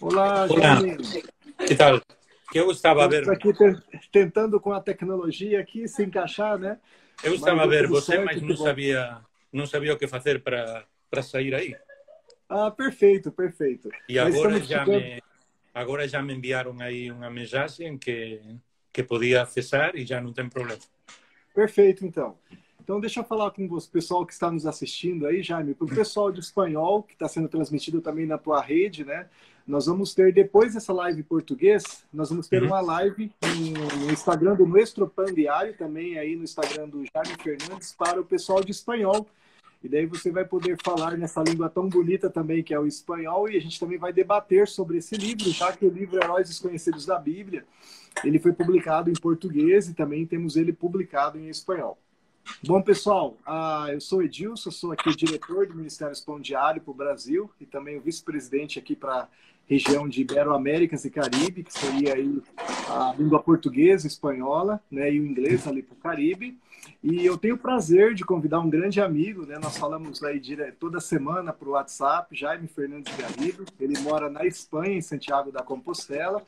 Olá, 0.00 0.46
Jaime. 0.46 0.96
Que 1.66 1.74
tal? 1.74 2.00
Eu 2.54 2.70
estava 2.70 3.04
a 3.04 3.08
ver. 3.08 3.28
aqui 3.28 3.52
tentando 4.12 4.60
com 4.60 4.72
a 4.72 4.80
tecnologia 4.80 5.60
aqui 5.60 5.88
se 5.88 6.04
encaixar, 6.04 6.58
né? 6.58 6.78
Eu 7.22 7.34
estava 7.34 7.62
a 7.62 7.66
ver 7.66 7.86
você, 7.86 8.18
mas 8.18 8.40
não 8.40 8.56
sabia, 8.56 9.20
não 9.52 9.66
sabia 9.66 9.94
o 9.94 9.98
que 9.98 10.06
fazer 10.06 10.42
para 10.42 10.84
para 11.10 11.22
sair 11.22 11.54
aí. 11.54 11.76
Ah, 12.48 12.70
perfeito, 12.70 13.32
perfeito. 13.32 13.88
E 14.08 14.18
agora 14.18 14.60
já 14.60 14.80
ficando... 14.80 15.00
me 15.00 15.22
agora 15.74 16.08
já 16.08 16.22
me 16.22 16.34
enviaram 16.34 16.76
aí 16.80 17.10
uma 17.10 17.30
mensagem 17.30 17.96
que 17.96 18.40
que 18.92 19.02
podia 19.02 19.42
acessar 19.42 19.94
e 19.94 20.06
já 20.06 20.20
não 20.20 20.32
tem 20.32 20.48
problema. 20.48 20.80
Perfeito, 21.54 22.04
então. 22.04 22.38
Então, 22.86 23.00
deixa 23.00 23.18
eu 23.18 23.24
falar 23.24 23.50
com 23.50 23.66
o 23.66 23.82
pessoal 23.88 24.24
que 24.24 24.32
está 24.32 24.48
nos 24.48 24.64
assistindo 24.64 25.26
aí, 25.26 25.42
Jaime, 25.42 25.74
para 25.74 25.86
o 25.86 25.88
pessoal 25.88 26.30
de 26.30 26.38
espanhol, 26.38 27.02
que 27.02 27.14
está 27.14 27.26
sendo 27.26 27.48
transmitido 27.48 28.00
também 28.00 28.26
na 28.26 28.38
tua 28.38 28.62
rede, 28.62 29.04
né? 29.04 29.26
Nós 29.66 29.86
vamos 29.86 30.14
ter, 30.14 30.32
depois 30.32 30.74
dessa 30.74 30.92
live 30.92 31.18
em 31.18 31.24
português, 31.24 32.04
nós 32.12 32.30
vamos 32.30 32.46
ter 32.46 32.62
uhum. 32.62 32.68
uma 32.68 32.80
live 32.80 33.32
no, 33.42 34.12
Instagram 34.12 34.54
do 34.54 34.64
Nuestro 34.64 35.08
Pan 35.08 35.34
Diário, 35.34 35.76
também 35.76 36.16
aí 36.16 36.36
no 36.36 36.44
Instagram 36.44 36.88
do 36.88 37.02
Jaime 37.12 37.36
Fernandes, 37.42 37.92
para 37.92 38.20
o 38.20 38.24
pessoal 38.24 38.62
de 38.62 38.70
espanhol. 38.70 39.26
E 39.82 39.88
daí 39.88 40.06
você 40.06 40.30
vai 40.30 40.44
poder 40.44 40.78
falar 40.84 41.18
nessa 41.18 41.42
língua 41.42 41.68
tão 41.68 41.88
bonita 41.88 42.30
também, 42.30 42.62
que 42.62 42.72
é 42.72 42.78
o 42.78 42.86
espanhol, 42.86 43.48
e 43.48 43.56
a 43.56 43.60
gente 43.60 43.80
também 43.80 43.98
vai 43.98 44.12
debater 44.12 44.68
sobre 44.68 44.98
esse 44.98 45.16
livro, 45.16 45.50
já 45.50 45.72
que 45.72 45.84
o 45.84 45.90
livro 45.90 46.22
Heróis 46.22 46.46
Desconhecidos 46.46 47.04
da 47.04 47.18
Bíblia, 47.18 47.64
ele 48.22 48.38
foi 48.38 48.52
publicado 48.52 49.10
em 49.10 49.14
português 49.14 49.88
e 49.88 49.94
também 49.94 50.24
temos 50.24 50.54
ele 50.54 50.72
publicado 50.72 51.36
em 51.36 51.48
espanhol. 51.48 51.98
Bom, 52.62 52.80
pessoal, 52.80 53.36
uh, 53.46 53.90
eu 53.90 54.00
sou 54.00 54.22
Edilson, 54.22 54.70
sou 54.70 54.92
aqui 54.92 55.14
diretor 55.14 55.66
do 55.66 55.74
Ministério 55.74 56.14
Pão 56.24 56.40
Diário 56.40 56.80
para 56.80 56.90
o 56.90 56.94
Brasil 56.94 57.50
e 57.60 57.66
também 57.66 57.96
o 57.96 58.00
vice-presidente 58.00 58.78
aqui 58.78 58.94
para 58.94 59.22
a 59.22 59.28
região 59.66 60.08
de 60.08 60.20
Ibero-Américas 60.20 61.04
e 61.04 61.10
Caribe, 61.10 61.64
que 61.64 61.72
seria 61.72 62.14
aí 62.14 62.40
a 62.88 63.14
língua 63.18 63.42
portuguesa, 63.42 64.06
espanhola 64.06 64.80
né, 64.90 65.12
e 65.12 65.20
o 65.20 65.26
inglês 65.26 65.66
ali 65.66 65.82
para 65.82 65.94
o 65.94 65.98
Caribe. 65.98 66.56
E 67.02 67.24
eu 67.24 67.38
tenho 67.38 67.54
o 67.54 67.58
prazer 67.58 68.14
de 68.14 68.24
convidar 68.24 68.60
um 68.60 68.68
grande 68.68 69.00
amigo, 69.00 69.46
né? 69.46 69.58
Nós 69.62 69.76
falamos 69.76 70.22
aí 70.22 70.40
toda 70.78 71.00
semana 71.00 71.52
para 71.52 71.68
o 71.68 71.72
WhatsApp, 71.72 72.36
Jaime 72.36 72.66
Fernandes 72.66 73.14
Garrido. 73.16 73.64
Ele 73.78 73.98
mora 74.00 74.28
na 74.28 74.44
Espanha, 74.44 74.96
em 74.96 75.02
Santiago 75.02 75.52
da 75.52 75.62
Compostela. 75.62 76.42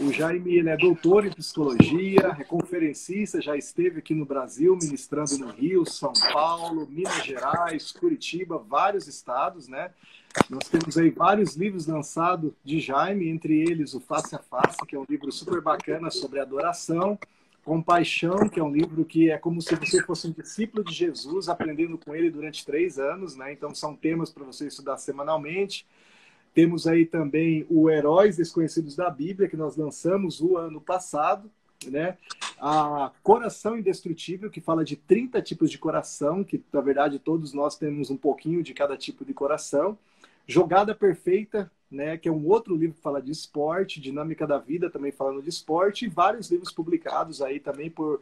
O 0.00 0.12
Jaime 0.12 0.56
ele 0.56 0.68
é 0.68 0.76
doutor 0.76 1.26
em 1.26 1.30
psicologia, 1.30 2.36
é 2.38 2.44
conferencista, 2.44 3.40
já 3.40 3.56
esteve 3.56 3.98
aqui 3.98 4.14
no 4.14 4.24
Brasil, 4.24 4.76
ministrando 4.80 5.38
no 5.38 5.50
Rio, 5.50 5.84
São 5.84 6.12
Paulo, 6.32 6.86
Minas 6.88 7.24
Gerais, 7.24 7.90
Curitiba, 7.92 8.58
vários 8.58 9.08
estados, 9.08 9.66
né? 9.66 9.90
Nós 10.50 10.68
temos 10.68 10.96
aí 10.98 11.10
vários 11.10 11.56
livros 11.56 11.86
lançados 11.86 12.52
de 12.62 12.78
Jaime, 12.78 13.28
entre 13.28 13.58
eles 13.58 13.94
o 13.94 14.00
Face 14.00 14.34
a 14.34 14.38
Face, 14.38 14.78
que 14.86 14.94
é 14.94 14.98
um 14.98 15.06
livro 15.08 15.32
super 15.32 15.60
bacana 15.60 16.10
sobre 16.10 16.40
adoração. 16.40 17.18
Compaixão, 17.66 18.48
que 18.48 18.60
é 18.60 18.62
um 18.62 18.70
livro 18.70 19.04
que 19.04 19.28
é 19.28 19.36
como 19.36 19.60
se 19.60 19.74
você 19.74 20.00
fosse 20.00 20.28
um 20.28 20.30
discípulo 20.30 20.84
de 20.84 20.94
Jesus, 20.94 21.48
aprendendo 21.48 21.98
com 21.98 22.14
ele 22.14 22.30
durante 22.30 22.64
três 22.64 22.96
anos, 22.96 23.34
né? 23.34 23.52
Então 23.52 23.74
são 23.74 23.96
temas 23.96 24.30
para 24.30 24.44
você 24.44 24.68
estudar 24.68 24.96
semanalmente. 24.98 25.84
Temos 26.54 26.86
aí 26.86 27.04
também 27.04 27.66
o 27.68 27.90
Heróis 27.90 28.36
Desconhecidos 28.36 28.94
da 28.94 29.10
Bíblia, 29.10 29.48
que 29.48 29.56
nós 29.56 29.76
lançamos 29.76 30.40
o 30.40 30.56
ano 30.56 30.80
passado, 30.80 31.50
né? 31.88 32.16
A 32.60 33.10
Coração 33.20 33.76
Indestrutível, 33.76 34.48
que 34.48 34.60
fala 34.60 34.84
de 34.84 34.94
30 34.94 35.42
tipos 35.42 35.68
de 35.68 35.76
coração, 35.76 36.44
que 36.44 36.62
na 36.72 36.80
verdade 36.80 37.18
todos 37.18 37.52
nós 37.52 37.76
temos 37.76 38.10
um 38.10 38.16
pouquinho 38.16 38.62
de 38.62 38.74
cada 38.74 38.96
tipo 38.96 39.24
de 39.24 39.34
coração. 39.34 39.98
Jogada 40.46 40.94
Perfeita, 40.94 41.68
né, 41.90 42.16
que 42.16 42.28
é 42.28 42.32
um 42.32 42.46
outro 42.46 42.74
livro 42.74 42.96
que 42.96 43.02
fala 43.02 43.22
de 43.22 43.30
esporte, 43.30 44.00
Dinâmica 44.00 44.46
da 44.46 44.58
Vida, 44.58 44.90
também 44.90 45.12
falando 45.12 45.42
de 45.42 45.48
esporte, 45.48 46.04
e 46.04 46.08
vários 46.08 46.50
livros 46.50 46.72
publicados 46.72 47.40
aí 47.40 47.60
também 47.60 47.90
por 47.90 48.20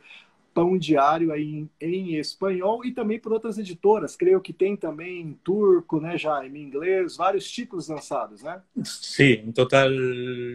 Pão 0.55 0.79
Diário 0.79 1.33
aí 1.33 1.43
em, 1.43 1.71
em, 1.81 2.15
espanhol 2.17 2.85
e 2.85 2.93
também 2.93 3.19
por 3.19 3.33
outras 3.33 3.59
editoras. 3.59 4.15
Creio 4.15 4.41
que 4.41 4.53
tem 4.53 4.77
também 4.77 5.21
em 5.21 5.33
turco, 5.33 6.01
né, 6.01 6.17
já 6.17 6.47
em 6.47 6.57
inglês, 6.57 7.17
vários 7.17 7.51
títulos 7.51 7.89
lançados, 7.89 8.43
né? 8.43 8.63
Sim, 8.85 9.43
em 9.47 9.53
total 9.53 9.89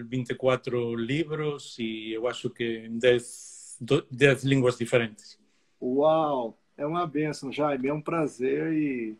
24 0.05 0.95
livros 0.95 1.77
e 1.77 2.13
eu 2.13 2.27
acho 2.27 2.49
que 2.49 2.87
10, 2.89 3.79
10 4.09 4.43
línguas 4.45 4.77
diferentes. 4.77 5.37
Uau! 5.81 6.57
É 6.77 6.85
uma 6.85 7.05
benção, 7.05 7.51
Jaime, 7.51 7.89
é 7.89 7.93
um 7.93 8.01
prazer 8.01 8.71
e 8.71 9.17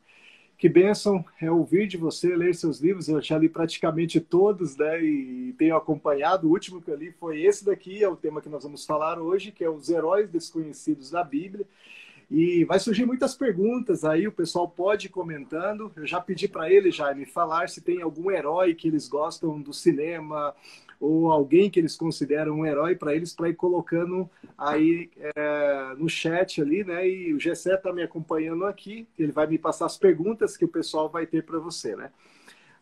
que 0.59 0.67
bênção 0.67 1.23
é 1.41 1.49
ouvir 1.49 1.87
de 1.87 1.95
você, 1.95 2.35
ler 2.35 2.53
seus 2.53 2.81
livros. 2.81 3.07
Eu 3.07 3.21
já 3.21 3.37
li 3.37 3.47
praticamente 3.47 4.19
todos, 4.19 4.75
né? 4.75 5.01
E 5.01 5.55
tenho 5.57 5.73
acompanhado. 5.73 6.47
O 6.47 6.51
último 6.51 6.81
que 6.81 6.91
eu 6.91 6.97
li 6.97 7.13
foi 7.13 7.41
esse 7.41 7.63
daqui, 7.63 8.03
é 8.03 8.09
o 8.09 8.17
tema 8.17 8.41
que 8.41 8.49
nós 8.49 8.63
vamos 8.63 8.85
falar 8.85 9.19
hoje, 9.19 9.53
que 9.53 9.63
é 9.63 9.69
os 9.69 9.89
heróis 9.89 10.29
desconhecidos 10.29 11.09
da 11.11 11.23
Bíblia. 11.23 11.65
E 12.29 12.65
vai 12.65 12.77
surgir 12.77 13.05
muitas 13.05 13.33
perguntas 13.33 14.03
aí, 14.03 14.27
o 14.27 14.33
pessoal 14.33 14.67
pode 14.67 15.07
ir 15.07 15.09
comentando. 15.09 15.93
Eu 15.95 16.05
já 16.05 16.19
pedi 16.19 16.49
para 16.49 16.69
ele, 16.69 16.91
Jaime, 16.91 17.25
falar 17.25 17.69
se 17.69 17.79
tem 17.79 18.01
algum 18.01 18.29
herói 18.29 18.75
que 18.75 18.89
eles 18.89 19.07
gostam 19.07 19.61
do 19.61 19.73
cinema, 19.73 20.53
ou 20.99 21.31
alguém 21.31 21.69
que 21.69 21.79
eles 21.79 21.95
consideram 21.95 22.59
um 22.59 22.65
herói 22.65 22.95
para 22.95 23.15
eles, 23.15 23.33
para 23.33 23.49
ir 23.49 23.55
colocando 23.55 24.29
aí 24.57 25.09
é, 25.17 25.95
no 25.97 26.09
chat 26.09 26.61
ali, 26.61 26.83
né? 26.83 27.07
E 27.07 27.33
o 27.33 27.39
Gessé 27.39 27.75
está 27.75 27.93
me 27.93 28.03
acompanhando 28.03 28.65
aqui, 28.65 29.07
ele 29.17 29.31
vai 29.31 29.47
me 29.47 29.57
passar 29.57 29.85
as 29.85 29.97
perguntas 29.97 30.57
que 30.57 30.65
o 30.65 30.69
pessoal 30.69 31.09
vai 31.09 31.25
ter 31.25 31.43
para 31.43 31.59
você, 31.59 31.95
né? 31.95 32.11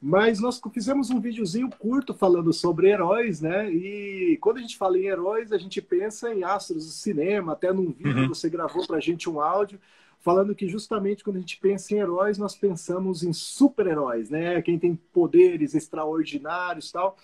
Mas 0.02 0.40
nós 0.40 0.62
fizemos 0.72 1.10
um 1.10 1.20
videozinho 1.20 1.70
curto 1.70 2.14
falando 2.14 2.54
sobre 2.54 2.90
heróis, 2.90 3.42
né? 3.42 3.70
E 3.72 4.38
quando 4.42 4.58
a 4.58 4.62
gente 4.62 4.78
fala 4.78 4.98
em 4.98 5.06
heróis, 5.06 5.52
a 5.52 5.58
gente 5.58 5.82
pensa 5.82 6.34
em 6.34 6.44
astros 6.44 6.86
do 6.86 6.92
cinema, 6.92 7.54
até 7.54 7.74
num 7.74 7.92
vídeo 7.92 8.24
uhum. 8.24 8.28
você 8.30 8.50
gravou 8.50 8.86
para 8.86 8.98
a 8.98 9.02
gente 9.02 9.30
um 9.30 9.42
áudio 9.42 9.80
falando 10.20 10.56
que 10.56 10.68
justamente 10.68 11.24
quando 11.24 11.38
a 11.38 11.40
gente 11.40 11.58
pensa 11.58 11.94
em 11.94 12.00
heróis, 12.00 12.38
nós 12.38 12.56
pensamos 12.56 13.24
em 13.24 13.32
super-heróis, 13.32 14.30
né? 14.30 14.62
Quem 14.62 14.78
tem 14.78 14.96
poderes 14.96 15.74
extraordinários 15.74 16.92
tal. 16.92 17.18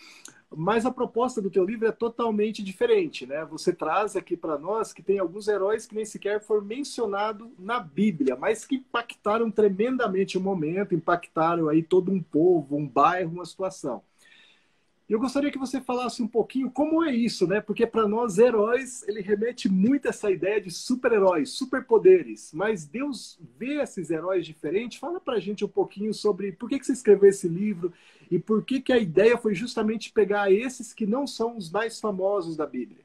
Mas 0.56 0.86
a 0.86 0.92
proposta 0.92 1.42
do 1.42 1.50
teu 1.50 1.66
livro 1.66 1.88
é 1.88 1.92
totalmente 1.92 2.64
diferente, 2.64 3.26
né? 3.26 3.44
Você 3.46 3.74
traz 3.74 4.16
aqui 4.16 4.38
para 4.38 4.58
nós 4.58 4.94
que 4.94 5.02
tem 5.02 5.20
alguns 5.20 5.48
heróis 5.48 5.86
que 5.86 5.96
nem 5.96 6.06
sequer 6.06 6.42
foram 6.42 6.64
mencionados 6.64 7.50
na 7.58 7.80
Bíblia, 7.80 8.36
mas 8.36 8.66
que 8.66 8.76
impactaram 8.76 9.50
tremendamente 9.52 10.38
o 10.38 10.42
momento, 10.42 10.94
impactaram 10.96 11.70
aí 11.70 11.82
todo 11.84 12.12
um 12.12 12.22
povo, 12.22 12.76
um 12.78 12.88
bairro, 12.88 13.32
uma 13.32 13.46
situação. 13.46 14.04
Eu 15.10 15.20
gostaria 15.20 15.52
que 15.52 15.58
você 15.58 15.82
falasse 15.82 16.24
um 16.24 16.28
pouquinho 16.28 16.72
como 16.72 17.04
é 17.04 17.14
isso, 17.14 17.46
né? 17.46 17.60
Porque 17.60 17.86
para 17.86 18.08
nós 18.08 18.38
heróis, 18.38 19.06
ele 19.08 19.22
remete 19.22 19.68
muito 19.68 20.06
a 20.06 20.10
essa 20.10 20.32
ideia 20.32 20.62
de 20.62 20.72
super-heróis, 20.72 21.52
superpoderes. 21.52 22.52
Mas 22.54 22.86
Deus 22.86 23.38
vê 23.58 23.82
esses 23.82 24.10
heróis 24.10 24.46
diferentes. 24.46 24.98
Fala 24.98 25.20
para 25.20 25.36
a 25.36 25.40
gente 25.40 25.66
um 25.66 25.68
pouquinho 25.68 26.14
sobre 26.14 26.54
por 26.54 26.70
que, 26.70 26.80
que 26.80 26.86
você 26.86 26.94
escreveu 26.94 27.30
esse 27.30 27.50
livro 27.50 27.92
e 28.32 28.40
por 28.40 28.64
que, 28.64 28.80
que 28.82 28.94
a 28.94 28.98
ideia 28.98 29.38
foi 29.38 29.54
justamente 29.54 30.12
pegar 30.12 30.52
esses 30.52 30.94
que 30.94 31.06
não 31.06 31.28
são 31.28 31.58
os 31.58 31.70
mais 31.70 32.00
famosos 32.00 32.56
da 32.56 32.66
Bíblia. 32.66 33.04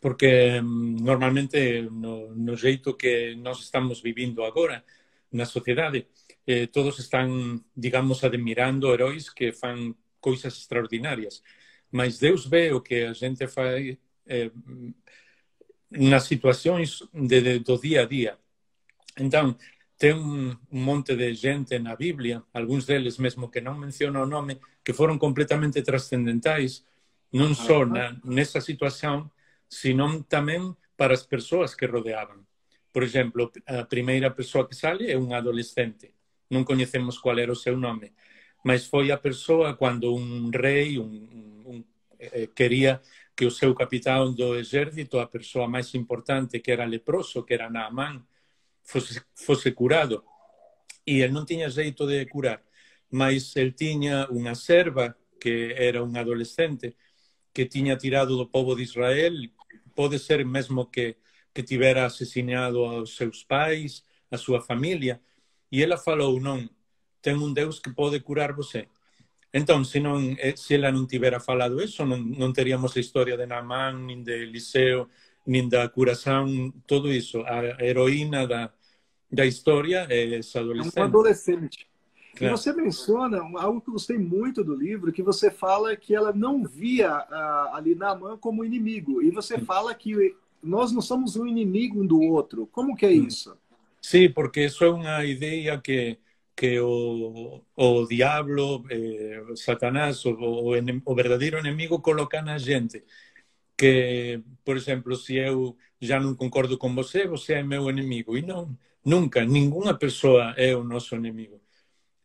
Porque 0.00 0.60
hum, 0.60 0.96
normalmente 1.00 1.82
no, 1.82 2.34
no 2.34 2.56
jeito 2.56 2.92
que 2.94 3.36
nós 3.36 3.60
estamos 3.60 4.00
vivendo 4.00 4.42
agora 4.42 4.84
na 5.32 5.44
sociedade, 5.44 6.06
eh, 6.44 6.66
todos 6.66 6.98
estão, 6.98 7.60
digamos, 7.76 8.24
admirando 8.24 8.92
heróis 8.92 9.30
que 9.30 9.52
fan 9.52 9.94
coisas 10.20 10.56
extraordinarias. 10.56 11.42
Mas 11.90 12.18
Deus 12.18 12.46
vê 12.46 12.72
o 12.72 12.80
que 12.80 13.04
a 13.04 13.12
gente 13.12 13.46
faz 13.48 13.96
eh, 14.26 14.50
nas 15.90 16.24
situações 16.24 17.02
de, 17.12 17.40
de, 17.40 17.58
do 17.58 17.78
dia 17.78 18.02
a 18.02 18.06
dia. 18.06 18.38
Então, 19.18 19.56
tem 19.98 20.14
um 20.14 20.56
monte 20.70 21.14
de 21.14 21.34
gente 21.34 21.78
na 21.78 21.94
Bíblia, 21.94 22.42
alguns 22.54 22.86
deles 22.86 23.18
mesmo 23.18 23.50
que 23.50 23.60
não 23.60 23.76
mencionam 23.76 24.22
o 24.22 24.26
nome, 24.26 24.58
que 24.84 24.92
foram 24.92 25.18
completamente 25.18 25.82
transcendentais, 25.82 26.84
não 27.32 27.54
só 27.54 27.84
na, 27.84 28.16
nessa 28.24 28.60
situação, 28.60 29.30
sino 29.68 30.22
também 30.24 30.74
para 30.96 31.12
as 31.12 31.22
pessoas 31.22 31.74
que 31.74 31.86
rodeavam. 31.86 32.46
Por 32.92 33.02
exemplo, 33.02 33.52
a 33.66 33.84
primeira 33.84 34.30
pessoa 34.30 34.66
que 34.66 34.74
sale 34.74 35.10
é 35.10 35.18
um 35.18 35.34
adolescente. 35.34 36.14
Não 36.48 36.64
conhecemos 36.64 37.18
qual 37.18 37.38
era 37.38 37.52
o 37.52 37.56
seu 37.56 37.76
nome, 37.76 38.12
mas 38.64 38.86
foi 38.86 39.10
a 39.10 39.18
pessoa 39.18 39.74
quando 39.74 40.14
um 40.14 40.50
rei 40.50 40.98
um, 40.98 41.04
um, 41.66 41.84
eh, 42.18 42.48
queria 42.54 43.00
que 43.36 43.46
o 43.46 43.50
seu 43.50 43.74
capitão 43.74 44.32
do 44.34 44.54
exército, 44.56 45.18
a 45.18 45.26
pessoa 45.26 45.66
mais 45.66 45.94
importante, 45.94 46.60
que 46.60 46.70
era 46.70 46.84
leproso, 46.84 47.42
que 47.42 47.54
era 47.54 47.70
fosse, 48.84 49.22
fosse 49.34 49.72
curado. 49.72 50.22
E 51.06 51.22
ele 51.22 51.32
não 51.32 51.44
tinha 51.44 51.70
jeito 51.70 52.06
de 52.06 52.26
curar, 52.26 52.62
mas 53.10 53.56
ele 53.56 53.72
tinha 53.72 54.28
uma 54.30 54.54
serva, 54.54 55.16
que 55.40 55.72
era 55.74 56.04
um 56.04 56.16
adolescente, 56.18 56.94
que 57.52 57.64
tinha 57.64 57.96
tirado 57.96 58.36
do 58.36 58.46
povo 58.46 58.76
de 58.76 58.82
Israel, 58.82 59.32
pode 59.94 60.18
ser 60.18 60.44
mesmo 60.44 60.86
que, 60.86 61.16
que 61.54 61.62
tivera 61.62 62.04
assassinado 62.06 62.84
aos 62.84 63.16
seus 63.16 63.42
pais, 63.42 64.04
a 64.30 64.36
sua 64.36 64.60
família, 64.60 65.20
e 65.72 65.82
ela 65.82 65.96
falou, 65.96 66.38
não, 66.40 66.68
tem 67.20 67.34
um 67.34 67.52
Deus 67.52 67.78
que 67.78 67.90
pode 67.90 68.18
curar 68.20 68.52
você. 68.52 68.86
Então, 69.52 69.84
se, 69.84 69.98
não, 69.98 70.18
eh, 70.38 70.54
se 70.56 70.74
ela 70.74 70.92
não 70.92 71.06
tivera 71.06 71.40
falado 71.40 71.82
isso, 71.82 72.04
não, 72.06 72.16
não 72.16 72.52
teríamos 72.52 72.96
a 72.96 73.00
história 73.00 73.36
de 73.36 73.46
Naamán, 73.46 73.94
nem 74.06 74.22
de 74.22 74.32
Eliseu, 74.32 75.08
nem 75.46 75.68
da 75.68 75.88
curação, 75.88 76.72
tudo 76.86 77.12
isso. 77.12 77.42
A 77.42 77.84
heroína 77.84 78.46
da, 78.46 78.70
da 79.30 79.44
história 79.44 80.06
é 80.08 80.36
essa 80.36 80.60
adolescente. 80.60 80.98
É 80.98 81.02
um 81.02 81.04
adolescente. 81.04 81.90
E 82.40 82.44
é. 82.44 82.50
você 82.50 82.72
menciona 82.72 83.40
algo 83.58 83.80
que 83.80 83.88
eu 83.88 83.94
gostei 83.94 84.16
muito 84.16 84.62
do 84.62 84.74
livro, 84.74 85.12
que 85.12 85.22
você 85.22 85.50
fala 85.50 85.96
que 85.96 86.14
ela 86.14 86.32
não 86.32 86.64
via 86.64 87.10
ali 87.72 87.96
Naamã 87.96 88.36
como 88.36 88.64
inimigo. 88.64 89.20
E 89.20 89.30
você 89.30 89.58
fala 89.58 89.92
que 89.94 90.36
nós 90.62 90.92
não 90.92 91.00
somos 91.00 91.34
um 91.36 91.46
inimigo 91.46 92.00
um 92.00 92.06
do 92.06 92.20
outro. 92.20 92.68
Como 92.70 92.94
que 92.94 93.04
é 93.04 93.12
isso? 93.12 93.56
Sim, 94.00 94.30
porque 94.30 94.64
isso 94.64 94.84
é 94.84 94.90
uma 94.90 95.24
ideia 95.24 95.78
que 95.78 96.16
que 96.60 96.78
o, 96.78 97.64
o 97.74 98.06
diablo, 98.06 98.84
eh, 98.90 99.42
Satanás, 99.56 100.26
o, 100.26 100.32
o, 100.32 100.74
o 101.06 101.14
verdadeiro 101.14 101.58
inimigo 101.58 102.02
coloca 102.02 102.42
na 102.42 102.58
gente. 102.58 103.02
Que, 103.76 104.42
por 104.62 104.76
exemplo, 104.76 105.16
se 105.16 105.36
eu 105.36 105.74
já 106.00 106.20
não 106.20 106.34
concordo 106.34 106.76
com 106.76 106.94
você, 106.94 107.26
você 107.26 107.54
é 107.54 107.62
meu 107.62 107.88
inimigo. 107.88 108.36
E 108.36 108.42
não, 108.42 108.76
nunca, 109.02 109.42
nenhuma 109.44 109.94
pessoa 109.96 110.52
é 110.58 110.76
o 110.76 110.84
nosso 110.84 111.16
inimigo. 111.16 111.58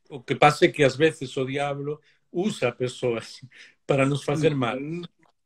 O 0.09 0.21
que 0.21 0.35
passa 0.35 0.65
é 0.65 0.69
que 0.69 0.83
às 0.83 0.97
vezes 0.97 1.37
o 1.37 1.45
diabo 1.45 2.01
usa 2.31 2.71
pessoas 2.73 3.39
para 3.87 4.05
nos 4.05 4.23
fazer 4.23 4.53
mal, 4.53 4.77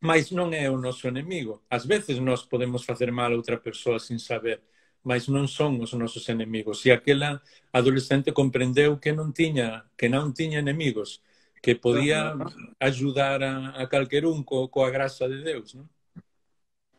mas 0.02 0.32
não 0.32 0.52
é 0.52 0.68
o 0.70 0.78
nosso 0.80 1.08
inimigo. 1.08 1.62
Às 1.70 1.86
vezes 1.86 2.18
nós 2.20 2.44
podemos 2.44 2.84
fazer 2.86 3.12
mal 3.12 3.32
a 3.32 3.36
outra 3.36 3.58
pessoa 3.58 4.00
sem 4.00 4.18
saber 4.18 4.62
mas 5.04 5.28
non 5.28 5.48
son 5.48 5.80
os 5.80 5.94
nosos 5.94 6.28
enemigos. 6.30 6.86
E 6.86 6.92
aquela 6.92 7.42
adolescente 7.72 8.32
comprendeu 8.32 8.98
que 8.98 9.12
non 9.12 9.32
tiña, 9.32 9.86
que 9.98 10.10
non 10.10 10.34
tiña 10.34 10.60
enemigos, 10.60 11.22
que 11.62 11.76
podía 11.76 12.36
ajudar 12.80 13.44
a, 13.44 13.82
a 13.82 13.88
calquer 13.88 14.26
un 14.26 14.44
co, 14.44 14.68
coa 14.68 14.92
graça 14.92 15.28
de 15.28 15.44
Deus? 15.44 15.76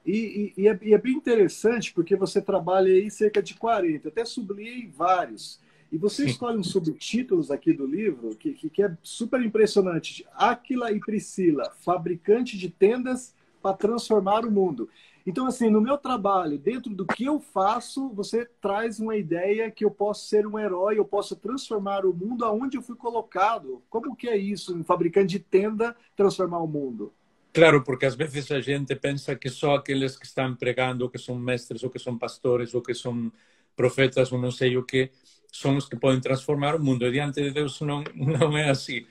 E, 0.05 0.53
e, 0.57 0.63
e, 0.63 0.69
é, 0.69 0.79
e, 0.83 0.95
é, 0.95 0.99
bem 0.99 1.13
interessante 1.15 1.93
porque 1.93 2.17
você 2.17 2.41
trabalha 2.41 2.93
aí 2.93 3.11
cerca 3.11 3.43
de 3.43 3.55
40, 3.55 4.09
até 4.09 4.25
sublinhei 4.25 4.89
vários. 4.89 5.61
E 5.93 5.99
você 5.99 6.25
escolhe 6.25 6.57
uns 6.57 6.71
subtítulos 6.71 7.51
aqui 7.51 7.73
do 7.73 7.85
livro 7.85 8.37
que, 8.37 8.53
que, 8.53 8.71
que 8.71 8.83
é 8.83 8.97
super 9.03 9.43
impressionante. 9.43 10.25
Aquila 10.35 10.93
e 10.93 11.01
Priscila, 11.01 11.73
fabricante 11.81 12.57
de 12.57 12.71
tendas 12.71 13.35
para 13.61 13.77
transformar 13.77 14.45
o 14.45 14.51
mundo. 14.51 14.89
Então, 15.27 15.47
assim, 15.47 15.69
no 15.69 15.81
meu 15.81 15.99
trabalho, 15.99 16.59
dentro 16.59 16.95
do 16.95 17.07
que 17.07 17.25
eu 17.25 17.41
faço, 17.41 18.09
você 18.11 18.47
traz 18.61 18.99
uma 18.99 19.17
ideia 19.17 19.71
que 19.71 19.85
eu 19.85 19.91
posso 19.91 20.27
ser 20.27 20.47
um 20.47 20.59
herói, 20.59 20.99
eu 20.99 21.05
posso 21.05 21.37
transformar 21.37 22.07
o 22.07 22.15
mundo 22.15 22.45
aonde 22.45 22.77
eu 22.77 22.83
fui 22.83 22.97
colocado. 22.97 23.83
Como 23.91 24.17
que 24.17 24.29
é 24.29 24.37
isso, 24.37 24.75
um 24.75 24.85
fabricante 24.85 25.29
de 25.29 25.39
tenda 25.39 25.97
transformar 26.17 26.59
o 26.59 26.67
mundo? 26.67 27.13
Claro, 27.53 27.83
porque 27.83 28.07
às 28.07 28.15
vezes 28.15 28.51
a 28.53 28.61
gente 28.61 28.95
pensa 28.95 29.35
que 29.35 29.51
só 29.51 29.75
aqueles 29.75 30.17
que 30.17 30.25
estão 30.25 30.55
pregando, 30.55 31.05
ou 31.05 31.11
que 31.11 31.19
são 31.19 31.37
mestres, 31.37 31.83
ou 31.83 31.91
que 31.91 31.99
são 31.99 32.17
pastores, 32.17 32.75
ou 32.75 32.81
que 32.81 32.95
são 32.95 33.31
profetas, 33.75 34.31
ou 34.33 34.39
não 34.39 34.51
sei 34.53 34.77
o 34.77 34.85
que, 34.85 35.11
são 35.53 35.77
os 35.77 35.89
que 35.89 35.97
podem 35.97 36.21
transformar 36.21 36.77
o 36.77 36.83
mundo. 36.83 37.05
E 37.07 37.11
diante 37.13 37.43
de 37.43 37.51
Deus 37.51 37.81
não, 37.81 38.05
não 38.15 38.57
é 38.57 38.71
assim, 38.71 39.05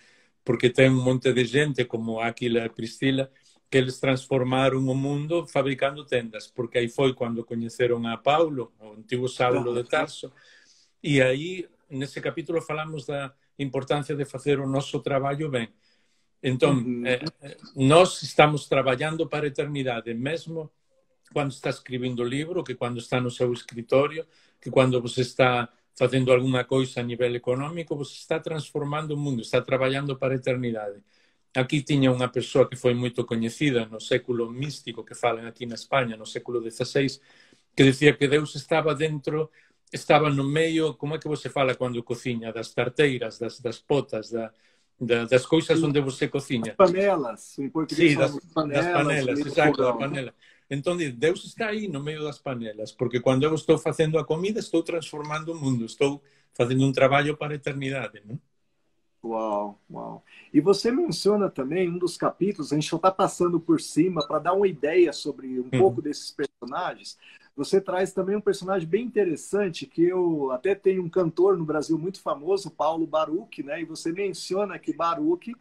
porque 0.43 0.69
tem 0.69 0.89
um 0.89 1.03
monte 1.03 1.33
de 1.33 1.45
gente, 1.45 1.83
como 1.85 2.19
Aquila 2.19 2.65
e 2.65 2.69
Priscila, 2.69 3.29
que 3.69 3.77
eles 3.77 3.99
transformaron 3.99 4.87
o 4.89 4.95
mundo 4.95 5.45
fabricando 5.45 6.05
tendas, 6.05 6.47
porque 6.47 6.79
aí 6.79 6.89
foi 6.89 7.13
cando 7.13 7.45
coñeceron 7.45 8.07
a 8.09 8.17
Paulo, 8.17 8.73
o 8.81 8.97
antigo 8.97 9.29
Saulo 9.29 9.73
de 9.73 9.83
Tarso, 9.85 10.33
e 11.03 11.21
aí 11.21 11.69
nese 11.89 12.19
capítulo 12.19 12.61
falamos 12.61 13.05
da 13.05 13.33
importancia 13.59 14.15
de 14.15 14.25
facer 14.25 14.59
o 14.59 14.67
noso 14.67 15.01
traballo 15.01 15.49
ben. 15.49 15.69
Entón, 16.41 16.77
uh 16.77 16.81
-huh. 16.81 17.07
eh, 17.07 17.57
nós 17.75 18.23
estamos 18.23 18.67
traballando 18.67 19.27
para 19.27 19.45
a 19.45 19.51
eternidade, 19.53 20.13
mesmo 20.13 20.71
cando 21.33 21.53
está 21.53 21.69
escribindo 21.69 22.23
o 22.23 22.25
libro, 22.25 22.63
que 22.63 22.75
cando 22.75 22.97
está 22.97 23.21
no 23.21 23.29
seu 23.29 23.53
escritorio, 23.53 24.25
que 24.59 24.71
cando 24.71 25.01
você 25.01 25.21
está 25.21 25.69
facendo 25.93 26.31
alguna 26.31 26.63
coisa 26.63 27.01
a 27.01 27.03
nivel 27.03 27.35
económico, 27.35 27.95
você 27.95 28.15
está 28.15 28.39
transformando 28.39 29.11
o 29.13 29.17
mundo, 29.17 29.41
está 29.41 29.61
traballando 29.61 30.17
para 30.17 30.33
a 30.33 30.37
eternidade. 30.37 31.03
Aquí 31.55 31.81
tiña 31.81 32.13
unha 32.13 32.29
persoa 32.29 32.69
que 32.69 32.77
foi 32.77 32.93
moito 32.93 33.25
coñecida 33.25 33.89
no 33.89 33.97
século 33.97 34.53
místico 34.53 35.01
que 35.01 35.17
falan 35.17 35.49
aquí 35.49 35.65
na 35.65 35.73
España, 35.73 36.13
no 36.13 36.29
século 36.29 36.61
XVI, 36.61 37.09
que 37.73 37.83
decía 37.83 38.13
que 38.13 38.29
Deus 38.29 38.53
estaba 38.53 38.93
dentro, 38.93 39.49
estaba 39.91 40.29
no 40.29 40.45
meio, 40.45 40.93
como 40.93 41.15
é 41.15 41.19
que 41.19 41.27
você 41.27 41.49
fala 41.49 41.73
cando 41.73 42.05
cociña, 42.05 42.53
das 42.53 42.69
tarteiras, 42.73 43.39
das, 43.41 43.57
das 43.59 43.81
potas, 43.81 44.29
da, 44.29 44.53
da, 44.99 45.25
das 45.25 45.45
coisas 45.45 45.81
onde 45.81 45.99
você 45.99 46.27
cociña. 46.27 46.77
As 46.77 46.77
panelas, 46.77 47.57
em 47.57 47.69
português 47.69 48.11
sí, 48.11 48.17
das, 48.17 48.37
panelas, 48.53 48.85
das 48.85 48.93
panelas, 48.93 49.39
exacto, 49.39 49.81
da 49.81 49.93
panela. 49.93 50.33
Entón, 50.69 50.97
Deus 51.17 51.45
está 51.45 51.69
aí 51.69 51.87
no 51.87 52.03
meio 52.03 52.23
das 52.23 52.37
panelas, 52.37 52.91
porque 52.91 53.19
cando 53.19 53.45
eu 53.45 53.55
estou 53.55 53.77
facendo 53.79 54.19
a 54.19 54.25
comida, 54.25 54.59
estou 54.59 54.83
transformando 54.83 55.53
o 55.53 55.55
mundo, 55.55 55.85
estou 55.85 56.21
facendo 56.53 56.85
un 56.85 56.93
traballo 56.93 57.37
para 57.37 57.53
a 57.53 57.55
eternidade, 57.57 58.21
non? 58.21 58.37
Uau, 59.23 59.77
uau. 59.91 60.23
E 60.53 60.61
você 60.61 60.91
menciona 60.91 61.49
também 61.49 61.89
um 61.89 61.97
dos 61.97 62.15
capítulos, 62.15 62.71
a 62.71 62.75
gente 62.75 62.89
só 62.89 62.95
está 62.95 63.11
passando 63.11 63.59
por 63.59 63.81
cima 63.81 64.25
para 64.25 64.39
dar 64.39 64.53
uma 64.53 64.67
ideia 64.67 65.11
sobre 65.11 65.59
um 65.59 65.63
uhum. 65.63 65.69
pouco 65.69 66.01
desses 66.01 66.31
personagens. 66.31 67.17
Você 67.55 67.81
traz 67.81 68.13
também 68.13 68.37
um 68.37 68.41
personagem 68.41 68.87
bem 68.87 69.03
interessante, 69.03 69.85
que 69.85 70.03
eu 70.03 70.49
até 70.51 70.73
tenho 70.73 71.03
um 71.03 71.09
cantor 71.09 71.57
no 71.57 71.65
Brasil 71.65 71.97
muito 71.97 72.21
famoso, 72.21 72.71
Paulo 72.71 73.05
Baruch, 73.05 73.61
né? 73.61 73.81
E 73.81 73.85
você 73.85 74.13
menciona 74.13 74.79
que 74.79 74.93
Baruch, 74.93 75.53
que 75.53 75.55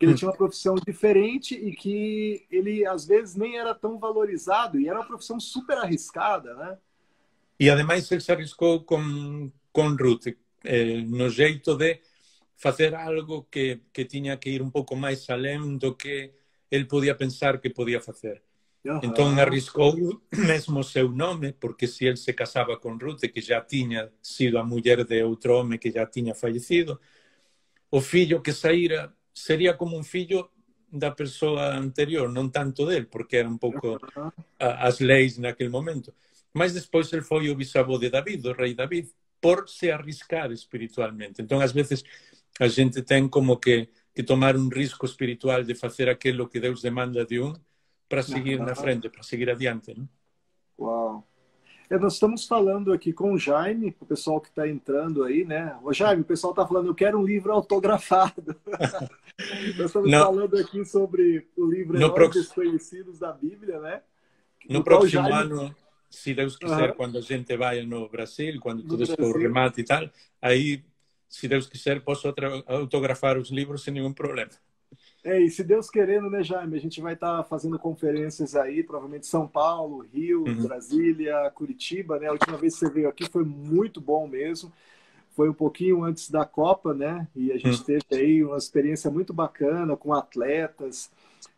ele 0.00 0.12
uhum. 0.12 0.16
tinha 0.16 0.30
uma 0.30 0.36
profissão 0.36 0.76
diferente 0.76 1.56
e 1.56 1.74
que 1.74 2.46
ele 2.48 2.86
às 2.86 3.04
vezes 3.04 3.34
nem 3.34 3.58
era 3.58 3.74
tão 3.74 3.98
valorizado, 3.98 4.78
e 4.78 4.88
era 4.88 5.00
uma 5.00 5.06
profissão 5.06 5.40
super 5.40 5.78
arriscada, 5.78 6.54
né? 6.54 6.78
E 7.58 7.68
ademais 7.68 8.08
ele 8.10 8.20
se 8.20 8.30
arriscou 8.30 8.84
com, 8.84 9.50
com 9.72 9.88
Ruth, 9.96 10.28
eh, 10.64 11.02
no 11.02 11.28
jeito 11.28 11.76
de 11.76 12.00
facer 12.60 12.94
algo 12.94 13.48
que, 13.48 13.80
que 13.90 14.04
tiña 14.04 14.38
que 14.38 14.50
ir 14.50 14.60
un 14.60 14.70
pouco 14.70 14.92
máis 14.92 15.24
alén 15.32 15.80
do 15.80 15.96
que 15.96 16.36
el 16.68 16.84
podía 16.84 17.16
pensar 17.16 17.56
que 17.56 17.72
podía 17.72 18.04
facer. 18.04 18.44
Ajá. 18.84 19.00
Entón 19.00 19.40
arriscou 19.40 19.96
mesmo 20.52 20.80
o 20.80 20.84
seu 20.84 21.08
nome, 21.08 21.56
porque 21.56 21.88
se 21.88 22.04
el 22.12 22.20
se 22.20 22.36
casaba 22.36 22.76
con 22.76 23.00
Ruth, 23.00 23.32
que 23.32 23.40
já 23.40 23.64
tiña 23.64 24.12
sido 24.20 24.60
a 24.60 24.64
muller 24.64 25.08
de 25.08 25.24
outro 25.24 25.56
home 25.56 25.80
que 25.80 25.90
já 25.90 26.04
tiña 26.04 26.36
fallecido, 26.36 27.00
o 27.90 28.00
fillo 28.00 28.42
que 28.44 28.52
saíra 28.52 29.08
sería 29.32 29.72
como 29.80 29.96
un 29.96 30.04
fillo 30.04 30.52
da 30.92 31.16
persoa 31.16 31.72
anterior, 31.80 32.28
non 32.28 32.52
tanto 32.52 32.84
del, 32.84 33.08
porque 33.08 33.40
era 33.40 33.48
un 33.48 33.56
pouco 33.56 33.96
a, 34.60 34.84
as 34.84 35.00
leis 35.00 35.40
naquel 35.40 35.72
momento. 35.72 36.12
Mas 36.52 36.76
despois 36.76 37.08
el 37.16 37.24
foi 37.24 37.48
o 37.48 37.56
bisavó 37.56 37.96
de 37.96 38.12
David, 38.12 38.44
o 38.44 38.52
rei 38.52 38.76
David, 38.76 39.08
por 39.40 39.64
se 39.64 39.88
arriscar 39.88 40.52
espiritualmente. 40.52 41.40
Entón, 41.40 41.62
ás 41.64 41.72
veces, 41.72 42.04
a 42.60 42.68
gente 42.68 43.02
tem 43.02 43.26
como 43.26 43.56
que, 43.56 43.88
que 44.14 44.22
tomar 44.22 44.54
um 44.54 44.68
risco 44.68 45.06
espiritual 45.06 45.64
de 45.64 45.74
fazer 45.74 46.10
aquilo 46.10 46.46
que 46.46 46.60
Deus 46.60 46.82
demanda 46.82 47.24
de 47.24 47.40
um 47.40 47.54
para 48.06 48.22
seguir 48.22 48.60
na 48.60 48.74
frente, 48.74 49.08
para 49.08 49.22
seguir 49.22 49.48
adiante. 49.48 49.98
Né? 49.98 50.04
Uau! 50.78 51.26
É, 51.88 51.98
nós 51.98 52.14
estamos 52.14 52.46
falando 52.46 52.92
aqui 52.92 53.12
com 53.14 53.32
o 53.32 53.38
Jaime, 53.38 53.96
o 53.98 54.04
pessoal 54.04 54.40
que 54.40 54.48
está 54.48 54.68
entrando 54.68 55.24
aí, 55.24 55.44
né? 55.44 55.76
O 55.82 55.92
Jaime, 55.92 56.22
o 56.22 56.24
pessoal 56.24 56.52
está 56.52 56.66
falando, 56.66 56.88
eu 56.88 56.94
quero 56.94 57.18
um 57.18 57.24
livro 57.24 57.50
autografado. 57.50 58.54
nós 59.76 59.86
estamos 59.86 60.10
no, 60.10 60.18
falando 60.20 60.56
aqui 60.58 60.84
sobre 60.84 61.48
o 61.56 61.66
livro 61.66 61.96
Heróis 61.96 62.12
prox... 62.12 62.36
Desconhecidos 62.36 63.18
da 63.18 63.32
Bíblia, 63.32 63.80
né? 63.80 64.02
No 64.68 64.84
próximo 64.84 65.28
Jaime... 65.28 65.32
ano, 65.32 65.74
se 66.10 66.34
Deus 66.34 66.56
quiser, 66.56 66.90
uhum. 66.90 66.96
quando 66.96 67.18
a 67.18 67.22
gente 67.22 67.56
vai 67.56 67.82
no 67.82 68.08
Brasil, 68.08 68.60
quando 68.60 68.84
tudo 68.84 69.06
for 69.06 69.36
remate 69.36 69.80
e 69.80 69.84
tal, 69.84 70.08
aí 70.42 70.84
se 71.30 71.46
Deus 71.46 71.68
quiser, 71.68 72.00
posso 72.00 72.26
autografar 72.66 73.38
os 73.38 73.50
livros 73.50 73.84
sem 73.84 73.94
nenhum 73.94 74.12
problema. 74.12 74.50
É, 75.22 75.40
e 75.40 75.48
se 75.48 75.62
Deus 75.62 75.88
querendo, 75.88 76.28
né, 76.28 76.42
Jaime? 76.42 76.76
A 76.76 76.80
gente 76.80 77.00
vai 77.00 77.14
estar 77.14 77.36
tá 77.36 77.44
fazendo 77.44 77.78
conferências 77.78 78.56
aí, 78.56 78.82
provavelmente 78.82 79.26
São 79.26 79.46
Paulo, 79.46 80.04
Rio, 80.12 80.44
uhum. 80.44 80.62
Brasília, 80.62 81.50
Curitiba, 81.54 82.18
né? 82.18 82.26
A 82.26 82.32
última 82.32 82.56
vez 82.56 82.74
que 82.74 82.80
você 82.80 82.90
veio 82.90 83.08
aqui 83.08 83.30
foi 83.30 83.44
muito 83.44 84.00
bom 84.00 84.26
mesmo. 84.26 84.72
Foi 85.36 85.48
um 85.48 85.54
pouquinho 85.54 86.02
antes 86.02 86.28
da 86.28 86.44
Copa, 86.44 86.92
né? 86.92 87.28
E 87.36 87.52
a 87.52 87.58
gente 87.58 87.78
uhum. 87.78 87.84
teve 87.84 88.04
aí 88.12 88.42
uma 88.42 88.56
experiência 88.56 89.10
muito 89.10 89.32
bacana 89.32 89.96
com 89.96 90.12
atletas. 90.12 91.10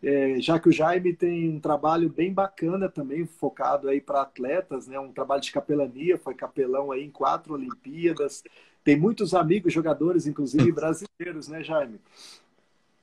É, 0.03 0.41
já 0.41 0.59
que 0.59 0.69
o 0.69 0.73
Jaime 0.73 1.15
tem 1.15 1.49
um 1.49 1.61
trabalho 1.61 2.09
bem 2.09 2.33
bacana 2.33 2.89
também, 2.89 3.25
focado 3.27 3.89
aí 3.89 4.01
para 4.01 4.23
atletas, 4.23 4.87
né? 4.87 4.99
Um 4.99 5.13
trabalho 5.13 5.43
de 5.43 5.53
capelania, 5.53 6.19
foi 6.19 6.35
capelão 6.35 6.93
aí 6.93 7.05
em 7.05 7.11
quatro 7.11 7.55
Olimpíadas 7.55 8.43
tem 8.85 8.97
muitos 8.97 9.35
amigos 9.35 9.73
jogadores, 9.73 10.27
inclusive 10.27 10.71
brasileiros, 10.73 11.49
né, 11.49 11.63
Jaime? 11.63 12.01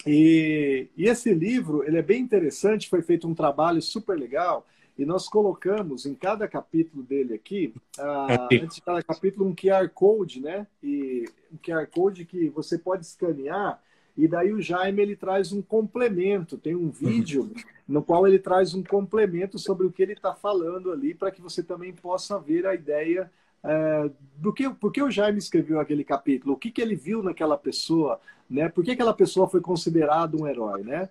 E, 0.06 0.88
e, 0.96 1.08
esse 1.08 1.34
livro 1.34 1.84
ele 1.84 1.98
é 1.98 2.02
bem 2.02 2.22
interessante, 2.22 2.90
foi 2.90 3.02
feito 3.02 3.28
um 3.28 3.36
trabalho 3.36 3.82
super 3.82 4.18
legal 4.18 4.66
e 4.98 5.06
nós 5.06 5.28
colocamos 5.28 6.06
em 6.06 6.14
cada 6.14 6.48
capítulo 6.48 7.04
dele 7.04 7.34
aqui, 7.34 7.74
uh, 7.98 8.64
antes 8.64 8.76
de 8.76 8.82
cada 8.82 9.04
capítulo, 9.04 9.46
um 9.46 9.56
QR 9.56 9.90
Code, 9.90 10.42
né? 10.42 10.68
E 10.82 11.26
um 11.52 11.58
QR 11.58 11.86
Code 11.88 12.26
que 12.26 12.50
você 12.50 12.78
pode 12.78 13.06
escanear 13.06 13.82
E 14.20 14.28
daí 14.28 14.52
o 14.52 14.62
Jaime 14.62 15.02
ele 15.02 15.16
traz 15.16 15.54
um 15.54 15.62
complemento, 15.62 16.58
tem 16.58 16.76
um 16.76 16.90
vídeo 16.90 17.44
uhum. 17.44 17.54
no 17.88 18.04
qual 18.04 18.28
ele 18.28 18.38
traz 18.38 18.74
um 18.74 18.84
complemento 18.84 19.58
sobre 19.58 19.88
o 19.88 19.92
que 19.94 20.04
ele 20.04 20.12
está 20.12 20.36
falando 20.36 20.92
ali, 20.92 21.14
para 21.14 21.32
que 21.32 21.42
você 21.42 21.64
também 21.64 21.94
possa 21.94 22.38
ver 22.38 22.66
a 22.66 22.76
ideia 22.76 23.32
é, 23.64 24.12
do 24.36 24.52
que, 24.52 24.70
por 24.72 24.92
que 24.92 25.02
o 25.02 25.10
Jaime 25.10 25.40
escreveu 25.40 25.80
aquele 25.80 26.04
capítulo, 26.04 26.54
o 26.54 26.58
que, 26.58 26.70
que 26.70 26.82
ele 26.82 26.98
viu 26.98 27.24
naquela 27.24 27.58
pessoa, 27.58 28.20
né? 28.50 28.68
Por 28.68 28.84
que 28.84 28.92
aquela 28.92 29.14
pessoa 29.14 29.48
foi 29.48 29.62
considerada 29.62 30.36
um 30.36 30.46
herói, 30.46 30.84
né? 30.84 31.08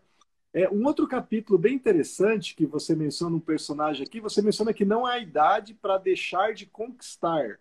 É, 0.53 0.69
um 0.69 0.85
outro 0.85 1.09
capítulo 1.09 1.59
bem 1.59 1.77
interessante 1.77 2.55
que 2.55 2.67
você 2.67 2.95
menciona 2.95 3.35
um 3.35 3.41
personagem 3.41 4.05
aqui, 4.07 4.21
você 4.21 4.43
menciona 4.43 4.75
que 4.75 4.85
não 4.85 5.07
há 5.07 5.19
idade 5.19 5.73
para 5.73 5.97
deixar 5.97 6.53
de 6.53 6.67
conquistar. 6.67 7.59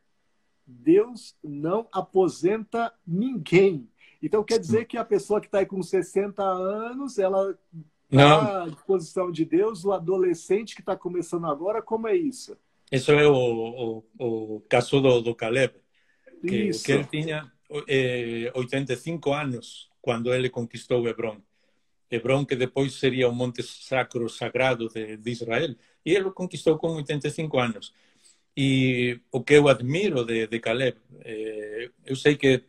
Deus 0.66 1.38
não 1.42 1.88
aposenta 1.94 2.94
ninguém. 3.08 3.88
Então 4.21 4.43
quer 4.43 4.59
dizer 4.59 4.86
que 4.86 4.97
a 4.97 5.05
pessoa 5.05 5.39
que 5.39 5.47
está 5.47 5.59
aí 5.59 5.65
com 5.65 5.81
60 5.81 6.41
anos, 6.43 7.17
ela 7.19 7.57
está 8.12 8.63
à 8.63 8.69
disposição 8.69 9.31
de 9.31 9.45
Deus, 9.45 9.86
o 9.86 9.91
adolescente 9.91 10.75
que 10.75 10.81
está 10.81 10.95
começando 10.95 11.45
agora, 11.45 11.81
como 11.81 12.07
é 12.07 12.15
isso? 12.15 12.57
Isso 12.91 13.12
é 13.12 13.27
o, 13.27 14.03
o, 14.17 14.55
o 14.55 14.62
caso 14.69 15.01
do, 15.01 15.21
do 15.21 15.36
Caleb, 15.36 15.74
que, 16.41 16.71
que 16.71 16.91
ele 16.91 17.05
tinha 17.05 17.51
eh, 17.88 18.51
85 18.55 19.33
anos 19.33 19.89
quando 20.00 20.33
ele 20.33 20.50
conquistou 20.50 21.07
Hebron. 21.07 21.41
Hebron, 22.09 22.45
que 22.45 22.55
depois 22.55 22.93
seria 22.93 23.27
o 23.27 23.36
monte 23.36 23.62
sacro 23.62 24.29
sagrado 24.29 24.88
de, 24.88 25.17
de 25.17 25.31
Israel, 25.31 25.75
e 26.05 26.15
ele 26.15 26.27
o 26.27 26.31
conquistou 26.31 26.77
com 26.77 26.95
85 26.95 27.59
anos. 27.59 27.93
E 28.55 29.19
o 29.31 29.43
que 29.43 29.53
eu 29.53 29.67
admiro 29.67 30.25
de, 30.25 30.47
de 30.47 30.59
Caleb, 30.59 30.97
eh, 31.25 31.91
eu 32.05 32.15
sei 32.15 32.38
que 32.38 32.63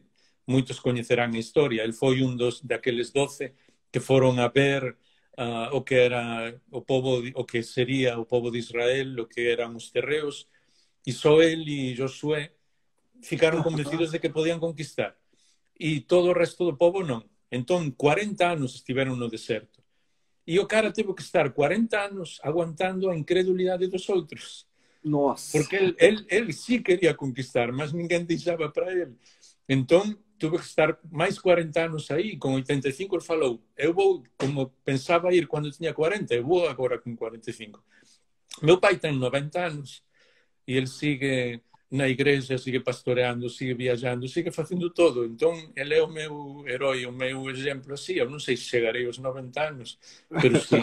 muitos 0.48 0.80
conhecerão 0.80 1.24
a 1.24 1.38
história. 1.38 1.82
Ele 1.82 1.92
foi 1.92 2.22
um 2.22 2.34
dos 2.34 2.60
daqueles 2.62 3.10
doze 3.12 3.52
que 3.92 4.00
foram 4.00 4.40
a 4.40 4.48
ver 4.48 4.96
uh, 5.38 5.76
o 5.76 5.82
que 5.82 5.94
era 5.94 6.58
o 6.70 6.80
povo, 6.80 7.22
o 7.34 7.44
que 7.44 7.62
seria 7.62 8.18
o 8.18 8.24
povo 8.24 8.50
de 8.50 8.58
Israel, 8.58 9.22
o 9.22 9.26
que 9.26 9.48
eram 9.48 9.76
os 9.76 9.90
terreos, 9.90 10.48
e 11.06 11.12
só 11.12 11.42
ele 11.42 11.92
e 11.92 11.94
Josué 11.94 12.50
ficaram 13.22 13.62
convencidos 13.62 14.10
de 14.10 14.18
que 14.18 14.28
podiam 14.28 14.58
conquistar. 14.58 15.14
E 15.78 16.00
todo 16.00 16.28
o 16.28 16.32
resto 16.32 16.64
do 16.64 16.76
povo 16.76 17.04
não. 17.04 17.22
Então, 17.50 17.90
40 17.90 18.52
anos 18.52 18.74
estiveram 18.74 19.16
no 19.16 19.28
deserto. 19.28 19.82
E 20.46 20.58
o 20.58 20.66
cara 20.66 20.92
teve 20.92 21.12
que 21.14 21.22
estar 21.22 21.50
40 21.50 21.98
anos 21.98 22.38
aguantando 22.42 23.10
a 23.10 23.16
incredulidade 23.16 23.86
dos 23.86 24.08
outros. 24.08 24.66
Nossa. 25.04 25.56
Porque 25.56 25.76
ele, 25.76 25.94
ele, 25.98 26.26
ele 26.28 26.52
sim 26.52 26.82
queria 26.82 27.14
conquistar, 27.14 27.72
mas 27.72 27.92
ninguém 27.92 28.24
deixava 28.24 28.68
para 28.68 28.92
ele. 28.92 29.14
Então, 29.68 30.16
tuve 30.38 30.58
que 30.58 30.64
estar 30.64 30.98
mais 31.10 31.38
40 31.38 31.86
anos 31.86 32.10
aí, 32.10 32.36
com 32.36 32.54
85 32.54 33.16
ele 33.16 33.24
falou, 33.24 33.62
eu 33.76 33.92
vou, 33.92 34.22
como 34.38 34.72
pensava 34.84 35.34
ir 35.34 35.46
quando 35.46 35.70
tinha 35.70 35.92
40, 35.92 36.34
eu 36.34 36.44
vou 36.44 36.68
agora 36.68 36.98
com 36.98 37.16
45. 37.16 37.82
Meu 38.62 38.78
pai 38.78 38.96
tem 38.96 39.12
90 39.12 39.66
anos 39.66 40.02
e 40.66 40.76
ele 40.76 40.86
sigue 40.86 41.60
na 41.90 42.08
igreja, 42.08 42.58
sigue 42.58 42.80
pastoreando, 42.80 43.48
sigue 43.48 43.74
viajando, 43.74 44.28
sigue 44.28 44.50
fazendo 44.50 44.90
todo. 44.90 45.24
Então, 45.24 45.54
ele 45.74 45.94
é 45.94 46.02
o 46.02 46.08
meu 46.08 46.64
herói, 46.66 47.06
o 47.06 47.12
meu 47.12 47.48
exemplo 47.48 47.94
assim. 47.94 48.14
Eu 48.14 48.28
não 48.28 48.38
sei 48.38 48.56
se 48.56 48.64
chegarei 48.64 49.06
aos 49.06 49.18
90 49.18 49.68
anos, 49.68 49.98
mas 50.30 50.64
se, 50.64 50.76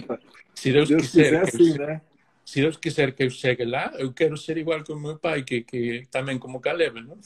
se 0.56 0.72
Deus, 0.72 0.90
Deus 0.90 1.02
quiser, 1.04 1.46
quiser 1.46 1.64
sim, 1.64 1.78
né? 1.78 2.02
se 2.44 2.62
Deus 2.62 2.78
quiser 2.78 3.12
que 3.14 3.24
eu 3.24 3.30
chegue 3.30 3.66
lá, 3.66 3.94
eu 3.98 4.12
quero 4.12 4.36
ser 4.36 4.58
igual 4.58 4.84
com 4.84 4.96
meu 4.96 5.18
pai, 5.18 5.44
que, 5.44 5.62
que 5.62 6.08
também 6.10 6.40
como 6.40 6.60
Caleb, 6.60 7.02
não? 7.02 7.20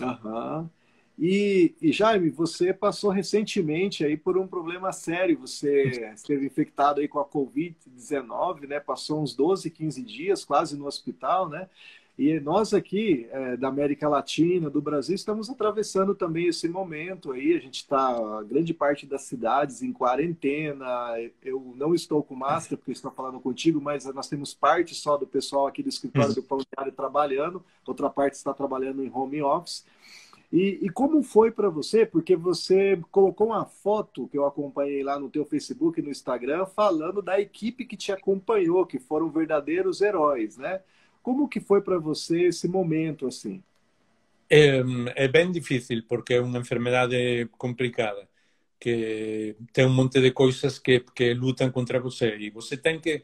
Aham. 0.00 0.70
E, 1.18 1.74
e, 1.82 1.90
Jaime, 1.90 2.30
você 2.30 2.72
passou 2.72 3.10
recentemente 3.10 4.04
aí 4.04 4.16
por 4.16 4.38
um 4.38 4.46
problema 4.46 4.92
sério. 4.92 5.36
Você 5.40 6.12
esteve 6.14 6.46
infectado 6.46 7.00
aí 7.00 7.08
com 7.08 7.18
a 7.18 7.24
Covid-19, 7.24 8.68
né? 8.68 8.78
Passou 8.78 9.20
uns 9.20 9.34
12, 9.34 9.68
15 9.68 10.02
dias 10.02 10.44
quase 10.44 10.76
no 10.76 10.86
hospital, 10.86 11.48
né? 11.48 11.68
E 12.16 12.38
nós 12.40 12.74
aqui 12.74 13.28
é, 13.30 13.56
da 13.56 13.68
América 13.68 14.08
Latina, 14.08 14.68
do 14.68 14.82
Brasil, 14.82 15.14
estamos 15.14 15.48
atravessando 15.50 16.14
também 16.14 16.48
esse 16.48 16.68
momento 16.68 17.32
aí. 17.32 17.56
A 17.56 17.60
gente 17.60 17.76
está, 17.76 18.42
grande 18.42 18.72
parte 18.72 19.04
das 19.06 19.22
cidades 19.22 19.82
em 19.82 19.92
quarentena. 19.92 20.86
Eu 21.44 21.74
não 21.76 21.94
estou 21.94 22.22
com 22.22 22.34
máscara 22.34 22.76
porque 22.76 22.92
estou 22.92 23.10
falando 23.10 23.40
contigo, 23.40 23.80
mas 23.80 24.04
nós 24.06 24.28
temos 24.28 24.54
parte 24.54 24.94
só 24.94 25.16
do 25.16 25.26
pessoal 25.26 25.66
aqui 25.66 25.80
do 25.82 25.88
escritório 25.88 26.34
do 26.34 26.42
Pão 26.42 26.58
Diário 26.58 26.92
trabalhando, 26.92 27.64
outra 27.86 28.10
parte 28.10 28.34
está 28.34 28.52
trabalhando 28.52 29.02
em 29.02 29.10
home 29.12 29.40
office. 29.40 29.84
E, 30.50 30.78
e 30.82 30.88
como 30.88 31.22
foi 31.22 31.50
para 31.50 31.68
você? 31.68 32.06
Porque 32.06 32.34
você 32.34 32.98
colocou 33.10 33.48
uma 33.48 33.66
foto 33.66 34.26
que 34.28 34.38
eu 34.38 34.46
acompanhei 34.46 35.02
lá 35.02 35.18
no 35.18 35.28
teu 35.28 35.44
Facebook 35.44 36.00
e 36.00 36.02
no 36.02 36.10
Instagram 36.10 36.64
falando 36.64 37.20
da 37.20 37.38
equipe 37.38 37.84
que 37.84 37.96
te 37.96 38.12
acompanhou, 38.12 38.86
que 38.86 38.98
foram 38.98 39.30
verdadeiros 39.30 40.00
heróis, 40.00 40.56
né? 40.56 40.80
Como 41.22 41.48
que 41.48 41.60
foi 41.60 41.82
para 41.82 41.98
você 41.98 42.44
esse 42.44 42.66
momento 42.66 43.26
assim? 43.26 43.62
É, 44.48 44.82
é, 45.14 45.28
bem 45.28 45.52
difícil 45.52 46.02
porque 46.08 46.34
é 46.34 46.40
uma 46.40 46.58
enfermidade 46.58 47.46
complicada 47.58 48.26
que 48.80 49.54
tem 49.74 49.84
um 49.84 49.92
monte 49.92 50.20
de 50.22 50.30
coisas 50.30 50.78
que, 50.78 51.00
que 51.00 51.34
lutam 51.34 51.70
contra 51.70 52.00
você 52.00 52.34
e 52.38 52.48
você 52.48 52.74
tem 52.74 52.98
que 52.98 53.22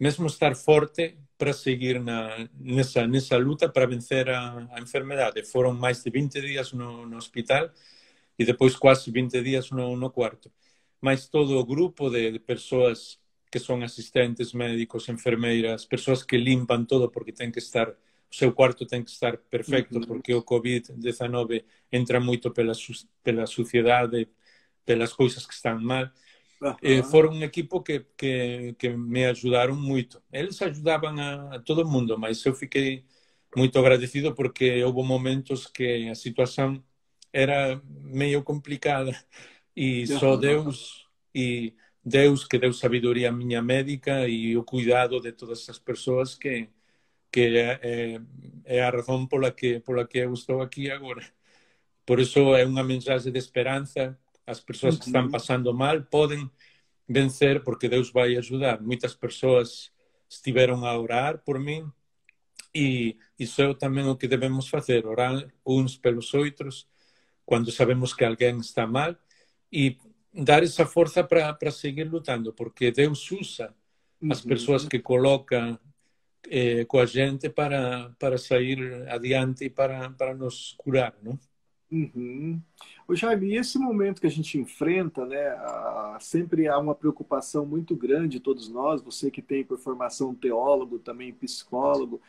mesmo 0.00 0.26
estar 0.26 0.56
forte 0.56 1.16
para 1.36 1.52
seguir 1.52 2.00
na, 2.00 2.48
nessa, 2.54 3.06
nessa 3.06 3.36
luta 3.36 3.68
para 3.68 3.86
vencer 3.86 4.28
a, 4.30 4.68
a 4.72 4.80
enfermedade. 4.80 5.44
Foram 5.44 5.74
mais 5.74 6.02
de 6.02 6.10
20 6.10 6.40
dias 6.40 6.72
no, 6.72 7.06
no 7.06 7.16
hospital 7.16 7.70
e 8.38 8.44
depois 8.44 8.76
quase 8.76 9.10
20 9.10 9.42
dias 9.42 9.70
no, 9.70 9.96
no 9.96 10.10
quarto. 10.10 10.50
Mas 11.00 11.28
todo 11.28 11.58
o 11.58 11.64
grupo 11.64 12.10
de, 12.10 12.32
de 12.32 12.38
pessoas 12.38 13.18
que 13.50 13.58
são 13.58 13.82
assistentes 13.82 14.52
médicos, 14.52 15.08
enfermeiras, 15.08 15.84
pessoas 15.84 16.22
que 16.22 16.36
limpam 16.36 16.84
todo 16.84 17.10
porque 17.10 17.32
tem 17.32 17.50
que 17.50 17.58
estar 17.58 17.94
o 18.34 18.36
seu 18.36 18.52
quarto 18.52 18.84
tem 18.84 19.04
que 19.04 19.10
estar 19.10 19.36
perfeito 19.36 20.00
porque 20.08 20.34
o 20.34 20.42
Covid-19 20.42 21.64
entra 21.92 22.18
muito 22.18 22.50
pela, 22.50 22.72
pela 23.22 23.46
suciedade, 23.46 24.28
pelas 24.84 25.12
coisas 25.12 25.46
que 25.46 25.54
estão 25.54 25.80
mal. 25.80 26.10
Eh, 26.82 27.02
foram 27.02 27.32
um 27.32 27.42
equipo 27.42 27.82
que, 27.82 28.06
que, 28.16 28.74
que, 28.78 28.88
me 28.90 29.26
ajudaram 29.26 29.76
muito. 29.76 30.22
Eles 30.32 30.60
ajudavam 30.62 31.18
a, 31.18 31.56
a, 31.56 31.58
todo 31.60 31.86
mundo, 31.86 32.18
mas 32.18 32.44
eu 32.44 32.54
fiquei 32.54 33.04
muito 33.56 33.78
agradecido 33.78 34.34
porque 34.34 34.82
houve 34.82 35.02
momentos 35.06 35.66
que 35.66 36.08
a 36.08 36.14
situação 36.14 36.82
era 37.32 37.80
meio 38.02 38.42
complicada 38.42 39.12
e 39.76 40.06
só 40.06 40.36
Deus 40.36 41.06
e 41.34 41.74
Deus 42.04 42.44
que 42.44 42.58
deu 42.58 42.72
sabedoria 42.72 43.28
à 43.30 43.32
minha 43.32 43.62
médica 43.62 44.28
e 44.28 44.56
o 44.56 44.64
cuidado 44.64 45.20
de 45.20 45.32
todas 45.32 45.62
essas 45.62 45.78
pessoas 45.78 46.34
que 46.34 46.68
que 47.30 47.58
é, 47.58 47.80
é, 47.82 48.20
é 48.64 48.82
a 48.82 48.90
razão 48.90 49.26
pela 49.26 49.50
que 49.50 49.80
pela 49.80 50.06
que 50.06 50.18
eu 50.18 50.32
estou 50.32 50.62
aqui 50.62 50.90
agora. 50.90 51.24
Por 52.06 52.20
isso 52.20 52.54
é 52.54 52.64
uma 52.66 52.84
mensagem 52.84 53.32
de 53.32 53.38
esperança 53.38 54.18
as 54.46 54.60
pessoas 54.60 54.98
que 54.98 55.06
estão 55.06 55.30
passando 55.30 55.72
mal 55.72 56.02
podem 56.02 56.50
vencer 57.08 57.62
porque 57.62 57.88
Deus 57.88 58.10
vai 58.10 58.36
ajudar. 58.36 58.80
Muitas 58.80 59.14
pessoas 59.14 59.92
estiveram 60.28 60.84
a 60.84 60.98
orar 60.98 61.38
por 61.38 61.58
mim 61.58 61.90
e 62.74 63.16
isso 63.38 63.62
é 63.62 63.74
também 63.74 64.06
o 64.06 64.16
que 64.16 64.26
devemos 64.26 64.68
fazer, 64.68 65.06
orar 65.06 65.46
uns 65.64 65.96
pelos 65.96 66.34
outros 66.34 66.88
quando 67.44 67.70
sabemos 67.70 68.12
que 68.12 68.24
alguém 68.24 68.58
está 68.58 68.86
mal 68.86 69.14
e 69.70 69.98
dar 70.32 70.62
essa 70.62 70.84
força 70.84 71.22
para 71.22 71.70
seguir 71.70 72.04
lutando, 72.04 72.52
porque 72.52 72.90
Deus 72.90 73.30
usa 73.30 73.74
as 74.30 74.40
pessoas 74.40 74.86
que 74.86 74.98
coloca 74.98 75.78
eh, 76.50 76.84
com 76.86 76.98
a 76.98 77.06
gente 77.06 77.48
para, 77.48 78.10
para 78.18 78.38
sair 78.38 79.06
adiante 79.08 79.66
e 79.66 79.70
para, 79.70 80.10
para 80.10 80.34
nos 80.34 80.74
curar, 80.78 81.14
não? 81.22 81.38
Uhum. 81.90 82.60
O 83.06 83.14
Jaime, 83.14 83.54
esse 83.54 83.78
momento 83.78 84.20
que 84.20 84.26
a 84.26 84.30
gente 84.30 84.58
enfrenta, 84.58 85.26
né, 85.26 85.48
a, 85.48 86.16
sempre 86.20 86.66
há 86.66 86.78
uma 86.78 86.94
preocupação 86.94 87.66
muito 87.66 87.94
grande, 87.94 88.40
todos 88.40 88.68
nós, 88.68 89.02
você 89.02 89.30
que 89.30 89.42
tem 89.42 89.62
por 89.62 89.78
formação 89.78 90.34
teólogo, 90.34 90.98
também 90.98 91.32
psicólogo, 91.32 92.20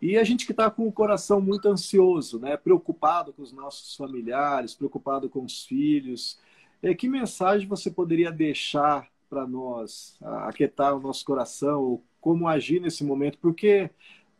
e 0.00 0.16
a 0.16 0.24
gente 0.24 0.46
que 0.46 0.52
está 0.52 0.70
com 0.70 0.86
o 0.86 0.92
coração 0.92 1.40
muito 1.40 1.68
ansioso, 1.68 2.38
né, 2.38 2.56
preocupado 2.56 3.32
com 3.32 3.42
os 3.42 3.52
nossos 3.52 3.96
familiares, 3.96 4.74
preocupado 4.74 5.28
com 5.28 5.44
os 5.44 5.64
filhos. 5.66 6.38
É, 6.82 6.94
que 6.94 7.08
mensagem 7.08 7.68
você 7.68 7.90
poderia 7.90 8.30
deixar 8.32 9.08
para 9.28 9.46
nós, 9.46 10.16
aquietar 10.22 10.96
o 10.96 11.00
nosso 11.00 11.24
coração, 11.24 12.02
como 12.20 12.48
agir 12.48 12.80
nesse 12.80 13.04
momento? 13.04 13.38
Porque 13.38 13.90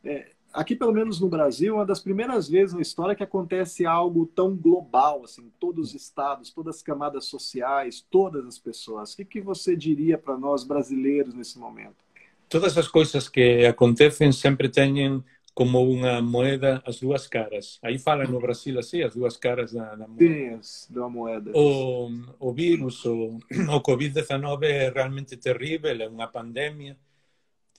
é, 0.03 0.33
aqui 0.53 0.77
pelo 0.77 0.93
menos 0.93 1.21
no 1.21 1.29
Brasil, 1.29 1.75
uma 1.75 1.87
das 1.87 2.01
primeiras 2.01 2.49
vezes 2.49 2.75
na 2.75 2.81
história 2.81 3.15
que 3.15 3.23
acontece 3.23 3.87
algo 3.87 4.27
tão 4.27 4.57
global, 4.57 5.23
assim, 5.25 5.51
todos 5.59 5.91
os 5.91 5.95
estados, 5.95 6.51
todas 6.51 6.77
as 6.77 6.83
camadas 6.83 7.27
sociais, 7.27 8.05
todas 8.11 8.47
as 8.47 8.59
pessoas. 8.59 9.13
O 9.13 9.17
que, 9.17 9.25
que 9.25 9.41
você 9.41 9.77
diria 9.77 10.19
para 10.19 10.37
nós 10.37 10.65
brasileiros 10.65 11.35
nesse 11.35 11.59
momento? 11.59 11.97
Todas 12.49 12.77
as 12.77 12.89
coisas 12.89 13.29
que 13.29 13.65
acontecem 13.65 14.33
sempre 14.33 14.69
têm 14.69 15.23
como 15.55 15.83
unha 15.83 16.23
moeda 16.23 16.83
as 16.87 17.01
dúas 17.01 17.27
caras. 17.27 17.79
Aí 17.83 17.99
fala 17.99 18.25
no 18.25 18.41
Brasil 18.41 18.79
así, 18.79 19.03
as 19.03 19.15
dúas 19.15 19.37
caras 19.37 19.73
da, 19.73 19.95
da 19.95 20.09
moeda. 20.09 20.63
Sim, 20.63 20.95
da 20.95 21.09
moeda. 21.09 21.53
O, 21.55 22.09
o 22.39 22.53
virus, 22.53 23.05
o, 23.05 23.39
o 23.71 23.81
COVID-19 23.83 24.63
é 24.65 24.91
realmente 24.91 25.37
terrível, 25.37 25.91
é 25.91 26.09
unha 26.09 26.27
pandemia, 26.27 26.97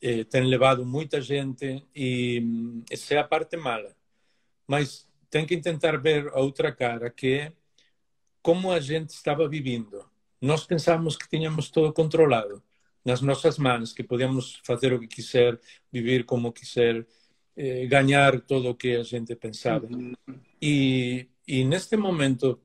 eh, 0.01 0.25
ten 0.25 0.49
levado 0.49 0.85
moita 0.85 1.21
gente 1.21 1.85
e 1.95 2.41
esa 2.89 3.15
é 3.15 3.17
a 3.19 3.27
parte 3.27 3.55
mala. 3.55 3.95
Mas 4.67 5.07
ten 5.29 5.45
que 5.45 5.55
intentar 5.55 6.01
ver 6.01 6.27
a 6.33 6.39
outra 6.41 6.73
cara, 6.73 7.09
que 7.09 7.27
é 7.33 7.53
como 8.41 8.71
a 8.71 8.79
gente 8.79 9.11
estaba 9.11 9.47
vivindo. 9.47 10.03
Nós 10.41 10.65
pensamos 10.65 11.15
que 11.15 11.29
tiñamos 11.29 11.69
todo 11.69 11.93
controlado 11.93 12.63
nas 13.05 13.21
nosas 13.21 13.57
mans, 13.57 13.93
que 13.93 14.03
podíamos 14.03 14.59
facer 14.63 14.93
o 14.93 14.99
que 14.99 15.07
quiser, 15.07 15.59
vivir 15.91 16.25
como 16.25 16.53
quiser, 16.53 17.07
eh, 17.55 17.85
gañar 17.87 18.41
todo 18.41 18.71
o 18.71 18.75
que 18.75 18.95
a 18.95 19.03
gente 19.03 19.35
pensaba. 19.35 19.87
-huh. 19.87 20.15
E, 20.61 21.29
e 21.47 21.63
neste 21.65 21.97
momento 21.97 22.61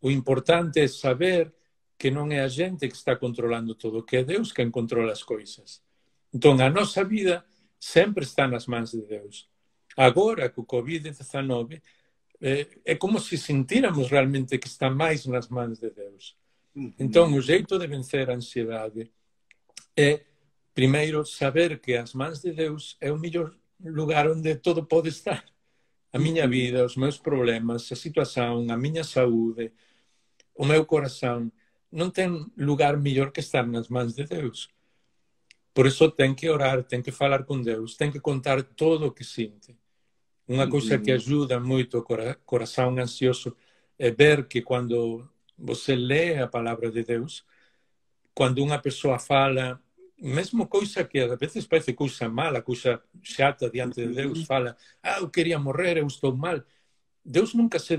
o 0.00 0.10
importante 0.10 0.80
é 0.80 0.88
saber 0.88 1.52
que 1.98 2.10
non 2.10 2.30
é 2.30 2.40
a 2.40 2.48
gente 2.48 2.86
que 2.86 2.94
está 2.94 3.16
controlando 3.16 3.74
todo, 3.74 4.04
que 4.04 4.18
é 4.18 4.24
Deus 4.24 4.52
quen 4.52 4.70
controla 4.70 5.12
as 5.12 5.24
coisas. 5.24 5.82
Entón, 6.32 6.60
a 6.60 6.68
nosa 6.68 7.04
vida 7.04 7.44
sempre 7.78 8.24
está 8.24 8.46
nas 8.46 8.66
mans 8.66 8.92
de 8.92 9.02
Deus. 9.02 9.48
Agora, 9.96 10.50
co 10.50 10.64
COVID-19, 10.64 11.82
eh, 12.40 12.68
é 12.84 12.94
como 12.94 13.18
se 13.18 13.36
sentíramos 13.36 14.10
realmente 14.10 14.58
que 14.58 14.68
está 14.68 14.90
máis 14.90 15.26
nas 15.26 15.48
mans 15.48 15.80
de 15.80 15.90
Deus. 15.90 16.36
Entón, 16.98 17.34
o 17.34 17.42
xeito 17.42 17.78
de 17.78 17.86
vencer 17.86 18.30
a 18.30 18.34
ansiedade 18.34 19.10
é, 19.96 20.24
primeiro, 20.72 21.26
saber 21.26 21.80
que 21.80 21.96
as 21.96 22.14
mans 22.14 22.40
de 22.40 22.52
Deus 22.52 22.96
é 23.00 23.10
o 23.10 23.18
mellor 23.18 23.58
lugar 23.80 24.30
onde 24.30 24.54
todo 24.54 24.86
pode 24.86 25.08
estar. 25.08 25.44
A 26.12 26.18
miña 26.18 26.46
vida, 26.46 26.84
os 26.84 26.96
meus 26.96 27.18
problemas, 27.18 27.90
a 27.90 27.96
situación, 27.96 28.70
a 28.70 28.76
miña 28.76 29.02
saúde, 29.02 29.72
o 30.54 30.64
meu 30.64 30.86
corazón, 30.86 31.50
non 31.90 32.14
ten 32.14 32.30
lugar 32.54 32.94
mellor 32.94 33.34
que 33.34 33.42
estar 33.42 33.66
nas 33.66 33.90
mans 33.90 34.14
de 34.14 34.22
Deus. 34.22 34.70
Por 35.78 35.86
iso 35.86 36.10
ten 36.10 36.34
que 36.34 36.50
orar, 36.50 36.82
ten 36.90 37.06
que 37.06 37.14
falar 37.14 37.46
con 37.46 37.62
Deus, 37.62 37.94
ten 37.94 38.10
que 38.10 38.18
contar 38.18 38.66
todo 38.74 39.06
o 39.06 39.14
que 39.14 39.22
sinte. 39.22 39.78
Unha 40.50 40.66
cousa 40.66 40.98
que 40.98 41.14
ajuda 41.14 41.62
moito 41.62 42.02
o 42.02 42.06
corazón 42.42 42.98
ansioso 42.98 43.54
é 43.94 44.10
ver 44.10 44.50
que 44.50 44.66
cando 44.66 45.30
você 45.54 45.94
lê 45.94 46.42
a 46.42 46.50
palavra 46.50 46.90
de 46.90 47.06
Deus, 47.06 47.46
quando 48.34 48.58
unha 48.58 48.82
persoa 48.82 49.22
fala, 49.22 49.78
mesmo 50.18 50.66
coisa 50.66 51.06
que 51.06 51.22
a 51.22 51.38
veces 51.38 51.62
parece 51.70 51.94
cousa 51.94 52.26
mala, 52.26 52.58
cousa 52.58 52.98
chata 53.22 53.70
diante 53.70 54.02
de 54.02 54.10
Deus, 54.10 54.42
fala, 54.50 54.74
ah, 54.98 55.22
eu 55.22 55.30
queria 55.30 55.62
morrer, 55.62 56.02
eu 56.02 56.10
estou 56.10 56.34
mal. 56.34 56.58
Deus 57.22 57.54
nunca 57.54 57.78
se 57.78 57.94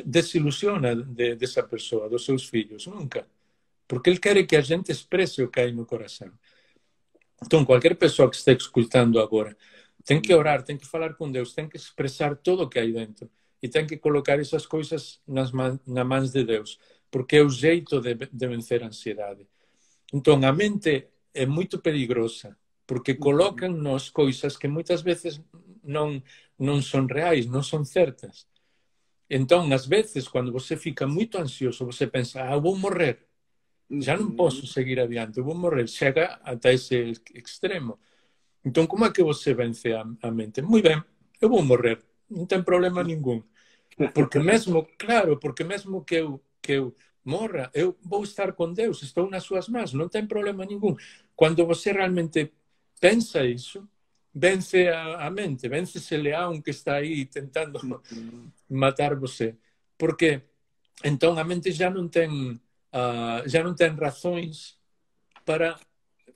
desilusiona 0.00 0.96
de, 0.96 1.36
dessa 1.36 1.60
pessoa, 1.60 2.08
dos 2.08 2.24
seus 2.24 2.48
filhos, 2.48 2.88
nunca. 2.88 3.28
Porque 3.86 4.08
Ele 4.08 4.16
quer 4.16 4.46
que 4.46 4.56
a 4.56 4.64
gente 4.64 4.88
expresse 4.88 5.42
o 5.42 5.50
que 5.52 5.60
hai 5.60 5.72
no 5.72 5.84
coração. 5.84 6.32
Então, 7.44 7.64
qualquer 7.64 7.94
pessoa 7.96 8.28
que 8.28 8.36
esteja 8.36 8.58
escutando 8.58 9.20
agora 9.20 9.56
tem 10.04 10.20
que 10.20 10.34
orar, 10.34 10.62
tem 10.62 10.76
que 10.76 10.86
falar 10.86 11.14
com 11.14 11.30
Deus, 11.30 11.52
tem 11.52 11.68
que 11.68 11.76
expressar 11.76 12.36
tudo 12.36 12.62
o 12.62 12.68
que 12.68 12.78
há 12.78 12.84
dentro 12.84 13.30
e 13.62 13.68
tem 13.68 13.86
que 13.86 13.96
colocar 13.96 14.38
essas 14.38 14.66
coisas 14.66 15.20
nas 15.26 15.52
man, 15.52 15.78
nas 15.86 16.06
mãos 16.06 16.32
de 16.32 16.44
Deus, 16.44 16.78
porque 17.10 17.36
é 17.36 17.42
o 17.42 17.50
jeito 17.50 18.00
de, 18.00 18.14
de 18.14 18.48
vencer 18.48 18.82
a 18.82 18.86
ansiedade. 18.86 19.46
Então, 20.12 20.42
a 20.44 20.52
mente 20.52 21.08
é 21.34 21.44
muito 21.44 21.78
perigosa, 21.78 22.56
porque 22.86 23.14
colocam-nos 23.14 24.08
coisas 24.10 24.56
que 24.56 24.66
muitas 24.66 25.02
vezes 25.02 25.40
não, 25.84 26.22
não 26.58 26.80
são 26.80 27.06
reais, 27.06 27.46
não 27.46 27.62
são 27.62 27.84
certas. 27.84 28.46
Então, 29.28 29.70
às 29.72 29.84
vezes, 29.84 30.26
quando 30.26 30.50
você 30.50 30.76
fica 30.76 31.06
muito 31.06 31.36
ansioso, 31.36 31.84
você 31.84 32.06
pensa, 32.06 32.42
ah, 32.42 32.58
vou 32.58 32.76
morrer 32.76 33.27
já 33.90 34.16
não 34.16 34.30
posso 34.30 34.66
seguir 34.66 35.00
adiante, 35.00 35.38
eu 35.38 35.44
vou 35.44 35.54
morrer. 35.54 35.86
Chega 35.88 36.38
até 36.42 36.74
esse 36.74 37.12
extremo. 37.34 37.98
Então, 38.64 38.86
como 38.86 39.04
é 39.04 39.12
que 39.12 39.22
você 39.22 39.54
vence 39.54 39.92
a, 39.92 40.04
a 40.22 40.30
mente? 40.30 40.60
Muito 40.62 40.88
bem, 40.88 41.02
eu 41.40 41.48
vou 41.48 41.62
morrer, 41.62 41.98
não 42.28 42.44
tem 42.46 42.62
problema 42.62 43.02
nenhum. 43.02 43.42
Porque 44.14 44.38
mesmo, 44.38 44.86
claro, 44.98 45.38
porque 45.38 45.64
mesmo 45.64 46.04
que 46.04 46.16
eu, 46.16 46.40
que 46.60 46.72
eu 46.72 46.94
morra, 47.24 47.70
eu 47.74 47.96
vou 48.02 48.24
estar 48.24 48.52
com 48.52 48.72
Deus, 48.72 49.02
estou 49.02 49.28
nas 49.30 49.44
suas 49.44 49.68
mãos, 49.68 49.92
não 49.92 50.08
tem 50.08 50.26
problema 50.26 50.64
nenhum. 50.64 50.96
Quando 51.34 51.64
você 51.66 51.92
realmente 51.92 52.52
pensa 53.00 53.44
isso, 53.44 53.88
vence 54.34 54.88
a, 54.88 55.26
a 55.26 55.30
mente, 55.30 55.68
vence 55.68 55.98
esse 55.98 56.16
leão 56.16 56.60
que 56.60 56.70
está 56.70 56.94
aí 56.96 57.24
tentando 57.26 57.78
matar 58.68 59.14
você. 59.16 59.56
Porque 59.96 60.42
então 61.04 61.38
a 61.38 61.44
mente 61.44 61.70
já 61.72 61.90
não 61.90 62.08
tem 62.08 62.60
uh, 62.94 63.48
já 63.48 63.62
não 63.62 63.74
tem 63.74 63.90
razões 63.94 64.78
para 65.44 65.78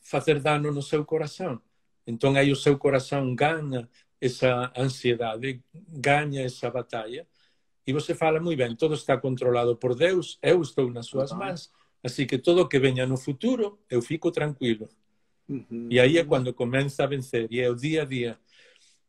fazer 0.01 0.41
dano 0.41 0.73
no 0.73 0.83
seu 0.83 1.05
coração. 1.05 1.61
Então 2.07 2.35
aí 2.35 2.51
o 2.51 2.57
seu 2.57 2.79
coração 2.79 3.35
ganha 3.35 3.89
essa 4.21 4.73
ansiedade, 4.77 5.63
ganha 5.75 6.43
essa 6.43 6.71
batalha 6.71 7.27
e 7.87 7.93
você 7.93 8.15
fala 8.15 8.41
muito 8.41 8.59
bem, 8.59 8.77
tudo 8.77 8.95
está 8.95 9.17
controlado 9.19 9.77
por 9.77 9.95
Deus, 9.95 10.39
eu 10.41 10.63
estou 10.63 10.91
nas 10.91 11.07
suas 11.07 11.33
mãos, 11.33 11.71
assim 12.03 12.27
que 12.27 12.39
tudo 12.39 12.69
que 12.69 12.79
venha 12.79 13.07
no 13.07 13.17
futuro, 13.17 13.79
eu 13.91 14.01
fico 14.01 14.31
tranquilo. 14.31 14.89
Uhum. 15.49 15.89
E 15.91 15.99
aí 15.99 16.17
é 16.17 16.25
quando 16.25 16.55
começa 16.55 17.03
a 17.03 17.07
vencer, 17.07 17.49
e 17.51 17.61
é 17.61 17.69
o 17.69 17.75
dia 17.75 18.03
a 18.03 18.05
dia. 18.05 18.39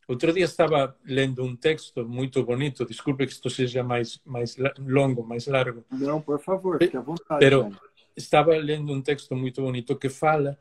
Outro 0.08 0.34
dia 0.34 0.46
estava 0.46 0.96
lendo 1.06 1.44
um 1.44 1.56
texto 1.56 2.06
muito 2.06 2.44
bonito, 2.44 2.86
desculpe 2.86 3.26
que 3.26 3.32
isto 3.32 3.50
seja 3.50 3.84
mais, 3.84 4.22
mais 4.26 4.58
longo, 4.80 5.24
mais 5.24 5.48
largo. 5.48 5.86
Não, 5.92 6.22
por 6.22 6.40
favor, 6.40 6.78
fique 6.78 6.98
à 6.98 7.02
vontade. 7.02 7.40
Pero 7.40 7.72
estava 8.16 8.56
lendo 8.58 8.92
um 8.92 9.02
texto 9.02 9.36
muito 9.36 9.62
bonito 9.62 9.96
que 9.96 10.10
fala 10.10 10.58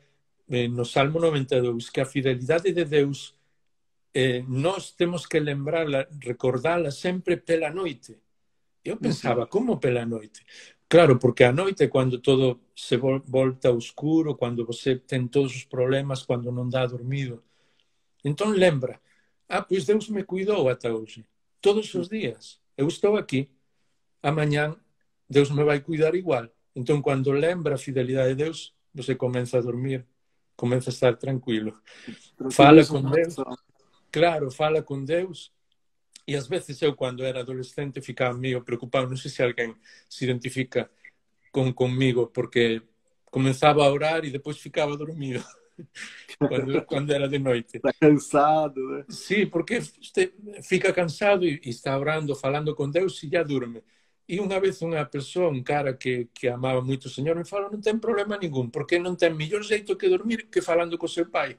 eh, 0.49 0.69
no 0.69 0.85
Salmo 0.85 1.19
92 1.19 1.91
que 1.91 2.01
a 2.01 2.07
fidelidade 2.07 2.73
de 2.73 2.85
Deus 2.85 3.35
eh, 4.15 4.45
nós 4.47 4.93
temos 4.93 5.27
que 5.27 5.41
lembrá-la, 5.41 6.07
recordá-la 6.23 6.91
sempre 6.91 7.37
pela 7.37 7.71
noite. 7.71 8.19
Eu 8.85 8.97
pensava, 8.97 9.47
como 9.47 9.79
pela 9.79 10.05
noite? 10.05 10.45
Claro, 10.89 11.19
porque 11.19 11.45
a 11.45 11.53
noite, 11.53 11.89
quando 11.89 12.19
todo 12.19 12.61
se 12.77 12.97
volta 12.99 13.71
escuro, 13.71 14.35
quando 14.35 14.67
você 14.67 14.97
tem 14.97 15.27
todos 15.27 15.55
os 15.55 15.65
problemas, 15.65 16.23
quando 16.23 16.53
não 16.53 16.69
dá 16.69 16.85
dormido. 16.85 17.43
Então 18.25 18.51
lembra, 18.51 19.01
Ah, 19.53 19.61
pois 19.61 19.85
Deus 19.85 20.09
me 20.09 20.25
cuidou 20.25 20.71
até 20.71 20.91
hoje. 20.91 21.27
Todos 21.61 21.93
os 21.95 22.09
dias. 22.09 22.59
Eu 22.75 22.89
estou 22.89 23.19
aqui. 23.19 23.51
Amanhã 24.23 24.75
Deus 25.29 25.51
me 25.51 25.63
vai 25.63 25.79
cuidar 25.79 26.15
igual. 26.15 26.49
Então, 26.75 27.03
quando 27.03 27.31
lembra 27.31 27.75
a 27.75 27.79
fidelidade 27.79 28.31
de 28.31 28.45
Deus, 28.45 28.75
você 28.95 29.15
começa 29.15 29.59
a 29.59 29.61
dormir, 29.61 30.07
começa 30.57 30.89
a 30.89 30.93
estar 30.95 31.15
tranquilo. 31.19 31.79
Fala 32.51 32.83
com 32.87 33.03
Deus. 33.03 33.37
Claro, 34.11 34.51
fala 34.51 34.83
com 34.83 35.05
Deus. 35.05 35.53
E 36.27 36.35
às 36.35 36.47
vezes 36.47 36.81
eu, 36.81 36.97
quando 36.97 37.23
era 37.23 37.41
adolescente, 37.41 38.01
ficava 38.01 38.39
meio 38.39 38.65
preocupado. 38.65 39.11
Não 39.11 39.19
sei 39.19 39.31
se 39.31 39.43
alguém 39.43 39.77
se 40.09 40.25
identifica 40.25 40.91
com, 41.53 41.71
comigo, 41.75 42.27
porque 42.27 42.81
começava 43.27 43.85
a 43.85 43.93
orar 43.93 44.25
e 44.25 44.31
depois 44.31 44.57
ficava 44.57 44.97
dormido. 44.97 45.45
quando, 46.39 46.85
quando, 46.85 47.13
era 47.13 47.29
de 47.29 47.39
noite. 47.39 47.77
Está 47.77 47.93
cansado, 47.93 48.81
¿eh? 48.95 48.99
né? 48.99 49.05
Sim, 49.09 49.47
porque 49.47 49.81
fica 50.63 50.93
cansado 50.93 51.45
e, 51.45 51.61
está 51.65 51.99
orando, 51.99 52.35
falando 52.35 52.75
com 52.75 52.91
Deus 52.91 53.23
e 53.23 53.29
já 53.29 53.43
dorme. 53.43 53.83
E 54.29 54.41
unha 54.41 54.61
vez 54.61 54.81
unha 54.81 55.05
persoa, 55.05 55.51
un 55.51 55.63
cara 55.63 55.95
que, 55.99 56.31
que 56.33 56.49
amaba 56.49 56.81
moito 56.81 57.07
o 57.07 57.13
Señor, 57.13 57.37
me 57.37 57.45
falou, 57.45 57.69
non 57.69 57.83
ten 57.83 57.99
problema 57.99 58.39
ningún, 58.39 58.71
porque 58.71 58.97
non 58.97 59.19
ten 59.19 59.35
mellor 59.35 59.67
xeito 59.67 59.99
que 59.99 60.09
dormir 60.09 60.49
que 60.49 60.63
falando 60.63 60.97
co 60.97 61.11
seu 61.11 61.27
pai. 61.27 61.59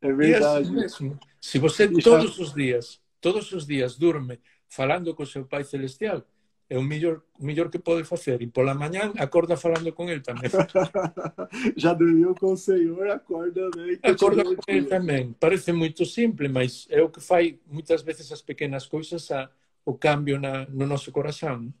É 0.00 0.12
verdade. 0.12 0.68
E 0.68 0.72
mesmo, 0.72 1.18
se 1.40 1.58
você 1.58 1.88
todos 1.88 2.38
os 2.38 2.52
días, 2.52 3.00
todos 3.18 3.50
os 3.52 3.66
días 3.66 3.96
durme 3.96 4.38
falando 4.68 5.14
co 5.16 5.24
seu 5.24 5.44
pai 5.48 5.64
celestial, 5.64 6.22
é 6.68 6.76
o 6.78 6.82
melhor, 6.82 7.22
o 7.38 7.44
melhor 7.44 7.70
que 7.70 7.78
pode 7.78 8.04
fazer. 8.04 8.42
E 8.42 8.46
pela 8.46 8.74
manhã 8.74 9.12
acorda 9.18 9.56
falando 9.56 9.92
com 9.92 10.08
ele 10.08 10.20
também. 10.20 10.50
Já 11.76 11.94
dormiu 11.94 12.34
com 12.34 12.52
o 12.52 12.56
Senhor, 12.56 13.08
acorda 13.08 13.70
bem. 13.74 13.98
Acorda 14.02 14.44
com 14.44 14.62
ele 14.66 14.86
também. 14.86 15.34
Parece 15.38 15.72
muito 15.72 16.04
simples, 16.04 16.50
mas 16.50 16.86
é 16.90 17.02
o 17.02 17.08
que 17.08 17.20
faz 17.20 17.54
muitas 17.66 18.02
vezes 18.02 18.32
as 18.32 18.42
pequenas 18.42 18.86
coisas 18.86 19.30
a, 19.30 19.48
o 19.84 19.94
cambio 19.94 20.40
na, 20.40 20.66
no 20.66 20.86
nosso 20.86 21.12
coração. 21.12 21.72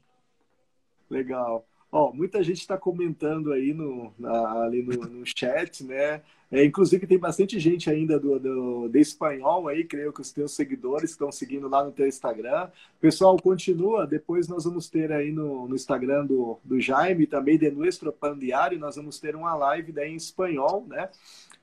Legal. 1.10 1.66
Ó, 1.98 2.12
muita 2.12 2.42
gente 2.42 2.60
está 2.60 2.76
comentando 2.76 3.54
aí 3.54 3.72
no, 3.72 4.12
na, 4.18 4.64
ali 4.64 4.82
no, 4.82 4.92
no, 5.08 5.24
chat, 5.24 5.82
né? 5.82 6.20
É, 6.52 6.62
inclusive 6.62 7.06
tem 7.06 7.18
bastante 7.18 7.58
gente 7.58 7.88
ainda 7.88 8.20
do, 8.20 8.38
do, 8.38 8.88
de 8.90 9.00
espanhol 9.00 9.66
aí, 9.66 9.82
creio 9.82 10.12
que 10.12 10.20
os 10.20 10.30
teus 10.30 10.52
seguidores 10.52 11.12
estão 11.12 11.32
seguindo 11.32 11.66
lá 11.70 11.82
no 11.82 11.90
teu 11.90 12.06
Instagram. 12.06 12.68
Pessoal, 13.00 13.34
continua. 13.38 14.06
Depois 14.06 14.46
nós 14.46 14.64
vamos 14.64 14.90
ter 14.90 15.10
aí 15.10 15.32
no, 15.32 15.66
no 15.66 15.74
Instagram 15.74 16.26
do, 16.26 16.58
do 16.62 16.78
Jaime, 16.78 17.26
também 17.26 17.56
de 17.56 17.70
Nuestro 17.70 18.12
Pan 18.12 18.38
Diário, 18.38 18.78
nós 18.78 18.96
vamos 18.96 19.18
ter 19.18 19.34
uma 19.34 19.54
live 19.54 19.90
daí 19.90 20.12
em 20.12 20.16
espanhol, 20.16 20.84
né? 20.86 21.08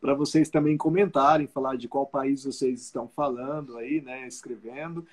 Para 0.02 0.16
vocês 0.16 0.50
também 0.50 0.76
comentarem, 0.76 1.46
falar 1.46 1.78
de 1.78 1.88
qual 1.88 2.08
país 2.08 2.44
vocês 2.44 2.82
estão 2.82 3.08
falando 3.08 3.78
aí, 3.78 4.02
né? 4.02 4.28
Escrevendo. 4.28 5.06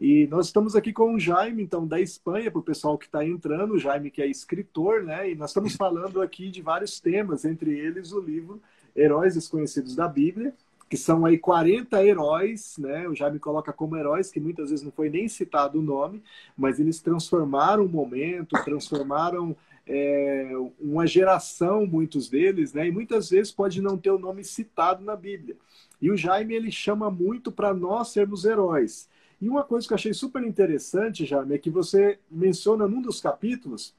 E 0.00 0.26
nós 0.26 0.46
estamos 0.46 0.76
aqui 0.76 0.92
com 0.92 1.14
o 1.14 1.18
Jaime, 1.18 1.62
então, 1.62 1.86
da 1.86 1.98
Espanha, 1.98 2.50
para 2.50 2.60
o 2.60 2.62
pessoal 2.62 2.98
que 2.98 3.06
está 3.06 3.24
entrando, 3.24 3.74
o 3.74 3.78
Jaime 3.78 4.10
que 4.10 4.20
é 4.20 4.26
escritor, 4.26 5.02
né? 5.02 5.30
E 5.30 5.34
nós 5.34 5.50
estamos 5.50 5.74
falando 5.74 6.20
aqui 6.20 6.50
de 6.50 6.60
vários 6.60 7.00
temas, 7.00 7.44
entre 7.44 7.78
eles 7.78 8.12
o 8.12 8.20
livro 8.20 8.60
Heróis 8.94 9.34
Desconhecidos 9.34 9.96
da 9.96 10.06
Bíblia, 10.06 10.54
que 10.88 10.96
são 10.96 11.24
aí 11.24 11.38
40 11.38 12.04
heróis, 12.04 12.76
né? 12.78 13.08
O 13.08 13.14
Jaime 13.14 13.38
coloca 13.38 13.72
como 13.72 13.96
heróis, 13.96 14.30
que 14.30 14.38
muitas 14.38 14.70
vezes 14.70 14.84
não 14.84 14.92
foi 14.92 15.08
nem 15.08 15.28
citado 15.28 15.78
o 15.78 15.82
nome, 15.82 16.22
mas 16.56 16.78
eles 16.78 17.00
transformaram 17.00 17.84
o 17.84 17.88
momento, 17.88 18.54
transformaram 18.64 19.56
é, 19.86 20.52
uma 20.78 21.06
geração, 21.06 21.86
muitos 21.86 22.28
deles, 22.28 22.72
né? 22.74 22.86
E 22.86 22.92
muitas 22.92 23.30
vezes 23.30 23.50
pode 23.50 23.80
não 23.80 23.96
ter 23.96 24.10
o 24.10 24.18
nome 24.18 24.44
citado 24.44 25.02
na 25.02 25.16
Bíblia. 25.16 25.56
E 26.02 26.10
o 26.10 26.16
Jaime 26.16 26.54
ele 26.54 26.70
chama 26.70 27.10
muito 27.10 27.50
para 27.50 27.72
nós 27.72 28.08
sermos 28.08 28.44
heróis. 28.44 29.08
E 29.40 29.48
uma 29.48 29.64
coisa 29.64 29.86
que 29.86 29.92
eu 29.92 29.96
achei 29.96 30.14
super 30.14 30.42
interessante, 30.42 31.26
Jaime, 31.26 31.54
é 31.54 31.58
que 31.58 31.70
você 31.70 32.18
menciona 32.30 32.88
num 32.88 33.02
dos 33.02 33.20
capítulos 33.20 33.94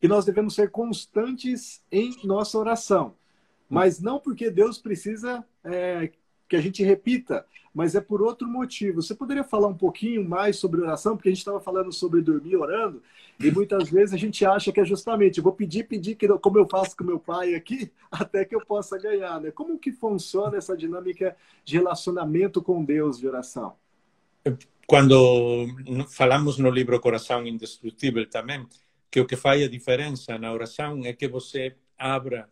que 0.00 0.08
nós 0.08 0.24
devemos 0.24 0.54
ser 0.54 0.70
constantes 0.70 1.82
em 1.90 2.14
nossa 2.24 2.56
oração. 2.58 3.14
Mas 3.68 4.00
não 4.00 4.18
porque 4.18 4.50
Deus 4.50 4.78
precisa 4.78 5.44
é, 5.64 6.10
que 6.48 6.56
a 6.56 6.60
gente 6.60 6.82
repita, 6.82 7.46
mas 7.72 7.94
é 7.94 8.00
por 8.00 8.22
outro 8.22 8.48
motivo. 8.48 9.02
Você 9.02 9.14
poderia 9.14 9.44
falar 9.44 9.68
um 9.68 9.76
pouquinho 9.76 10.28
mais 10.28 10.56
sobre 10.56 10.80
oração? 10.80 11.16
Porque 11.16 11.28
a 11.28 11.32
gente 11.32 11.38
estava 11.38 11.60
falando 11.60 11.92
sobre 11.92 12.20
dormir 12.20 12.56
orando, 12.56 13.02
e 13.38 13.50
muitas 13.50 13.88
vezes 13.88 14.12
a 14.12 14.18
gente 14.18 14.44
acha 14.44 14.72
que 14.72 14.80
é 14.80 14.84
justamente, 14.84 15.40
vou 15.40 15.52
pedir, 15.52 15.84
pedir, 15.84 16.14
que, 16.14 16.28
como 16.38 16.58
eu 16.58 16.68
faço 16.68 16.96
com 16.96 17.04
meu 17.04 17.18
pai 17.18 17.54
aqui, 17.54 17.90
até 18.10 18.44
que 18.44 18.54
eu 18.54 18.60
possa 18.60 18.98
ganhar. 18.98 19.40
Né? 19.40 19.50
Como 19.50 19.78
que 19.78 19.92
funciona 19.92 20.56
essa 20.56 20.76
dinâmica 20.76 21.36
de 21.64 21.76
relacionamento 21.76 22.60
com 22.60 22.84
Deus 22.84 23.18
de 23.18 23.28
oração? 23.28 23.74
Quando 24.86 25.68
falamos 26.08 26.58
no 26.58 26.70
livro 26.70 26.98
Coração 27.00 27.46
Indestrutível 27.46 28.28
também, 28.28 28.66
que 29.10 29.20
o 29.20 29.26
que 29.26 29.36
faz 29.36 29.62
a 29.62 29.68
diferença 29.68 30.38
na 30.38 30.52
oração 30.52 31.04
é 31.04 31.12
que 31.12 31.28
você 31.28 31.76
abra 31.98 32.48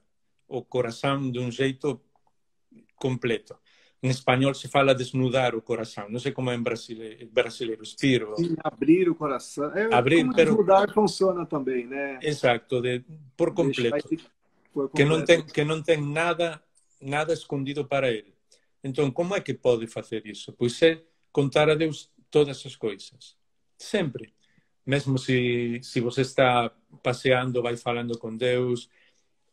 o 0.47 0.63
coração 0.63 1.31
de 1.31 1.39
um 1.39 1.51
jeito 1.51 2.01
completo. 2.97 3.57
Em 4.01 4.09
espanhol 4.09 4.55
se 4.55 4.69
fala 4.69 4.95
desnudar 4.95 5.57
o 5.57 5.63
coração. 5.63 6.09
Não 6.09 6.21
sei 6.21 6.31
como 6.31 6.51
é 6.51 6.55
em 6.55 6.63
brasileiro, 6.63 7.29
brasileiro 7.33 7.83
espiro. 7.83 8.37
Sim, 8.37 8.55
abrir 8.63 9.09
o 9.09 9.15
coração. 9.15 9.77
É, 9.77 9.93
abrir, 9.93 10.21
como 10.23 10.35
pero... 10.35 10.51
desnudar 10.51 10.93
funciona 10.95 11.45
também, 11.45 11.87
né? 11.87 12.21
Exato, 12.23 12.81
de, 12.81 13.05
por 13.37 13.53
completo. 13.53 14.09
Que 14.95 15.05
não 15.05 15.25
tem 15.25 15.45
que 15.45 15.65
não 15.65 15.83
tem 15.83 16.01
nada 16.01 16.63
nada 17.01 17.33
escondido 17.33 17.85
para 17.85 18.11
ele. 18.11 18.33
Então, 18.83 19.11
como 19.11 19.35
é 19.35 19.41
que 19.41 19.53
pode 19.53 19.89
fazer 19.89 20.25
isso? 20.25 20.53
Pois 20.53 20.81
é 20.83 21.03
contar 21.33 21.69
a 21.71 21.75
Deus 21.75 22.11
todas 22.31 22.65
as 22.65 22.77
coisas. 22.77 23.37
Sempre. 23.77 24.35
Mesmo 24.85 25.19
se, 25.19 25.81
se 25.83 26.01
você 26.01 26.23
está 26.23 26.71
passeando, 27.03 27.63
vai 27.63 27.77
falando 27.77 28.19
com 28.19 28.35
Deus, 28.37 28.89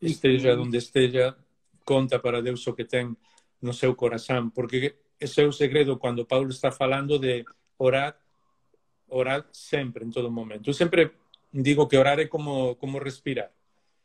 esteja 0.01 0.57
onde 0.57 0.77
esteja, 0.77 1.35
conta 1.83 2.17
para 2.19 2.41
Deus 2.41 2.65
o 2.67 2.73
que 2.73 2.85
tem 2.85 3.15
no 3.61 3.73
seu 3.73 3.93
coração. 3.95 4.49
Porque 4.49 4.95
esse 5.19 5.41
é 5.41 5.45
o 5.45 5.51
segredo 5.51 5.97
quando 5.97 6.25
Paulo 6.25 6.49
está 6.49 6.71
falando 6.71 7.19
de 7.19 7.45
orar, 7.77 8.17
orar 9.07 9.45
sempre, 9.51 10.05
em 10.05 10.09
todo 10.09 10.31
momento. 10.31 10.69
Eu 10.69 10.73
sempre 10.73 11.11
digo 11.53 11.87
que 11.87 11.97
orar 11.97 12.19
é 12.19 12.27
como, 12.27 12.75
como 12.75 12.97
respirar. 12.97 13.51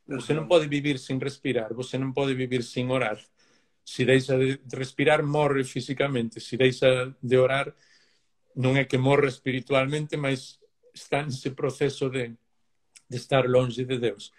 Você 0.07 0.35
não 0.35 0.47
pode 0.47 0.67
viver 0.67 0.99
sem 0.99 1.19
respirar, 1.19 1.73
você 1.73 1.97
não 1.97 2.13
pode 2.13 2.35
viver 2.35 2.63
sem 2.63 2.91
orar. 2.91 3.19
se 3.90 4.05
deixa 4.05 4.38
de 4.38 4.61
respirar, 4.70 5.20
morre 5.24 5.64
físicamente. 5.64 6.38
Se 6.38 6.57
deixa 6.57 7.12
de 7.20 7.37
orar, 7.37 7.74
non 8.55 8.79
é 8.79 8.87
que 8.87 8.94
morre 8.94 9.26
espiritualmente, 9.26 10.14
mas 10.14 10.62
está 10.94 11.26
nese 11.26 11.50
proceso 11.59 12.07
de, 12.07 12.31
de 13.11 13.16
estar 13.18 13.50
longe 13.50 13.83
de 13.83 13.98
Deus. 13.98 14.31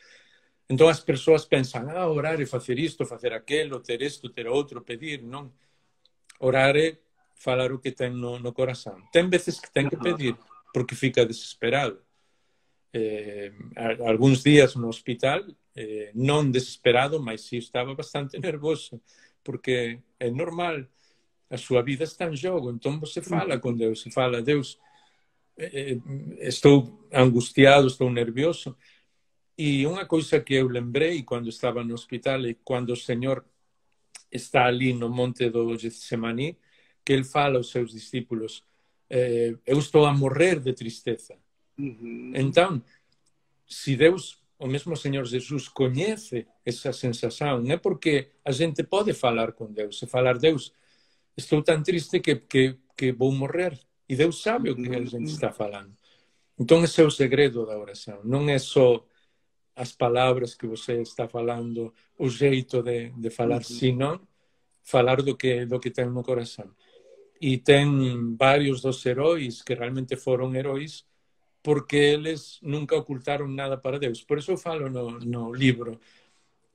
Entón 0.72 0.88
as 0.88 1.04
persoas 1.04 1.44
pensan, 1.44 1.92
ah, 1.92 2.08
orar 2.08 2.40
é 2.40 2.48
facer 2.48 2.80
isto, 2.80 3.04
facer 3.04 3.36
aquelo, 3.36 3.84
ter 3.84 4.00
isto, 4.00 4.32
ter 4.32 4.48
outro, 4.48 4.88
pedir, 4.88 5.20
non. 5.20 5.52
Orar 6.40 6.80
é 6.80 7.04
falar 7.36 7.76
o 7.76 7.84
que 7.84 7.92
ten 7.92 8.16
no, 8.16 8.40
no 8.40 8.56
corazón. 8.56 9.04
Ten 9.12 9.28
veces 9.28 9.60
que 9.60 9.68
ten 9.68 9.92
que 9.92 10.00
pedir, 10.00 10.40
porque 10.72 10.96
fica 10.96 11.28
desesperado. 11.28 12.00
Eh, 12.96 13.52
algúns 14.08 14.48
días 14.48 14.80
no 14.80 14.88
hospital, 14.88 15.44
eh, 15.76 16.16
non 16.16 16.56
desesperado, 16.56 17.20
mas 17.20 17.44
sí 17.44 17.60
estaba 17.60 17.92
bastante 17.92 18.40
nervoso. 18.48 19.04
Porque 19.44 20.00
é 20.20 20.30
normal, 20.30 20.88
a 21.50 21.58
súa 21.58 21.82
vida 21.84 22.04
está 22.06 22.26
en 22.26 22.38
xogo, 22.38 22.72
entón 22.72 23.00
você 23.00 23.22
fala 23.22 23.60
con 23.60 23.76
Deus, 23.76 24.06
e 24.06 24.12
fala, 24.12 24.42
Deus, 24.42 24.80
eh, 25.58 26.00
estou 26.40 27.08
angustiado, 27.12 27.88
estou 27.88 28.10
nervioso, 28.10 28.78
e 29.58 29.86
unha 29.86 30.08
coisa 30.08 30.40
que 30.40 30.56
eu 30.56 30.72
lembrei 30.72 31.22
cando 31.24 31.50
estaba 31.50 31.84
no 31.84 31.94
hospital 31.94 32.48
e 32.48 32.58
cando 32.64 32.94
o 32.94 32.98
Señor 32.98 33.46
está 34.32 34.66
ali 34.66 34.94
no 34.94 35.10
monte 35.10 35.50
do 35.52 35.78
Getsemaní, 35.78 36.58
que 37.04 37.14
ele 37.14 37.26
fala 37.26 37.58
aos 37.58 37.70
seus 37.70 37.92
discípulos, 37.92 38.64
eh, 39.10 39.58
eu 39.66 39.78
estou 39.78 40.06
a 40.06 40.14
morrer 40.14 40.60
de 40.60 40.72
tristeza. 40.74 41.36
Então, 42.34 42.82
se 43.68 43.96
Deus 43.96 44.41
o 44.62 44.68
mesmo 44.68 44.96
Señor 44.96 45.26
Jesus 45.26 45.70
coñece 45.70 46.46
esa 46.64 46.94
sensación, 46.94 47.66
é 47.72 47.78
porque 47.78 48.38
a 48.46 48.52
gente 48.52 48.84
pode 48.84 49.12
falar 49.14 49.54
con 49.54 49.74
Deus, 49.74 49.98
e 50.04 50.06
falar, 50.06 50.38
Deus, 50.38 50.72
estou 51.36 51.64
tan 51.64 51.82
triste 51.82 52.22
que, 52.22 52.36
que, 52.46 52.78
que 52.96 53.12
vou 53.12 53.32
morrer. 53.34 53.74
E 54.08 54.16
Deus 54.16 54.42
sabe 54.42 54.70
o 54.70 54.76
que 54.76 54.94
a 54.94 55.04
gente 55.04 55.32
está 55.32 55.52
falando. 55.52 55.98
Então, 56.60 56.84
esse 56.84 57.02
é 57.02 57.06
o 57.06 57.10
segredo 57.10 57.66
da 57.66 57.78
oração. 57.78 58.22
Não 58.24 58.48
é 58.50 58.60
só 58.60 59.04
as 59.76 59.94
palavras 59.94 60.54
que 60.54 60.68
você 60.68 61.02
está 61.02 61.28
falando, 61.28 61.92
o 62.20 62.30
jeito 62.30 62.84
de, 62.84 63.10
de 63.18 63.30
falar, 63.32 63.58
uhum. 63.58 63.64
senão 63.64 64.22
falar 64.84 65.24
do 65.24 65.36
que, 65.36 65.66
do 65.66 65.80
que 65.80 65.90
tem 65.90 66.06
no 66.06 66.22
coração. 66.22 66.70
E 67.40 67.58
tem 67.58 68.36
vários 68.38 68.82
dos 68.82 69.04
heróis 69.04 69.64
que 69.64 69.74
realmente 69.74 70.16
foram 70.16 70.54
heróis 70.54 71.04
porque 71.64 71.96
eles 71.96 72.60
nunca 72.62 72.96
ocultaram 72.96 73.48
nada 73.48 73.78
para 73.78 74.00
Deus. 74.00 74.24
Por 74.24 74.38
eu 74.38 74.58
falo 74.58 74.90
no, 74.90 75.54
livro 75.54 76.00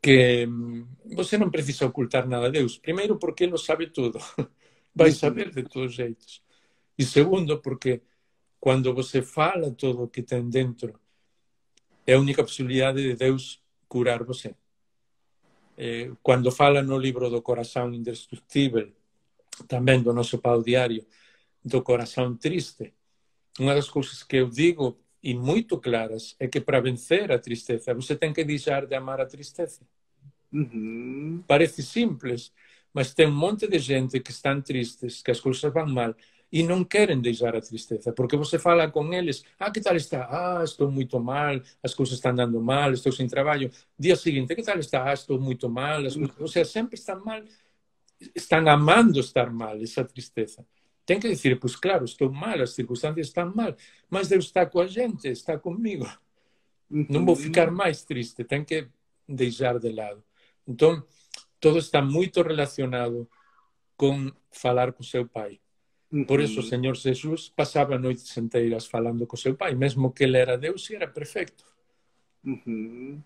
que 0.01 0.47
hum, 0.47 0.87
você 1.15 1.37
não 1.37 1.51
precisa 1.51 1.87
ocultar 1.87 2.29
nada 2.29 2.47
a 2.47 2.51
Deus. 2.51 2.79
Primeiro, 2.79 3.19
porque 3.19 3.45
Ele 3.45 3.59
sabe 3.59 3.89
tudo. 3.89 4.19
Vai 4.95 5.11
saber 5.11 5.51
de 5.51 5.63
todos 5.65 5.91
os 5.91 5.95
jeitos. 5.95 6.43
E 6.99 7.05
segundo, 7.05 7.59
porque 7.61 8.01
quando 8.59 8.95
você 8.95 9.21
fala 9.23 9.71
tudo 9.71 10.05
o 10.05 10.09
que 10.09 10.23
tem 10.23 10.49
dentro, 10.49 10.99
é 12.07 12.15
a 12.15 12.21
única 12.21 12.43
possibilidade 12.43 13.03
de 13.03 13.15
Deus 13.15 13.63
curar 13.89 14.23
você. 14.25 14.55
Eh, 15.77 16.13
quando 16.23 16.51
fala 16.51 16.83
no 16.83 16.97
livro 16.99 17.29
do 17.29 17.43
Coração 17.43 17.93
Indestrutível, 17.93 18.91
também 19.69 20.03
do 20.03 20.13
nosso 20.13 20.39
pau 20.39 20.63
diário, 20.63 21.05
do 21.65 21.83
coração 21.83 22.35
triste, 22.37 22.95
uma 23.59 23.75
das 23.75 23.89
coisas 23.89 24.23
que 24.23 24.37
eu 24.37 24.49
digo 24.49 24.99
e 25.23 25.35
muito 25.35 25.79
claras 25.79 26.37
é 26.39 26.47
que 26.47 26.61
para 26.61 26.81
vencer 26.81 27.33
a 27.33 27.39
tristeza 27.39 27.95
você 27.95 28.15
tem 28.15 28.33
que 28.33 28.45
deixar 28.45 28.87
de 28.87 28.95
amar 28.95 29.21
a 29.21 29.27
tristeza. 29.27 29.81
Uhum. 30.53 31.43
Parece 31.47 31.83
simples, 31.83 32.53
mas 32.93 33.13
tem 33.13 33.27
um 33.27 33.35
monte 33.35 33.67
de 33.67 33.79
gente 33.79 34.21
que 34.21 34.31
estão 34.31 34.61
tristes, 34.61 35.23
que 35.23 35.31
as 35.31 35.41
coisas 35.41 35.73
vão 35.73 35.87
mal 35.87 36.15
e 36.51 36.63
não 36.63 36.85
querem 36.85 37.21
deixar 37.21 37.57
a 37.57 37.61
tristeza, 37.61 38.13
porque 38.13 38.37
você 38.37 38.59
fala 38.59 38.91
com 38.91 39.13
eles, 39.13 39.45
ah, 39.59 39.71
que 39.71 39.81
tal 39.81 39.97
está? 39.97 40.29
Ah, 40.31 40.63
estou 40.65 40.91
muito 40.91 41.19
mal, 41.19 41.61
as 41.83 41.93
coisas 41.95 42.15
estão 42.15 42.35
dando 42.35 42.61
mal, 42.61 42.93
estou 42.93 43.13
sem 43.13 43.27
trabalho. 43.27 43.71
Dia 43.99 44.17
seguinte, 44.17 44.55
que 44.55 44.63
tal 44.63 44.79
está? 44.79 45.11
Ah, 45.11 45.13
estou 45.13 45.41
muito 45.41 45.69
mal. 45.69 46.05
As 46.07 46.15
coisas... 46.15 46.39
Ou 46.39 46.49
seja, 46.49 46.71
sempre 46.71 46.95
estão 46.95 47.23
mal, 47.25 47.43
estão 48.35 48.67
amando 48.69 49.19
estar 49.21 49.51
mal, 49.51 49.77
essa 49.83 50.05
tristeza. 50.05 50.65
Tem 51.07 51.21
que 51.21 51.29
dizer, 51.29 51.59
pois 51.59 51.77
claro, 51.77 52.05
estou 52.05 52.31
mal, 52.33 52.61
as 52.61 52.71
circunstâncias 52.71 53.29
estão 53.29 53.55
mal, 53.55 53.75
mas 54.11 54.29
Deus 54.29 54.47
está 54.47 54.67
com 54.67 54.81
a 54.81 54.87
gente, 54.89 55.29
está 55.29 55.57
comigo. 55.57 56.07
Não 56.91 57.25
vou 57.25 57.37
ficar 57.37 57.71
mais 57.71 58.05
triste, 58.05 58.45
tem 58.45 58.65
que 58.65 58.89
deixar 59.29 59.79
de 59.79 59.93
lado. 59.93 60.23
Então, 60.67 61.03
todo 61.61 61.79
está 61.79 62.03
muito 62.03 62.43
relacionado 62.43 63.29
com 63.97 64.33
falar 64.51 64.93
com 64.93 65.03
seu 65.03 65.27
pai. 65.27 65.61
Por 66.27 66.41
eso 66.41 66.61
o 66.61 66.63
Señor 66.63 66.97
Jesús 66.97 67.53
pasaba 67.55 67.99
noites 67.99 68.37
enteiras 68.37 68.87
falando 68.87 69.27
co 69.27 69.37
seu 69.37 69.57
pai, 69.57 69.75
mesmo 69.75 70.13
que 70.13 70.25
ele 70.25 70.39
era 70.39 70.57
Deus 70.57 70.89
e 70.91 70.95
era 70.95 71.07
perfecto. 71.07 71.65
Uhum. 72.45 73.21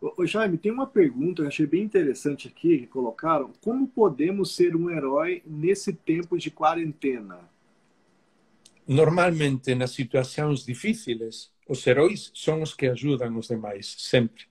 Ô, 0.00 0.24
Jaime, 0.24 0.58
tem 0.58 0.70
uma 0.70 0.86
pergunta 0.86 1.36
que 1.36 1.42
eu 1.42 1.48
achei 1.48 1.66
bem 1.66 1.82
interessante 1.82 2.48
aqui 2.48 2.78
que 2.78 2.86
colocaram. 2.86 3.52
Como 3.60 3.86
podemos 3.86 4.54
ser 4.54 4.76
um 4.76 4.88
herói 4.90 5.42
nesse 5.44 5.92
tempo 5.92 6.38
de 6.38 6.50
quarentena? 6.50 7.40
Normalmente, 8.86 9.74
nas 9.74 9.90
situações 9.90 10.64
difíceis, 10.64 11.50
os 11.68 11.86
heróis 11.86 12.30
são 12.34 12.62
os 12.62 12.72
que 12.72 12.86
ajudam 12.86 13.36
os 13.36 13.48
demais, 13.48 13.96
sempre. 13.98 14.44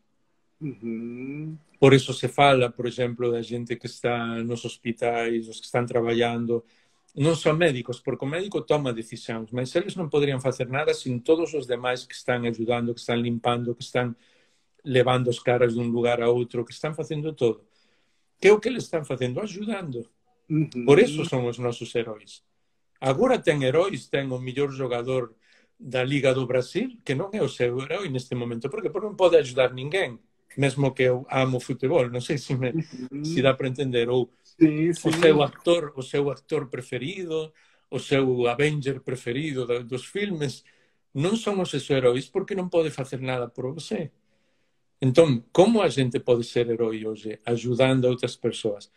Uhum. 0.62 1.58
Por 1.80 1.94
isso 1.94 2.14
se 2.14 2.28
fala, 2.28 2.70
por 2.70 2.86
exemplo, 2.86 3.32
da 3.32 3.42
gente 3.42 3.76
que 3.76 3.86
está 3.86 4.36
nos 4.44 4.66
hospitais, 4.66 5.48
os 5.48 5.60
que 5.60 5.66
estão 5.66 5.86
trabalhando, 5.86 6.64
não 7.16 7.36
são 7.36 7.56
médicos, 7.56 8.00
porque 8.00 8.26
o 8.26 8.28
médico 8.28 8.62
toma 8.62 8.94
decisões, 8.94 9.52
mas 9.52 9.76
eles 9.76 9.96
não 9.96 10.08
poderiam 10.10 10.40
fazer 10.40 10.68
nada 10.68 10.94
sem 10.94 11.18
todos 11.18 11.54
os 11.54 11.66
demais 11.66 12.06
que 12.06 12.14
estão 12.14 12.44
ajudando, 12.46 12.94
que 12.94 13.00
estão 13.00 13.16
limpando, 13.16 13.74
que 13.74 13.84
estão 13.84 14.16
levando 14.88 15.28
os 15.28 15.44
caras 15.44 15.76
dun 15.76 15.92
lugar 15.92 16.24
a 16.24 16.32
outro, 16.32 16.64
que 16.64 16.72
están 16.72 16.96
facendo 16.96 17.36
todo. 17.36 17.68
Que 18.40 18.48
é 18.48 18.54
o 18.56 18.60
que 18.60 18.72
eles 18.72 18.88
están 18.88 19.04
facendo? 19.04 19.44
Ajudando. 19.44 20.08
Por 20.88 21.00
eso 21.04 21.28
son 21.28 21.44
os 21.44 21.60
nosos 21.60 21.92
heróis. 21.92 22.44
Agora 23.04 23.44
ten 23.44 23.62
heróis, 23.62 24.08
ten 24.08 24.32
o 24.32 24.40
melhor 24.40 24.72
jogador 24.72 25.36
da 25.78 26.04
Liga 26.04 26.34
do 26.34 26.48
Brasil, 26.48 26.98
que 27.04 27.14
non 27.14 27.30
é 27.36 27.44
o 27.44 27.52
seu 27.52 27.78
herói 27.78 28.10
neste 28.10 28.34
momento, 28.34 28.72
porque 28.72 28.90
non 28.90 29.20
pode 29.20 29.38
ajudar 29.38 29.76
ninguén, 29.76 30.18
mesmo 30.58 30.96
que 30.96 31.06
eu 31.06 31.28
amo 31.30 31.62
futebol, 31.62 32.10
non 32.10 32.24
sei 32.24 32.42
se 32.42 32.58
me 32.58 32.74
se 33.22 33.40
dá 33.44 33.54
para 33.54 33.70
entender, 33.70 34.10
ou 34.10 34.34
sí, 34.42 34.96
sí. 34.96 35.06
o 35.06 35.12
seu 35.14 35.38
actor, 35.44 35.94
o 35.94 36.02
seu 36.02 36.32
actor 36.34 36.72
preferido, 36.72 37.54
o 37.92 38.00
seu 38.02 38.26
Avenger 38.50 39.04
preferido 39.06 39.68
dos 39.86 40.08
filmes, 40.10 40.66
non 41.14 41.38
son 41.38 41.62
os 41.62 41.70
seus 41.70 41.86
heróis 41.94 42.26
porque 42.26 42.58
non 42.58 42.74
pode 42.74 42.90
facer 42.90 43.22
nada 43.22 43.46
por 43.46 43.70
você. 43.70 44.10
Então, 45.02 45.44
como 45.54 45.82
a 45.82 45.90
gente 45.90 46.20
pode 46.20 46.44
ser 46.44 46.70
herói 46.70 47.06
hoje? 47.06 47.40
Ajudando 47.46 48.06
outras 48.06 48.36
pessoas, 48.36 48.92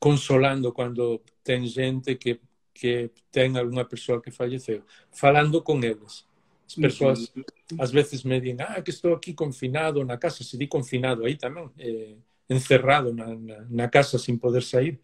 consolando 0.00 0.72
quando 0.72 1.20
tem 1.44 1.66
gente 1.66 2.16
que, 2.16 2.40
que 2.74 3.10
tem 3.30 3.56
alguma 3.58 3.84
pessoa 3.84 4.20
que 4.22 4.30
faleceu, 4.30 4.84
falando 5.10 5.62
com 5.62 5.82
eles. 5.84 6.26
As 6.66 6.74
pessoas 6.76 7.34
Uhum. 7.36 7.78
às 7.78 7.90
vezes 7.90 8.22
me 8.24 8.40
dizem, 8.40 8.56
ah, 8.60 8.82
que 8.82 8.90
estou 8.90 9.14
aqui 9.14 9.34
confinado 9.34 10.04
na 10.04 10.16
casa, 10.18 10.44
se 10.44 10.56
di 10.58 10.66
confinado 10.66 11.24
aí 11.24 11.36
também, 11.36 11.70
eh, 11.78 12.16
encerrado 12.50 13.12
na, 13.14 13.34
na, 13.36 13.62
na 13.70 13.88
casa 13.88 14.18
sem 14.18 14.36
poder 14.38 14.62
sair. 14.62 15.00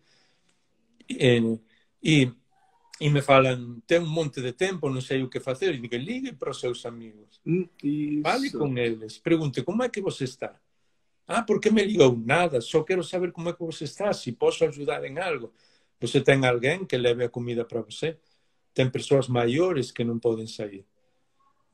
Eh, 1.08 1.58
e, 2.02 2.32
e 3.00 3.08
me 3.08 3.22
falam, 3.22 3.80
tem 3.86 4.00
um 4.00 4.08
monte 4.08 4.40
de 4.42 4.52
tempo, 4.52 4.90
não 4.90 5.00
sei 5.00 5.22
o 5.22 5.28
que 5.28 5.38
fazer. 5.40 5.74
E 5.74 5.80
digo, 5.80 5.96
ligue 5.96 6.32
para 6.32 6.50
os 6.50 6.60
seus 6.60 6.84
amigos, 6.84 7.40
Hum, 7.46 7.68
Isso. 7.82 8.22
fale 8.22 8.50
com 8.50 8.76
eles, 8.76 9.18
pergunte 9.18 9.62
como 9.62 9.82
é 9.82 9.88
que 9.88 10.00
você 10.00 10.24
está. 10.24 10.58
Ah, 11.26 11.42
por 11.42 11.60
que 11.60 11.70
me 11.70 11.84
ligou? 11.84 12.16
Nada, 12.16 12.60
só 12.60 12.82
quero 12.82 13.04
saber 13.04 13.32
como 13.32 13.50
é 13.50 13.52
que 13.52 13.60
você 13.60 13.84
está, 13.84 14.12
se 14.12 14.32
posso 14.32 14.64
ajudar 14.64 15.04
em 15.04 15.18
algo. 15.18 15.52
Você 16.00 16.20
tem 16.20 16.44
alguém 16.46 16.84
que 16.86 16.96
leve 16.96 17.24
a 17.24 17.28
comida 17.28 17.64
para 17.64 17.82
você? 17.82 18.16
Tem 18.72 18.88
pessoas 18.88 19.28
maiores 19.28 19.90
que 19.92 20.04
não 20.04 20.18
podem 20.18 20.46
sair. 20.46 20.86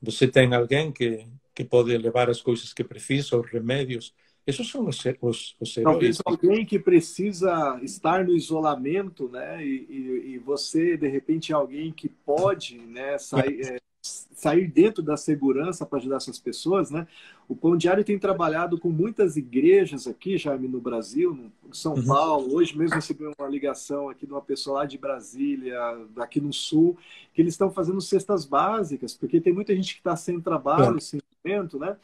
Você 0.01 0.27
tem 0.27 0.53
alguém 0.53 0.91
que, 0.91 1.25
que 1.53 1.63
pode 1.63 1.97
levar 1.97 2.29
as 2.29 2.41
coisas 2.41 2.73
que 2.73 2.83
precisa, 2.83 3.37
os 3.37 3.49
remédios. 3.49 4.13
Esses 4.47 4.69
são 4.69 4.87
os, 4.87 5.03
os, 5.21 5.55
os 5.59 5.73
Talvez 5.75 6.19
heróis. 6.19 6.21
alguém 6.25 6.65
que 6.65 6.77
precisa 6.77 7.79
estar 7.81 8.23
no 8.23 8.33
isolamento, 8.35 9.27
né? 9.29 9.65
E, 9.65 9.85
e, 9.89 10.33
e 10.33 10.37
você, 10.37 10.95
de 10.97 11.07
repente, 11.07 11.51
é 11.51 11.55
alguém 11.55 11.91
que 11.91 12.07
pode 12.07 12.77
né, 12.77 13.17
sair, 13.17 13.61
é, 13.65 13.77
sair 14.03 14.67
dentro 14.67 15.01
da 15.01 15.17
segurança 15.17 15.83
para 15.85 15.97
ajudar 15.97 16.17
essas 16.17 16.37
pessoas, 16.37 16.91
né? 16.91 17.07
O 17.47 17.55
Pão 17.55 17.75
Diário 17.75 18.03
tem 18.03 18.17
trabalhado 18.19 18.79
com 18.79 18.89
muitas 18.89 19.35
igrejas 19.35 20.05
aqui, 20.07 20.37
Jaime, 20.37 20.67
no 20.67 20.79
Brasil, 20.79 21.33
no 21.63 21.73
São 21.73 21.93
Uhum. 21.95 22.05
Paulo. 22.05 22.53
Hoje 22.55 22.77
mesmo 22.77 22.95
recebi 22.95 23.23
uma 23.25 23.47
ligação 23.47 24.09
aqui 24.09 24.27
de 24.27 24.31
uma 24.31 24.41
pessoa 24.41 24.79
lá 24.79 24.85
de 24.85 24.97
Brasília, 24.97 25.79
aqui 26.17 26.39
no 26.39 26.53
Sul, 26.53 26.95
que 27.33 27.41
eles 27.41 27.53
estão 27.55 27.71
fazendo 27.71 27.99
cestas 28.01 28.45
básicas, 28.45 29.13
porque 29.15 29.41
tem 29.41 29.53
muita 29.53 29.75
gente 29.75 29.93
que 29.95 29.99
está 30.01 30.15
sem 30.15 30.39
trabalho, 30.39 30.97
É. 30.97 31.01
sem 31.01 31.19
alimento, 31.43 31.77
né? 31.79 31.95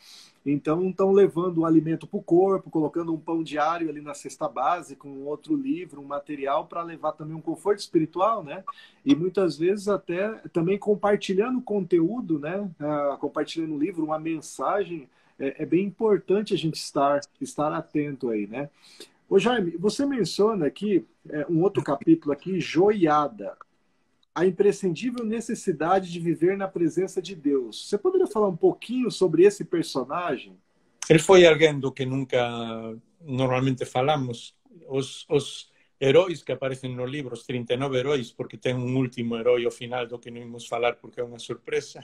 Então 0.45 0.89
estão 0.89 1.11
levando 1.11 1.59
o 1.59 1.65
alimento 1.65 2.07
para 2.07 2.17
o 2.17 2.23
corpo, 2.23 2.69
colocando 2.69 3.13
um 3.13 3.19
pão 3.19 3.43
diário 3.43 3.89
ali 3.89 4.01
na 4.01 4.13
cesta 4.13 4.47
básica, 4.47 5.07
um 5.07 5.27
outro 5.27 5.55
livro, 5.55 6.01
um 6.01 6.05
material 6.05 6.65
para 6.65 6.81
levar 6.81 7.11
também 7.11 7.35
um 7.35 7.41
conforto 7.41 7.79
espiritual, 7.79 8.43
né? 8.43 8.63
E 9.05 9.15
muitas 9.15 9.57
vezes 9.57 9.87
até 9.87 10.29
também 10.51 10.77
compartilhando 10.77 11.61
conteúdo, 11.61 12.39
né? 12.39 12.69
Ah, 12.79 13.17
compartilhando 13.19 13.73
um 13.75 13.79
livro, 13.79 14.03
uma 14.03 14.19
mensagem. 14.19 15.07
É, 15.39 15.63
é 15.63 15.65
bem 15.65 15.85
importante 15.85 16.53
a 16.53 16.57
gente 16.57 16.75
estar, 16.75 17.19
estar 17.39 17.71
atento 17.71 18.29
aí, 18.29 18.47
né? 18.47 18.69
Ô 19.29 19.39
Jaime, 19.39 19.71
você 19.77 20.05
menciona 20.05 20.65
aqui 20.65 21.05
é, 21.29 21.45
um 21.49 21.61
outro 21.61 21.83
capítulo 21.83 22.33
aqui, 22.33 22.59
joiada. 22.59 23.55
A 24.33 24.45
imprescindível 24.45 25.25
necessidade 25.25 26.11
de 26.11 26.19
viver 26.19 26.57
na 26.57 26.67
presença 26.67 27.21
de 27.21 27.35
Deus. 27.35 27.87
Você 27.87 27.97
poderia 27.97 28.27
falar 28.27 28.47
um 28.47 28.55
pouquinho 28.55 29.11
sobre 29.11 29.43
esse 29.43 29.65
personagem? 29.65 30.57
Ele 31.09 31.19
foi 31.19 31.45
alguém 31.45 31.77
do 31.79 31.91
que 31.91 32.05
nunca 32.05 32.39
normalmente 33.19 33.85
falamos. 33.85 34.55
Os, 34.87 35.25
os 35.29 35.69
heróis 35.99 36.41
que 36.41 36.51
aparecem 36.51 36.95
no 36.95 37.05
livro, 37.05 37.33
os 37.33 37.45
39 37.45 37.97
heróis, 37.97 38.31
porque 38.31 38.57
tem 38.57 38.73
um 38.73 38.97
último 38.97 39.37
herói 39.37 39.65
ao 39.65 39.71
final 39.71 40.07
do 40.07 40.17
que 40.17 40.31
não 40.31 40.41
vamos 40.41 40.65
falar 40.65 40.95
porque 40.95 41.19
é 41.19 41.23
uma 41.23 41.37
surpresa 41.37 42.03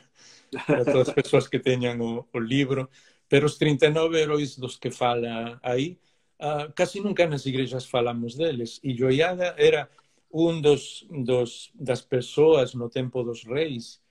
para 0.68 0.86
todas 0.86 1.10
as 1.10 1.14
pessoas 1.16 1.48
que 1.48 1.60
tenham 1.60 2.00
o, 2.00 2.28
o 2.34 2.40
livro. 2.40 2.90
Pero 3.30 3.46
os 3.46 3.58
39 3.58 4.20
heróis 4.20 4.58
dos 4.58 4.78
que 4.78 4.92
fala 4.92 5.60
aí, 5.64 5.98
ah, 6.40 6.72
casi 6.76 7.00
nunca 7.00 7.26
nas 7.28 7.46
igrejas 7.46 7.86
falamos 7.86 8.36
deles. 8.36 8.80
E 8.84 8.96
Joiada 8.96 9.56
era 9.58 9.90
um 10.32 10.62
dos, 10.62 11.08
dos 11.10 11.72
das 11.74 12.02
pessoas 12.02 12.74
no 12.74 12.90
tempo 12.90 13.24
dos 13.24 13.44
reis 13.44 14.02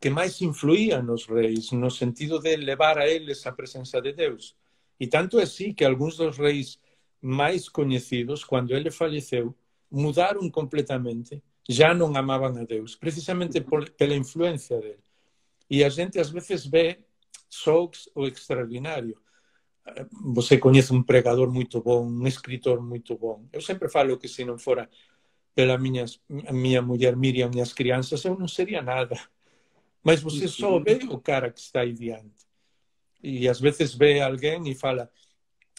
que 0.00 0.10
mais 0.10 0.40
influía 0.40 1.02
nos 1.02 1.26
reis, 1.26 1.72
no 1.72 1.90
sentido 1.90 2.38
de 2.38 2.56
levar 2.56 2.98
a 2.98 3.08
eles 3.08 3.46
a 3.46 3.52
presença 3.52 4.00
de 4.00 4.12
Deus. 4.12 4.56
E 4.98 5.06
tanto 5.06 5.38
é 5.38 5.42
assim 5.42 5.72
que 5.72 5.84
alguns 5.84 6.16
dos 6.16 6.38
reis 6.38 6.78
mais 7.20 7.68
conhecidos, 7.68 8.44
quando 8.44 8.74
ele 8.74 8.90
faleceu, 8.90 9.54
mudaram 9.90 10.48
completamente, 10.50 11.42
já 11.68 11.92
não 11.92 12.16
amavam 12.16 12.56
a 12.56 12.64
Deus, 12.64 12.94
precisamente 12.94 13.60
por, 13.60 13.90
pela 13.90 14.14
influência 14.14 14.80
dele. 14.80 15.02
E 15.68 15.84
a 15.84 15.88
gente 15.88 16.18
às 16.18 16.30
vezes 16.30 16.64
vê 16.64 17.00
só 17.48 17.90
o 18.14 18.26
extraordinário. 18.26 19.20
Você 20.34 20.58
conhece 20.58 20.92
um 20.92 21.02
pregador 21.02 21.50
muito 21.50 21.82
bom, 21.82 22.06
um 22.06 22.26
escritor 22.26 22.80
muito 22.80 23.16
bom. 23.16 23.44
Eu 23.52 23.60
sempre 23.60 23.88
falo 23.88 24.18
que 24.18 24.28
se 24.28 24.44
não 24.44 24.58
fora 24.58 24.88
pela 25.58 25.76
minha, 25.76 26.04
minha 26.52 26.80
mulher 26.80 27.16
Miriam 27.16 27.50
e 27.52 27.60
as 27.60 27.72
crianças, 27.72 28.24
eu 28.24 28.38
não 28.38 28.46
seria 28.46 28.80
nada. 28.80 29.18
Mas 30.04 30.22
você 30.22 30.46
só 30.46 30.78
vê 30.78 31.00
o 31.10 31.18
cara 31.18 31.50
que 31.50 31.58
está 31.58 31.80
aí 31.80 31.92
diante. 31.92 32.46
E 33.20 33.48
às 33.48 33.58
vezes 33.58 33.92
vê 33.92 34.20
alguém 34.20 34.68
e 34.70 34.74
fala: 34.76 35.10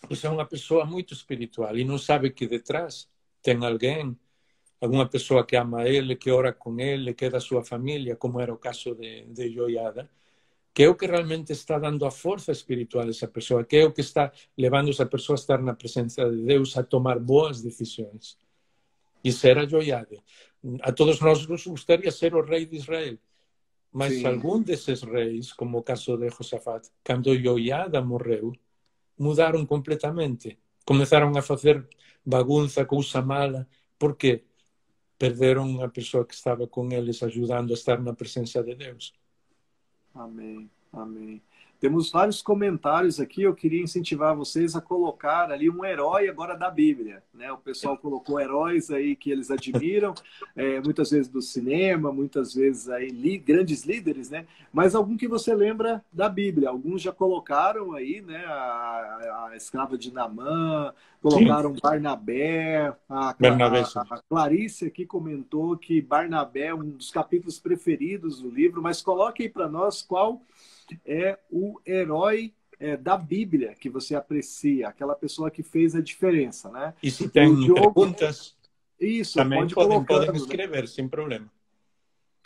Você 0.10 0.28
é 0.28 0.30
uma 0.30 0.46
pessoa 0.46 0.84
muito 0.84 1.13
espiritual 1.13 1.78
e 1.78 1.86
não 1.86 1.98
sabe 1.98 2.30
que 2.30 2.46
detrás 2.46 3.08
tem 3.42 3.56
alguém, 3.65 4.20
alguma 4.82 5.08
pessoa 5.08 5.46
que 5.46 5.56
ama 5.56 5.88
ele, 5.88 6.18
que 6.18 6.30
ora 6.30 6.52
com 6.52 6.78
ele, 6.78 7.13
que 7.13 7.24
é 7.24 7.30
da 7.30 7.39
sua 7.39 7.63
família, 7.63 8.18
como 8.18 8.42
era 8.42 8.54
o 8.54 8.58
caso 8.58 8.94
de, 8.94 9.28
de 9.28 9.50
Joiada, 9.50 10.10
que 10.74 10.84
é 10.84 10.89
o 10.89 10.96
que 10.96 11.08
realmente 11.08 11.54
está 11.54 11.80
dando 11.80 12.06
a 12.06 12.12
força 12.12 12.52
espiritual 12.52 13.06
a 13.06 13.10
essa 13.10 13.30
pessoa, 13.30 13.63
que 13.63 13.78
é 13.78 13.86
o 13.86 13.94
que 13.94 14.02
está 14.02 14.30
levando 14.58 14.89
essa 14.89 15.06
pessoa 15.06 15.38
a 15.38 15.39
estar 15.39 15.62
na 15.62 15.74
presença 15.74 16.30
de 16.30 16.44
Deus, 16.44 16.78
a 16.78 16.84
tomar 16.84 17.18
boas 17.18 17.62
decisões. 17.62 18.38
Isso 19.24 19.48
era 19.48 19.68
Joiada. 19.68 20.18
A 20.82 20.92
todos 20.92 21.20
nós 21.20 21.46
nos 21.48 21.66
gostaria 21.66 22.12
ser 22.12 22.36
o 22.36 22.44
rei 22.44 22.66
de 22.66 22.78
Israel. 22.78 23.18
Mas 23.92 24.14
Sim. 24.14 24.26
algum 24.26 24.62
desses 24.62 25.02
reis, 25.02 25.52
como 25.54 25.80
o 25.80 25.84
caso 25.84 26.18
de 26.18 26.30
Josafat, 26.30 26.88
quando 27.04 27.36
Joiada 27.38 28.02
morreu, 28.02 28.54
mudaram 29.18 29.66
completamente. 29.66 30.60
Começaram 30.86 31.36
a 31.38 31.42
fazer 31.42 31.88
bagunça, 32.26 32.86
coisa 32.86 33.22
mala. 33.22 33.68
Por 33.98 34.16
quê? 34.16 34.44
Perderam 35.18 35.84
a 35.84 35.90
pessoa 35.90 36.26
que 36.26 36.34
estava 36.34 36.68
com 36.68 36.90
eles, 36.92 37.22
ajudando 37.24 37.72
a 37.72 37.74
estar 37.74 38.02
na 38.02 38.14
presença 38.14 38.64
de 38.64 38.76
Deus. 38.76 39.14
Amém, 40.14 40.70
amém. 40.94 41.42
Temos 41.80 42.12
vários 42.12 42.42
comentários 42.42 43.22
aqui. 43.22 43.44
Eu 43.44 43.56
queria 43.56 43.82
incentivar 43.82 44.36
vocês 44.36 44.76
a 44.76 44.82
colocar 44.82 45.50
ali 45.50 45.70
um 45.70 45.86
herói 45.86 46.28
agora 46.28 46.54
da 46.56 46.70
Bíblia. 46.70 47.24
Né? 47.34 47.50
O 47.54 47.58
pessoal 47.58 47.98
colocou 47.98 48.38
heróis 48.38 48.92
aí 48.92 49.15
que 49.15 49.32
eles 49.32 49.50
admiram, 49.50 50.13
é, 50.58 50.82
muitas 50.82 51.12
vezes 51.12 51.30
do 51.30 51.42
cinema, 51.42 52.12
muitas 52.12 52.54
vezes 52.54 52.89
aí 52.89 53.08
li, 53.08 53.38
grandes 53.38 53.86
líderes, 53.86 54.30
né? 54.30 54.46
Mas 54.74 54.94
algum 54.94 55.15
que 55.15 55.28
você 55.28 55.56
lembra 55.56 56.04
da 56.12 56.28
Bíblia. 56.28 56.70
Alguns 56.70 57.02
já 57.02 57.13
colocaram 57.13 57.94
aí, 57.94 58.22
né? 58.22 58.44
A, 58.46 59.48
a 59.50 59.56
escrava 59.56 59.98
de 59.98 60.13
Namã, 60.13 60.94
colocaram 61.22 61.74
Sim. 61.74 61.80
Barnabé, 61.82 62.94
a, 63.08 63.34
Bernabé, 63.39 63.84
a, 63.96 64.15
a 64.15 64.22
Clarice 64.30 64.86
aqui 64.86 65.06
comentou 65.06 65.78
que 65.78 66.02
Barnabé 66.02 66.68
é 66.68 66.76
um 66.76 66.89
dos 66.89 67.10
capítulos 67.10 67.58
preferidos 67.58 68.42
do 68.42 68.50
livro, 68.50 68.82
mas 68.82 69.02
coloque 69.02 69.44
aí 69.44 69.50
para 69.50 69.70
nós 69.70 70.02
qual 70.02 70.42
é 71.06 71.38
o 71.52 71.80
herói 71.86 72.54
é, 72.80 72.95
da 72.95 73.17
Bíblia 73.17 73.75
que 73.80 73.89
você 73.89 74.15
aprecia, 74.15 74.88
aquela 74.88 75.15
pessoa 75.15 75.52
que 75.52 75.62
fez 75.62 75.95
a 75.95 76.02
diferença, 76.02 76.69
né? 76.69 76.93
E 77.04 77.12
se 77.12 77.28
tem 77.28 77.54
Diogo... 77.56 77.93
perguntas, 77.93 78.56
isso, 78.99 79.36
também 79.36 79.60
pode 79.60 79.75
podem, 79.75 80.04
podem 80.04 80.36
escrever, 80.36 80.82
né? 80.82 80.88
sem 80.88 81.08
problema. 81.08 81.49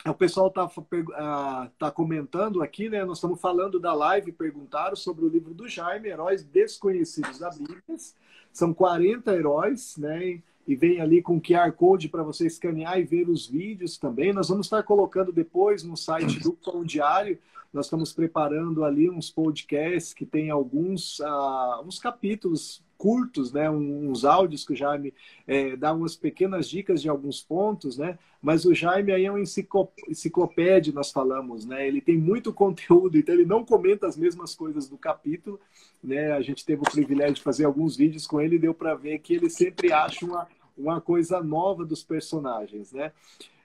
O 0.06 0.12
pessoal 0.12 0.48
está 0.48 0.66
uh, 0.66 1.70
tá 1.78 1.90
comentando 1.90 2.62
aqui, 2.62 2.90
né? 2.90 3.04
Nós 3.04 3.16
estamos 3.16 3.40
falando 3.40 3.80
da 3.80 3.94
live, 3.94 4.32
perguntaram 4.32 4.94
sobre 4.94 5.24
o 5.24 5.28
livro 5.28 5.54
do 5.54 5.66
Jaime, 5.66 6.10
Heróis 6.10 6.44
Desconhecidos 6.44 7.38
da 7.38 7.48
Bíblia. 7.48 7.82
São 8.52 8.74
40 8.74 9.34
heróis, 9.34 9.96
né? 9.96 10.42
E 10.66 10.76
vem 10.76 11.00
ali 11.00 11.22
com 11.22 11.40
QR 11.40 11.72
Code 11.72 12.10
para 12.10 12.22
você 12.22 12.46
escanear 12.46 12.98
e 12.98 13.04
ver 13.04 13.30
os 13.30 13.46
vídeos 13.46 13.96
também. 13.96 14.32
Nós 14.32 14.48
vamos 14.48 14.66
estar 14.66 14.82
colocando 14.82 15.32
depois 15.32 15.82
no 15.82 15.96
site 15.96 16.38
do 16.38 16.52
Pão 16.52 16.84
Diário 16.84 17.38
nós 17.74 17.86
estamos 17.86 18.12
preparando 18.12 18.84
ali 18.84 19.10
uns 19.10 19.30
podcasts 19.30 20.14
que 20.14 20.24
tem 20.24 20.48
alguns 20.48 21.18
uh, 21.18 21.82
uns 21.84 21.98
capítulos 21.98 22.82
curtos, 22.96 23.52
né, 23.52 23.68
uns 23.68 24.24
áudios 24.24 24.64
que 24.64 24.72
o 24.72 24.76
Jaime 24.76 25.12
é, 25.46 25.76
dá 25.76 25.92
umas 25.92 26.16
pequenas 26.16 26.68
dicas 26.68 27.02
de 27.02 27.08
alguns 27.08 27.42
pontos, 27.42 27.98
né, 27.98 28.16
mas 28.40 28.64
o 28.64 28.72
Jaime 28.72 29.12
aí 29.12 29.26
é 29.26 29.32
um 29.32 29.36
enciclopédia, 29.38 30.92
nós 30.92 31.10
falamos, 31.10 31.66
né, 31.66 31.86
ele 31.86 32.00
tem 32.00 32.16
muito 32.16 32.50
conteúdo, 32.54 33.18
então 33.18 33.34
ele 33.34 33.44
não 33.44 33.64
comenta 33.64 34.06
as 34.06 34.16
mesmas 34.16 34.54
coisas 34.54 34.88
do 34.88 34.96
capítulo, 34.96 35.60
né, 36.02 36.32
a 36.32 36.40
gente 36.40 36.64
teve 36.64 36.80
o 36.80 36.90
privilégio 36.90 37.34
de 37.34 37.42
fazer 37.42 37.64
alguns 37.64 37.96
vídeos 37.96 38.26
com 38.26 38.40
ele 38.40 38.58
deu 38.58 38.72
para 38.72 38.94
ver 38.94 39.18
que 39.18 39.34
ele 39.34 39.50
sempre 39.50 39.92
acha 39.92 40.24
uma, 40.24 40.46
uma 40.78 41.00
coisa 41.00 41.42
nova 41.42 41.84
dos 41.84 42.02
personagens, 42.02 42.92
né. 42.92 43.12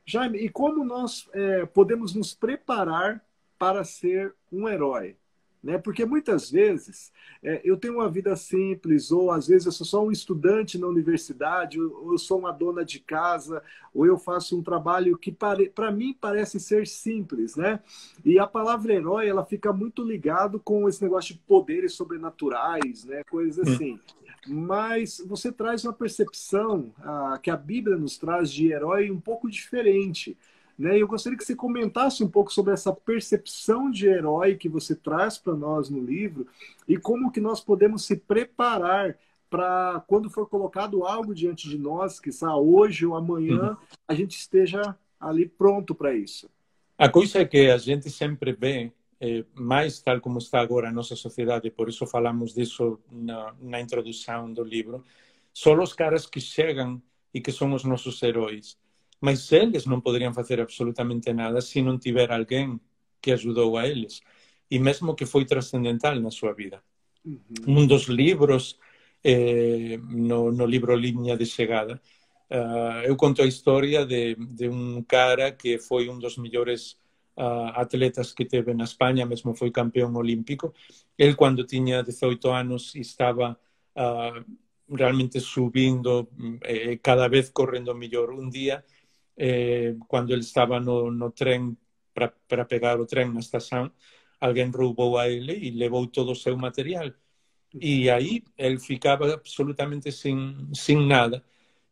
Jaime, 0.03 0.39
e 0.39 0.49
como 0.49 0.83
nós 0.83 1.29
é, 1.33 1.65
podemos 1.67 2.15
nos 2.15 2.33
preparar 2.33 3.23
para 3.59 3.83
ser 3.83 4.33
um 4.51 4.67
herói. 4.67 5.15
Né? 5.61 5.77
Porque 5.77 6.05
muitas 6.05 6.49
vezes 6.49 7.11
é, 7.43 7.59
eu 7.65 7.75
tenho 7.75 7.95
uma 7.95 8.09
vida 8.09 8.33
simples, 8.35 9.11
ou 9.11 9.29
às 9.29 9.47
vezes 9.47 9.65
eu 9.65 9.71
sou 9.73 9.85
só 9.85 10.05
um 10.05 10.11
estudante 10.11 10.77
na 10.77 10.87
universidade, 10.87 11.79
ou 11.79 12.13
eu 12.13 12.17
sou 12.17 12.39
uma 12.39 12.51
dona 12.51 12.85
de 12.85 12.99
casa, 12.99 13.61
ou 13.93 14.05
eu 14.05 14.17
faço 14.17 14.57
um 14.57 14.63
trabalho 14.63 15.17
que 15.17 15.31
para 15.31 15.91
mim 15.91 16.15
parece 16.19 16.59
ser 16.59 16.87
simples. 16.87 17.57
Né? 17.57 17.81
E 18.23 18.39
a 18.39 18.47
palavra 18.47 18.93
herói 18.93 19.27
ela 19.27 19.45
fica 19.45 19.73
muito 19.73 20.01
ligado 20.01 20.59
com 20.59 20.87
esse 20.87 21.03
negócio 21.03 21.33
de 21.33 21.41
poderes 21.41 21.93
sobrenaturais, 21.93 23.03
né? 23.03 23.23
coisas 23.25 23.67
hum. 23.67 23.73
assim. 23.73 23.99
Mas 24.47 25.21
você 25.27 25.51
traz 25.51 25.83
uma 25.83 25.91
percepção 25.91 26.93
ah, 26.99 27.37
que 27.43 27.51
a 27.51 27.57
Bíblia 27.57 27.97
nos 27.97 28.17
traz 28.17 28.49
de 28.49 28.71
herói 28.71 29.11
um 29.11 29.19
pouco 29.19 29.49
diferente. 29.49 30.37
Né? 30.79 30.97
Eu 30.97 31.07
gostaria 31.09 31.37
que 31.37 31.43
você 31.43 31.57
comentasse 31.57 32.23
um 32.23 32.29
pouco 32.29 32.53
sobre 32.53 32.73
essa 32.73 32.93
percepção 32.93 33.91
de 33.91 34.07
herói 34.07 34.55
que 34.55 34.69
você 34.69 34.95
traz 34.95 35.37
para 35.37 35.53
nós 35.53 35.89
no 35.89 36.01
livro 36.01 36.47
e 36.87 36.95
como 36.95 37.31
que 37.31 37.41
nós 37.41 37.59
podemos 37.59 38.05
se 38.05 38.15
preparar 38.15 39.17
para 39.49 40.01
quando 40.07 40.29
for 40.29 40.47
colocado 40.47 41.03
algo 41.03 41.35
diante 41.35 41.67
de 41.67 41.77
nós, 41.77 42.19
que 42.19 42.29
está 42.29 42.55
hoje 42.55 43.05
ou 43.05 43.15
amanhã, 43.15 43.71
uhum. 43.71 43.77
a 44.07 44.13
gente 44.13 44.37
esteja 44.37 44.95
ali 45.19 45.45
pronto 45.49 45.93
para 45.93 46.15
isso. 46.15 46.49
A 46.97 47.09
coisa 47.09 47.39
é 47.39 47.45
que 47.45 47.69
a 47.69 47.77
gente 47.77 48.09
sempre 48.09 48.53
vê 48.53 48.91
eh, 49.19 49.43
mais 49.55 49.99
tal 49.99 50.21
como 50.21 50.37
está 50.37 50.61
agora 50.61 50.87
a 50.87 50.93
nossa 50.93 51.15
sociedade, 51.15 51.69
por 51.71 51.89
isso 51.89 52.05
falamos 52.05 52.53
disso 52.53 52.99
na, 53.11 53.53
na 53.59 53.81
introdução 53.81 54.53
do 54.53 54.63
livro, 54.63 55.03
são 55.53 55.81
os 55.81 55.93
caras 55.93 56.25
que 56.25 56.39
chegam 56.39 57.01
e 57.33 57.41
que 57.41 57.51
são 57.51 57.73
os 57.73 57.83
nossos 57.83 58.21
heróis 58.21 58.77
mas 59.21 59.51
eles 59.51 59.85
não 59.85 60.01
poderiam 60.01 60.33
fazer 60.33 60.59
absolutamente 60.61 61.31
nada 61.33 61.61
se 61.61 61.81
não 61.81 61.97
tiver 61.97 62.31
alguém 62.31 62.79
que 63.21 63.31
ajudou 63.31 63.77
a 63.77 63.87
eles 63.87 64.21
e 64.71 64.79
mesmo 64.79 65.15
que 65.15 65.25
foi 65.25 65.45
transcendental 65.45 66.15
na 66.19 66.31
sua 66.31 66.53
vida. 66.53 66.81
Uhum. 67.25 67.39
Um 67.67 67.87
dos 67.87 68.03
livros, 68.03 68.79
eh, 69.23 69.97
no, 70.09 70.51
no, 70.51 70.65
livro 70.65 70.95
Linha 70.95 71.35
de 71.35 71.45
Chegada, 71.45 72.01
uh, 72.49 73.03
eu 73.03 73.15
conto 73.15 73.41
a 73.41 73.45
história 73.45 74.05
de, 74.05 74.35
de, 74.35 74.69
um 74.69 75.01
cara 75.03 75.51
que 75.51 75.79
foi 75.79 76.07
um 76.09 76.17
dos 76.19 76.37
melhores 76.37 76.93
uh, 77.35 77.73
atletas 77.73 78.31
que 78.31 78.45
teve 78.45 78.73
na 78.73 78.83
Espanha, 78.83 79.25
mesmo 79.25 79.55
foi 79.55 79.71
campeão 79.71 80.13
olímpico. 80.15 80.73
Ele, 81.17 81.35
quando 81.35 81.65
tinha 81.65 82.03
18 82.03 82.49
anos, 82.49 82.95
estava 82.95 83.59
uh, 83.97 84.95
realmente 84.95 85.39
subindo, 85.39 86.27
eh, 86.63 86.97
cada 86.97 87.27
vez 87.27 87.49
correndo 87.49 87.93
melhor. 87.95 88.31
Um 88.31 88.49
dia, 88.49 88.83
eh, 89.39 89.95
quando 90.07 90.31
ele 90.31 90.41
estava 90.41 90.79
no, 90.79 91.11
no 91.11 91.31
trem 91.31 91.77
para 92.47 92.65
pegar 92.65 92.99
o 92.99 93.05
trem 93.05 93.31
na 93.33 93.39
estação, 93.39 93.91
alguém 94.39 94.69
roubou 94.69 95.17
a 95.17 95.29
ele 95.29 95.53
e 95.57 95.71
levou 95.71 96.07
todo 96.07 96.31
o 96.31 96.35
seu 96.35 96.57
material. 96.57 97.11
E 97.79 98.09
aí 98.09 98.43
ele 98.57 98.79
ficava 98.79 99.33
absolutamente 99.33 100.11
sem, 100.11 100.57
sem 100.73 100.97
nada. 101.07 101.43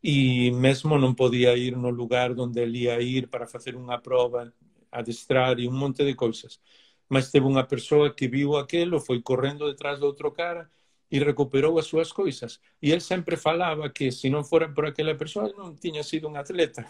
E 0.02 0.50
mesmo 0.52 0.98
não 0.98 1.14
podia 1.14 1.56
ir 1.56 1.76
no 1.76 1.90
lugar 1.90 2.32
onde 2.38 2.60
ele 2.60 2.80
ia 2.84 3.00
ir 3.00 3.28
para 3.28 3.46
fazer 3.46 3.74
uma 3.76 3.98
prova, 3.98 4.52
adestrar 4.92 5.58
e 5.58 5.68
um 5.68 5.72
monte 5.72 6.04
de 6.04 6.14
coisas. 6.14 6.60
Mas 7.08 7.30
teve 7.30 7.46
uma 7.46 7.64
pessoa 7.64 8.14
que 8.14 8.28
viu 8.28 8.56
aquilo, 8.56 9.00
foi 9.00 9.20
correndo 9.22 9.66
detrás 9.70 9.98
do 10.00 10.06
outro 10.06 10.30
cara 10.32 10.70
e 11.10 11.18
recuperou 11.18 11.78
as 11.78 11.86
suas 11.86 12.12
coisas. 12.12 12.60
E 12.82 12.90
ele 12.90 13.00
sempre 13.00 13.36
falava 13.36 13.88
que 13.90 14.10
se 14.12 14.28
não 14.30 14.44
fora 14.44 14.68
por 14.68 14.86
aquela 14.86 15.14
pessoa, 15.14 15.52
não 15.56 15.74
tinha 15.74 16.02
sido 16.02 16.28
um 16.28 16.36
atleta. 16.36 16.86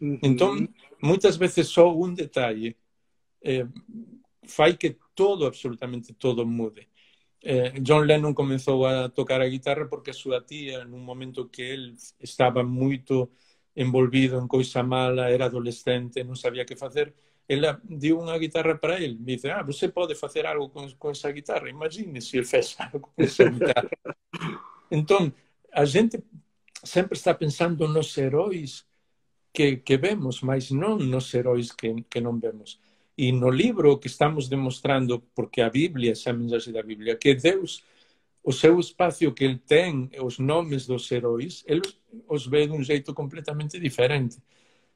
Uhum. 0.00 0.18
Então, 0.22 0.68
muitas 1.02 1.36
vezes 1.36 1.68
só 1.68 1.94
um 1.94 2.12
detalhe 2.12 2.76
é, 3.42 3.66
faz 4.46 4.76
que 4.76 4.96
todo, 5.14 5.46
absolutamente 5.46 6.12
todo, 6.12 6.46
mude. 6.46 6.88
É, 7.42 7.70
John 7.80 8.00
Lennon 8.00 8.34
começou 8.34 8.86
a 8.86 9.08
tocar 9.08 9.40
a 9.40 9.48
guitarra 9.48 9.86
porque 9.86 10.12
sua 10.12 10.40
tia, 10.40 10.84
num 10.84 10.98
momento 10.98 11.48
que 11.48 11.62
ele 11.62 11.94
estava 12.20 12.62
muito 12.62 13.30
envolvido 13.74 14.38
em 14.38 14.48
coisa 14.48 14.82
mala, 14.82 15.28
era 15.28 15.46
adolescente, 15.46 16.24
não 16.24 16.34
sabia 16.34 16.62
o 16.62 16.66
que 16.66 16.74
fazer, 16.74 17.14
ela 17.48 17.80
deu 17.84 18.18
uma 18.18 18.36
guitarra 18.38 18.76
para 18.76 19.00
ele. 19.00 19.16
Me 19.18 19.36
disse: 19.36 19.48
Ah, 19.48 19.62
você 19.62 19.88
pode 19.88 20.14
fazer 20.14 20.46
algo 20.46 20.68
com, 20.68 20.90
com 20.96 21.10
essa 21.10 21.30
guitarra? 21.30 21.68
Imagine 21.68 22.20
se 22.20 22.38
ele 22.38 22.46
fez 22.46 22.76
algo 22.80 23.00
com 23.14 23.22
essa 23.22 23.48
guitarra. 23.48 23.90
então, 24.90 25.32
a 25.72 25.84
gente 25.84 26.22
sempre 26.82 27.16
está 27.16 27.34
pensando 27.34 27.86
nos 27.86 28.16
heróis 28.16 28.84
que, 29.56 29.78
que 29.78 29.96
vemos, 29.96 30.42
mas 30.42 30.70
não 30.70 30.98
nos 30.98 31.32
heróis 31.32 31.72
que, 31.72 32.02
que 32.10 32.20
não 32.20 32.38
vemos. 32.38 32.78
E 33.16 33.32
no 33.32 33.48
livro 33.50 33.98
que 33.98 34.06
estamos 34.06 34.48
demonstrando, 34.48 35.20
porque 35.34 35.62
a 35.62 35.70
Bíblia, 35.70 36.12
essa 36.12 36.28
é 36.28 36.32
a 36.32 36.36
mensagem 36.36 36.74
da 36.74 36.82
Bíblia, 36.82 37.16
que 37.16 37.34
Deus, 37.34 37.82
o 38.44 38.52
seu 38.52 38.78
espaço 38.78 39.32
que 39.32 39.44
ele 39.44 39.58
tem, 39.58 40.10
os 40.20 40.38
nomes 40.38 40.86
dos 40.86 41.10
heróis, 41.10 41.64
ele 41.66 41.80
os 42.28 42.46
vê 42.46 42.66
de 42.66 42.74
um 42.74 42.82
jeito 42.82 43.14
completamente 43.14 43.80
diferente. 43.80 44.36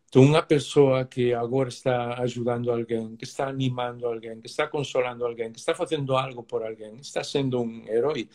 Então, 0.09 0.23
uma 0.23 0.43
pessoa 0.43 1.07
que 1.07 1.33
agora 1.33 1.71
está 1.71 2.21
ajudando 2.21 2.71
alguém, 2.71 3.17
que 3.17 3.25
está 3.25 3.49
animando 3.49 4.07
alguém, 4.07 4.41
que 4.43 4.49
está 4.49 4.67
consolando 4.67 5.25
alguém, 5.25 5.53
que 5.53 5.59
está 5.59 5.75
fazendo 5.75 6.15
algo 6.17 6.43
por 6.43 6.63
alguém, 6.63 6.97
está 7.01 7.25
sendo 7.25 7.63
um 7.63 7.87
herói. 7.89 8.29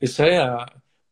Essa 0.00 0.24
é 0.26 0.38
a, 0.38 0.66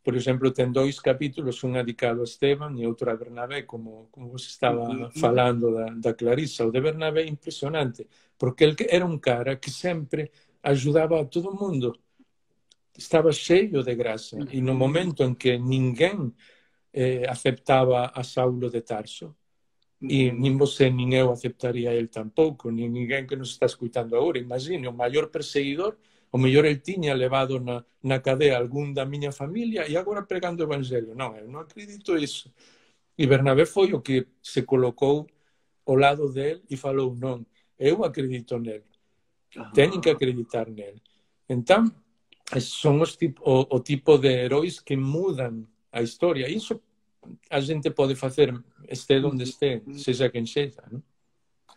por 0.04 0.14
exemplo, 0.14 0.50
tem 0.52 0.70
dois 0.70 1.00
capítulos, 1.00 1.64
um 1.64 1.72
dedicado 1.72 2.20
a 2.20 2.24
Esteban 2.24 2.74
e 2.76 2.86
outro 2.86 3.10
a 3.10 3.16
Bernabé, 3.16 3.62
como, 3.62 4.06
como 4.12 4.28
você 4.28 4.48
estava 4.48 5.10
falando 5.18 5.74
da, 5.74 5.86
da 5.86 6.14
Clarissa. 6.14 6.66
O 6.66 6.70
de 6.70 6.78
Bernabé 6.78 7.22
é 7.22 7.26
impressionante, 7.26 8.06
porque 8.38 8.64
ele 8.64 8.76
era 8.90 9.06
um 9.06 9.18
cara 9.18 9.56
que 9.56 9.70
sempre 9.70 10.30
ajudava 10.62 11.22
a 11.22 11.24
todo 11.24 11.54
mundo. 11.54 11.98
Estava 12.96 13.32
cheio 13.32 13.82
de 13.82 13.94
graça. 13.94 14.36
E 14.52 14.60
no 14.60 14.74
momento 14.74 15.22
em 15.24 15.34
que 15.34 15.56
ninguém 15.56 16.32
eh, 16.92 17.26
aceitava 17.26 18.12
a 18.14 18.22
Saulo 18.22 18.70
de 18.70 18.82
Tarso, 18.82 19.34
e 20.02 20.30
nem 20.30 20.54
você 20.54 20.90
nem 20.90 21.14
eu 21.14 21.32
aceitaria 21.32 21.94
ele 21.94 22.08
tampouco, 22.08 22.70
nem 22.70 22.90
ninguém 22.90 23.26
que 23.26 23.34
nos 23.34 23.52
está 23.52 23.64
escutando 23.64 24.14
agora. 24.14 24.38
Imagine, 24.38 24.86
o 24.86 24.92
maior 24.92 25.28
perseguidor 25.28 25.96
o 26.34 26.38
mellor 26.38 26.66
el 26.66 26.82
tiña 26.82 27.14
levado 27.14 27.60
na, 27.60 27.86
na 28.02 28.18
cadea 28.18 28.58
algún 28.58 28.90
da 28.90 29.06
miña 29.06 29.30
familia 29.30 29.86
e 29.86 29.94
agora 29.94 30.26
pregando 30.26 30.66
o 30.66 30.66
Evangelio. 30.66 31.14
Non, 31.14 31.38
eu 31.38 31.46
non 31.46 31.62
acredito 31.62 32.18
iso. 32.18 32.50
E 33.14 33.22
Bernabé 33.30 33.70
foi 33.70 33.94
o 33.94 34.02
que 34.02 34.26
se 34.42 34.66
colocou 34.66 35.30
ao 35.86 35.94
lado 35.94 36.26
del 36.34 36.58
e 36.66 36.74
falou 36.74 37.14
non, 37.14 37.46
eu 37.78 38.02
acredito 38.02 38.58
nel. 38.58 38.82
Ah. 39.54 39.70
Teñen 39.70 40.02
que 40.02 40.10
acreditar 40.10 40.66
nel. 40.66 40.98
Entón, 41.46 41.94
son 42.58 42.98
os 43.06 43.14
tipo, 43.14 43.38
o, 43.46 43.70
o 43.70 43.78
tipo 43.78 44.18
de 44.18 44.42
heróis 44.42 44.82
que 44.82 44.98
mudan 44.98 45.70
a 45.94 46.02
historia. 46.02 46.50
Iso 46.50 46.82
a 47.46 47.62
xente 47.62 47.94
pode 47.94 48.18
facer 48.18 48.50
este 48.90 49.22
onde 49.22 49.46
mm-hmm. 49.46 49.86
este, 49.86 50.02
sexa 50.02 50.34
quen 50.34 50.50
sexa, 50.50 50.82
non? 50.90 50.98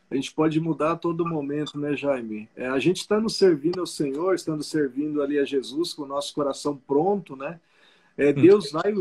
A 0.09 0.15
gente 0.15 0.33
pode 0.33 0.59
mudar 0.59 0.93
a 0.93 0.95
todo 0.95 1.27
momento, 1.27 1.77
né, 1.79 1.95
Jaime? 1.95 2.49
É, 2.55 2.67
a 2.67 2.79
gente 2.79 2.97
estando 2.97 3.29
servindo 3.29 3.79
ao 3.79 3.87
Senhor, 3.87 4.35
estando 4.35 4.63
servindo 4.63 5.21
ali 5.21 5.37
a 5.37 5.45
Jesus 5.45 5.93
com 5.93 6.03
o 6.03 6.07
nosso 6.07 6.33
coração 6.33 6.77
pronto, 6.77 7.35
né? 7.35 7.59
É, 8.17 8.33
Deus 8.33 8.71
vai, 8.71 8.93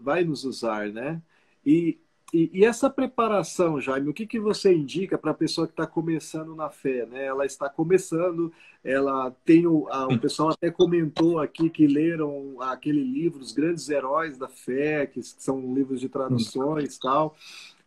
vai 0.00 0.24
nos 0.24 0.44
usar, 0.44 0.88
né? 0.88 1.20
E 1.64 1.98
E, 2.32 2.50
e, 2.52 2.64
essa 2.64 2.90
preparação, 2.90 3.80
Jaime, 3.80 4.10
o 4.10 4.12
que, 4.12 4.26
que 4.26 4.40
você 4.40 4.74
indica 4.74 5.16
para 5.16 5.30
a 5.30 5.34
pessoa 5.34 5.66
que 5.66 5.72
está 5.72 5.86
começando 5.86 6.56
na 6.56 6.68
fé? 6.68 7.06
Né? 7.06 7.24
Ela 7.24 7.46
está 7.46 7.68
começando, 7.68 8.52
ela 8.82 9.30
tem 9.44 9.64
o, 9.64 9.86
a, 9.90 10.08
o 10.08 10.18
pessoal 10.18 10.50
até 10.50 10.68
comentou 10.68 11.38
aqui 11.38 11.70
que 11.70 11.86
leram 11.86 12.56
aquele 12.60 13.02
livro, 13.02 13.40
Os 13.40 13.52
Grandes 13.52 13.88
Heróis 13.88 14.36
da 14.36 14.48
Fé, 14.48 15.06
que 15.06 15.22
são 15.22 15.72
livros 15.72 16.00
de 16.00 16.08
traduções 16.08 16.98
tal, 16.98 17.36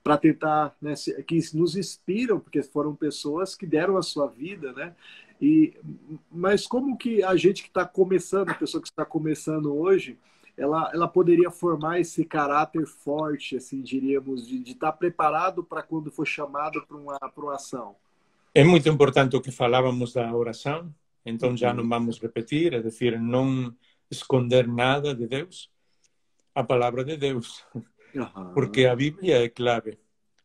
para 0.09 0.17
tentar, 0.17 0.75
né, 0.81 0.95
que 1.27 1.39
nos 1.53 1.75
inspiram, 1.75 2.39
porque 2.39 2.63
foram 2.63 2.95
pessoas 2.95 3.53
que 3.53 3.67
deram 3.67 3.95
a 3.95 4.01
sua 4.01 4.25
vida, 4.25 4.73
né? 4.73 4.95
E, 5.39 5.75
mas 6.31 6.65
como 6.65 6.97
que 6.97 7.21
a 7.21 7.35
gente 7.35 7.61
que 7.61 7.67
está 7.67 7.85
começando, 7.85 8.49
a 8.49 8.55
pessoa 8.55 8.81
que 8.81 8.89
está 8.89 9.05
começando 9.05 9.71
hoje, 9.71 10.17
ela, 10.57 10.89
ela 10.91 11.07
poderia 11.07 11.51
formar 11.51 11.99
esse 11.99 12.25
caráter 12.25 12.87
forte, 12.87 13.55
assim, 13.55 13.83
diríamos, 13.83 14.47
de, 14.47 14.63
estar 14.63 14.93
preparado 14.93 15.63
para 15.63 15.83
quando 15.83 16.09
for 16.09 16.25
chamado 16.25 16.83
para 16.87 16.97
uma, 16.97 17.19
para 17.19 17.43
uma 17.43 17.53
ação? 17.53 17.95
É 18.55 18.63
muito 18.63 18.89
importante 18.89 19.35
o 19.35 19.41
que 19.41 19.51
falávamos 19.51 20.13
da 20.13 20.33
oração, 20.35 20.91
então 21.23 21.55
já 21.55 21.71
não 21.71 21.87
vamos 21.87 22.19
repetir, 22.19 22.73
é 22.73 22.81
decir, 22.81 23.21
não 23.21 23.71
esconder 24.09 24.67
nada 24.67 25.13
de 25.13 25.27
Deus, 25.27 25.69
a 26.55 26.63
palavra 26.63 27.05
de 27.05 27.15
Deus, 27.15 27.63
porque 28.53 28.85
a 28.85 28.95
Bíblia 28.95 29.43
é 29.43 29.49
clave. 29.49 29.97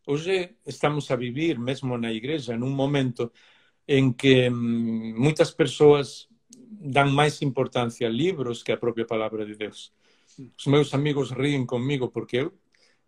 Hoje 0.06 0.54
estamos 0.66 1.10
a 1.10 1.16
vivir, 1.16 1.58
mesmo 1.58 1.96
na 1.96 2.12
igreja, 2.12 2.56
num 2.56 2.70
momento 2.70 3.32
em 3.88 4.12
que 4.12 4.50
hum, 4.50 5.14
muitas 5.16 5.50
pessoas 5.50 6.28
dão 6.50 7.10
mais 7.10 7.40
importância 7.42 8.06
a 8.06 8.10
livros 8.10 8.62
que 8.62 8.72
a 8.72 8.76
própria 8.76 9.06
palavra 9.06 9.46
de 9.46 9.54
Deus. 9.54 9.92
Os 10.58 10.66
meus 10.66 10.92
amigos 10.92 11.30
riem 11.30 11.64
comigo 11.64 12.08
porque 12.08 12.38
eu, 12.38 12.52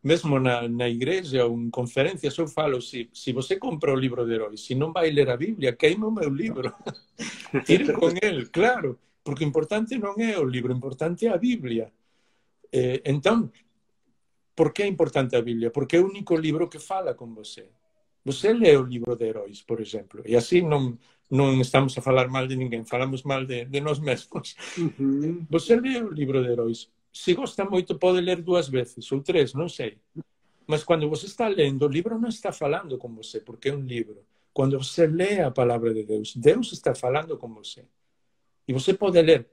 mesmo 0.03 0.39
na, 0.39 0.69
na 0.69 0.89
igreja 0.89 1.45
ou 1.47 1.59
em 1.61 1.69
conferências, 1.69 2.37
eu 2.39 2.47
falo: 2.47 2.81
se, 2.81 3.11
se 3.13 3.33
você 3.33 3.57
compra 3.57 3.93
o 3.93 3.97
livro 3.97 4.25
de 4.25 4.33
heróis, 4.33 4.65
se 4.65 4.75
não 4.75 4.93
vai 4.93 5.11
ler 5.11 5.29
a 5.29 5.37
Bíblia, 5.37 5.75
queima 5.75 6.07
o 6.07 6.13
meu 6.13 6.31
livro. 6.31 6.73
Tire 7.65 7.93
com 7.95 8.09
ele, 8.23 8.47
claro, 8.47 8.99
porque 9.25 9.45
o 9.45 9.49
importante 9.49 9.99
não 9.99 10.15
é 10.15 10.39
o 10.39 10.45
livro, 10.45 10.73
o 10.73 10.77
importante 10.77 11.27
é 11.27 11.31
a 11.31 11.37
Bíblia. 11.37 11.93
Eh, 12.73 13.03
então, 13.05 13.51
por 14.57 14.73
que 14.73 14.83
é 14.83 14.87
importante 14.87 15.37
a 15.37 15.43
Bíblia? 15.43 15.71
Porque 15.71 15.97
é 15.97 16.01
o 16.01 16.07
único 16.07 16.35
livro 16.35 16.69
que 16.69 16.79
fala 16.79 17.15
com 17.15 17.33
você. 17.35 17.69
Você 18.25 18.53
lê 18.53 18.77
o 18.77 18.83
livro 18.83 19.15
de 19.15 19.27
heróis, 19.27 19.63
por 19.63 19.81
exemplo, 19.81 20.23
e 20.27 20.35
assim 20.35 20.63
não, 20.63 20.99
não 21.31 21.61
estamos 21.61 21.97
a 21.97 22.01
falar 22.01 22.27
mal 22.27 22.47
de 22.47 22.57
ninguém, 22.57 22.85
falamos 22.85 23.23
mal 23.23 23.45
de, 23.45 23.67
de 23.67 23.81
nós 23.81 24.01
mesmos. 24.01 24.57
Uhum. 24.77 25.47
Você 25.49 25.79
lê 25.79 26.03
o 26.03 26.11
livro 26.11 26.43
de 26.43 26.51
heróis, 26.51 26.91
se 27.13 27.35
gosta 27.35 27.65
moito, 27.65 27.97
pode 27.97 28.21
ler 28.21 28.43
duas 28.43 28.69
veces 28.69 29.13
ou 29.13 29.21
três, 29.21 29.55
não 29.55 29.69
sei. 29.69 29.99
Mas 30.67 30.83
quando 30.83 31.09
você 31.09 31.27
está 31.27 31.47
lendo, 31.47 31.85
o 31.85 31.89
livro 31.89 32.19
não 32.19 32.29
está 32.29 32.51
falando 32.51 32.99
com 32.99 33.15
você, 33.15 33.41
porque 33.41 33.69
é 33.69 33.75
um 33.75 33.83
livro. 33.83 34.25
Quando 34.53 34.77
você 34.79 35.07
lê 35.07 35.41
a 35.41 35.51
palavra 35.51 35.95
de 35.95 36.03
Deus, 36.03 36.35
Deus 36.35 36.73
está 36.73 36.95
falando 36.95 37.37
com 37.37 37.49
você. 37.55 37.85
E 38.67 38.73
você 38.73 38.93
pode 38.93 39.21
ler 39.23 39.47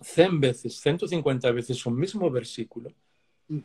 100 0.00 0.40
vezes, 0.40 0.78
150 0.78 1.52
vezes 1.52 1.84
o 1.84 1.90
mesmo 1.90 2.30
versículo, 2.30 2.90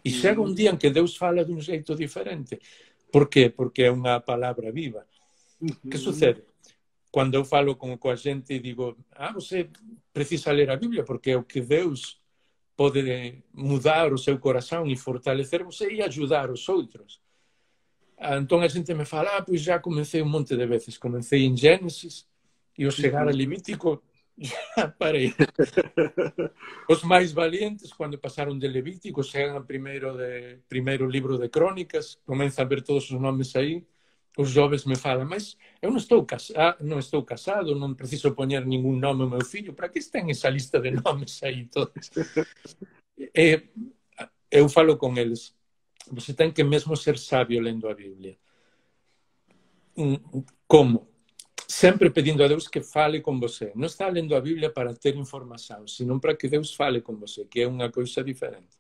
e 0.03 0.09
chega 0.09 0.41
um 0.41 0.53
dia 0.53 0.69
em 0.69 0.77
que 0.77 0.89
Deus 0.89 1.15
fala 1.15 1.43
de 1.43 1.51
um 1.51 1.59
jeito 1.59 1.95
diferente. 1.95 2.59
Por 3.11 3.27
quê? 3.27 3.49
Porque 3.49 3.83
é 3.83 3.91
uma 3.91 4.19
palavra 4.19 4.71
viva. 4.71 5.05
Que 5.89 5.97
sucede? 5.97 6.43
Quando 7.11 7.35
eu 7.35 7.43
falo 7.43 7.75
com, 7.75 7.97
com 7.97 8.09
a 8.09 8.15
gente 8.15 8.53
e 8.53 8.59
digo, 8.59 8.97
ah, 9.11 9.33
você 9.33 9.69
precisa 10.13 10.51
ler 10.51 10.69
a 10.69 10.77
Bíblia, 10.77 11.03
porque 11.03 11.31
é 11.31 11.37
o 11.37 11.43
que 11.43 11.61
Deus 11.61 12.21
pode 12.75 13.43
mudar 13.53 14.13
o 14.13 14.17
seu 14.17 14.39
coração 14.39 14.87
e 14.87 14.95
fortalecer 14.95 15.63
você 15.63 15.91
e 15.91 16.01
ajudar 16.01 16.49
os 16.49 16.67
outros. 16.69 17.19
Então 18.39 18.61
a 18.61 18.67
gente 18.67 18.93
me 18.93 19.03
fala, 19.03 19.37
ah, 19.37 19.41
pois 19.41 19.61
já 19.61 19.79
comecei 19.79 20.21
um 20.21 20.29
monte 20.29 20.55
de 20.55 20.65
vezes. 20.65 20.97
Comecei 20.97 21.43
em 21.43 21.57
Gênesis 21.57 22.27
e 22.77 22.85
ao 22.85 22.91
chegar 22.91 23.27
a 23.27 23.31
Levítico 23.31 24.01
Ya, 24.77 24.87
parei. 24.97 25.33
Os 26.89 27.03
máis 27.03 27.31
valientes, 27.31 27.93
quando 27.93 28.17
pasaron 28.17 28.57
de 28.57 28.67
Levítico, 28.67 29.23
chegan 29.23 29.55
ao 29.55 29.65
primeiro, 29.65 30.17
de, 30.17 30.59
primeiro 30.67 31.07
libro 31.07 31.37
de 31.37 31.49
Crónicas, 31.49 32.19
comenzan 32.25 32.65
a 32.65 32.69
ver 32.69 32.81
todos 32.81 33.11
os 33.11 33.19
nomes 33.19 33.55
aí, 33.55 33.85
os 34.37 34.49
joves 34.49 34.85
me 34.85 34.95
falan, 34.95 35.27
mas 35.27 35.57
eu 35.81 35.91
non 35.91 35.99
estou, 35.99 36.25
casa, 36.25 36.53
ah, 36.55 36.75
non 36.79 36.97
estou 36.97 37.27
casado, 37.27 37.75
non 37.75 37.99
preciso 37.99 38.31
poñer 38.31 38.63
ningún 38.63 38.97
nome 38.97 39.27
ao 39.27 39.29
meu 39.29 39.43
fillo, 39.43 39.75
para 39.75 39.91
que 39.91 39.99
estén 39.99 40.31
esa 40.31 40.49
lista 40.49 40.79
de 40.79 40.95
nomes 40.95 41.43
aí 41.43 41.67
todos? 41.67 42.09
E, 43.19 43.69
eu 44.49 44.65
falo 44.71 44.97
con 44.97 45.19
eles, 45.19 45.53
você 46.07 46.33
ten 46.33 46.55
que 46.55 46.63
mesmo 46.63 46.95
ser 46.95 47.19
sabio 47.19 47.61
lendo 47.61 47.91
a 47.91 47.93
Biblia. 47.93 48.39
Mm, 49.99 50.17
como? 50.65 51.10
sempre 51.71 52.11
pedindo 52.11 52.43
a 52.43 52.47
Deus 52.47 52.67
que 52.67 52.81
fale 52.81 53.21
con 53.21 53.39
você. 53.39 53.71
Non 53.79 53.87
está 53.87 54.11
lendo 54.11 54.35
a 54.35 54.43
Biblia 54.43 54.75
para 54.75 54.91
ter 54.91 55.15
información, 55.15 55.87
senón 55.87 56.19
para 56.19 56.35
que 56.35 56.51
Deus 56.51 56.75
fale 56.75 56.99
con 56.99 57.15
você, 57.15 57.47
que 57.47 57.63
é 57.63 57.67
unha 57.67 57.87
cousa 57.87 58.19
diferente. 58.19 58.75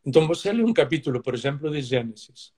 Entón, 0.00 0.24
você 0.24 0.48
lê 0.50 0.64
un 0.64 0.72
capítulo, 0.72 1.20
por 1.20 1.36
exemplo, 1.36 1.68
de 1.68 1.84
Gênesis. 1.84 2.56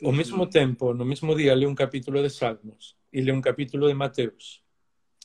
Ao 0.00 0.14
mesmo 0.14 0.46
tempo, 0.46 0.94
no 0.94 1.04
mesmo 1.04 1.34
día, 1.34 1.58
lê 1.58 1.66
un 1.66 1.74
capítulo 1.74 2.22
de 2.22 2.30
Salmos 2.30 2.96
e 3.10 3.18
lê 3.20 3.34
un 3.34 3.42
capítulo 3.42 3.90
de 3.90 3.98
Mateus. 3.98 4.62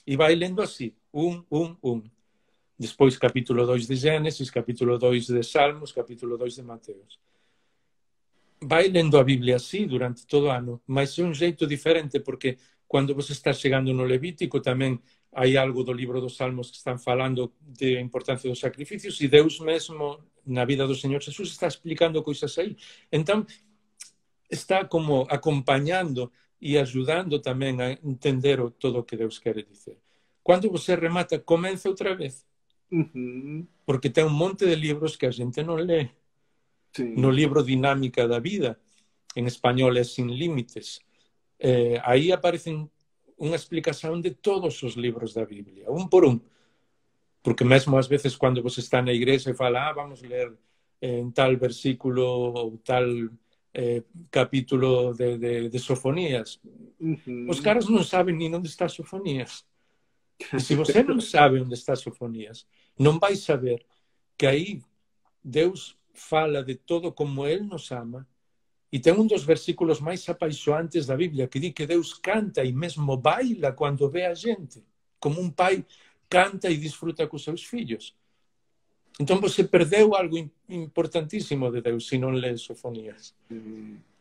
E 0.02 0.18
vai 0.18 0.34
lendo 0.34 0.66
así, 0.66 0.98
un, 1.14 1.46
un, 1.54 1.78
un. 1.86 2.02
Despois, 2.76 3.16
capítulo 3.22 3.70
2 3.70 3.86
de 3.88 3.96
Gênesis, 3.96 4.50
capítulo 4.50 4.98
2 4.98 5.30
de 5.30 5.44
Salmos, 5.46 5.94
capítulo 5.94 6.36
2 6.42 6.58
de 6.58 6.64
Mateus. 6.66 7.22
Vai 8.60 8.90
lendo 8.90 9.22
a 9.22 9.24
Biblia 9.24 9.62
así 9.62 9.86
durante 9.86 10.26
todo 10.26 10.48
o 10.48 10.52
ano, 10.52 10.82
mas 10.90 11.14
é 11.20 11.24
un 11.24 11.38
xeito 11.38 11.68
diferente, 11.70 12.20
porque 12.20 12.58
Cando 12.96 13.14
vos 13.14 13.30
está 13.30 13.52
chegando 13.52 13.92
no 13.92 14.08
Levítico 14.08 14.64
tamén 14.64 15.04
hai 15.36 15.60
algo 15.60 15.84
do 15.84 15.92
libro 15.92 16.24
dos 16.24 16.40
Salmos 16.40 16.72
que 16.72 16.80
están 16.80 16.96
falando 16.96 17.52
de 17.60 18.00
importancia 18.00 18.48
dos 18.48 18.64
sacrificios 18.64 19.20
e 19.20 19.28
Deus 19.28 19.60
mesmo 19.60 20.24
na 20.48 20.64
vida 20.64 20.88
do 20.88 20.96
Señor 20.96 21.20
Jesús 21.20 21.52
está 21.52 21.68
explicando 21.68 22.24
coisas 22.24 22.56
aí. 22.56 22.80
Entón, 23.12 23.44
está 24.48 24.88
como 24.88 25.28
acompañando 25.28 26.32
e 26.56 26.80
ajudando 26.80 27.44
tamén 27.44 27.84
a 27.84 27.92
entender 28.00 28.64
o 28.64 28.72
todo 28.72 29.04
o 29.04 29.06
que 29.06 29.20
Deus 29.20 29.44
quere 29.44 29.68
dizer. 29.68 30.00
Cando 30.40 30.72
você 30.72 30.96
remata, 30.96 31.36
comeza 31.44 31.92
outra 31.92 32.16
vez. 32.16 32.48
Uh 32.88 33.04
-huh. 33.12 33.68
Porque 33.84 34.08
ten 34.08 34.32
un 34.32 34.40
monte 34.40 34.64
de 34.64 34.80
libros 34.80 35.20
que 35.20 35.28
a 35.28 35.36
xente 35.36 35.68
non 35.68 35.84
lee. 35.84 36.16
Sí. 36.96 37.12
No 37.12 37.28
libro 37.28 37.60
Dinámica 37.60 38.24
da 38.24 38.40
Vida, 38.40 38.80
en 39.36 39.52
español 39.52 40.00
é 40.00 40.08
Sin 40.08 40.32
Límites, 40.32 41.04
eh, 41.66 41.98
aí 42.06 42.30
aparecen 42.30 42.86
unha 43.42 43.58
explicación 43.58 44.22
de 44.22 44.38
todos 44.38 44.78
os 44.86 44.94
libros 44.94 45.34
da 45.34 45.50
Biblia, 45.50 45.90
un 45.90 46.06
por 46.06 46.24
un. 46.24 46.38
Porque 47.42 47.66
mesmo 47.66 47.98
ás 47.98 48.06
veces 48.06 48.38
cando 48.38 48.62
você 48.62 48.86
está 48.86 49.02
na 49.02 49.14
igrexa 49.14 49.50
e 49.50 49.58
fala, 49.58 49.90
ah, 49.90 49.94
vamos 49.98 50.22
ler 50.22 50.54
en 51.02 51.34
tal 51.34 51.58
versículo 51.58 52.22
ou 52.54 52.78
tal 52.86 53.06
eh, 53.74 54.06
capítulo 54.30 55.14
de, 55.14 55.38
de, 55.38 55.54
de 55.70 55.80
Sofonías. 55.80 56.62
Uhum. 57.00 57.50
Os 57.50 57.60
caras 57.60 57.90
não 57.90 58.04
sabem 58.04 58.36
nem 58.36 58.54
onde 58.54 58.70
está 58.70 58.88
Sofonías. 58.88 59.66
E 60.54 60.60
se 60.60 60.76
você 60.76 61.02
não 61.04 61.20
sabe 61.20 61.62
onde 61.62 61.74
está 61.74 61.96
Sofonías, 61.96 62.68
não 62.98 63.20
vai 63.20 63.36
saber 63.36 63.86
que 64.38 64.46
aí 64.46 64.82
Deus 65.44 65.98
fala 66.14 66.64
de 66.64 66.76
todo 66.76 67.12
como 67.12 67.46
Ele 67.46 67.64
nos 67.64 67.92
ama. 67.92 68.28
E 68.96 69.00
tem 69.00 69.12
um 69.12 69.28
dos 69.28 69.44
versículos 69.44 70.00
mais 70.00 70.30
apaixonantes 70.30 71.06
da 71.06 71.18
Bíblia 71.18 71.50
que 71.50 71.60
diz 71.60 71.74
que 71.74 71.86
Deus 71.86 72.14
canta 72.14 72.64
e 72.64 72.72
mesmo 72.72 73.18
baila 73.18 73.74
quando 73.74 74.10
vê 74.10 74.26
a 74.26 74.34
gente, 74.34 74.82
como 75.20 75.42
um 75.42 75.52
pai 75.52 75.86
canta 76.30 76.70
e 76.70 76.78
desfruta 76.78 77.28
com 77.28 77.38
seus 77.38 77.62
filhos. 77.62 78.16
Então 79.20 79.42
você 79.42 79.66
perdeu 79.66 80.16
algo 80.16 80.38
importantíssimo 80.70 81.70
de 81.74 81.82
Deus 81.82 82.08
se 82.08 82.18
não 82.18 82.30
lê 82.30 82.56
Sofonias. 82.56 83.36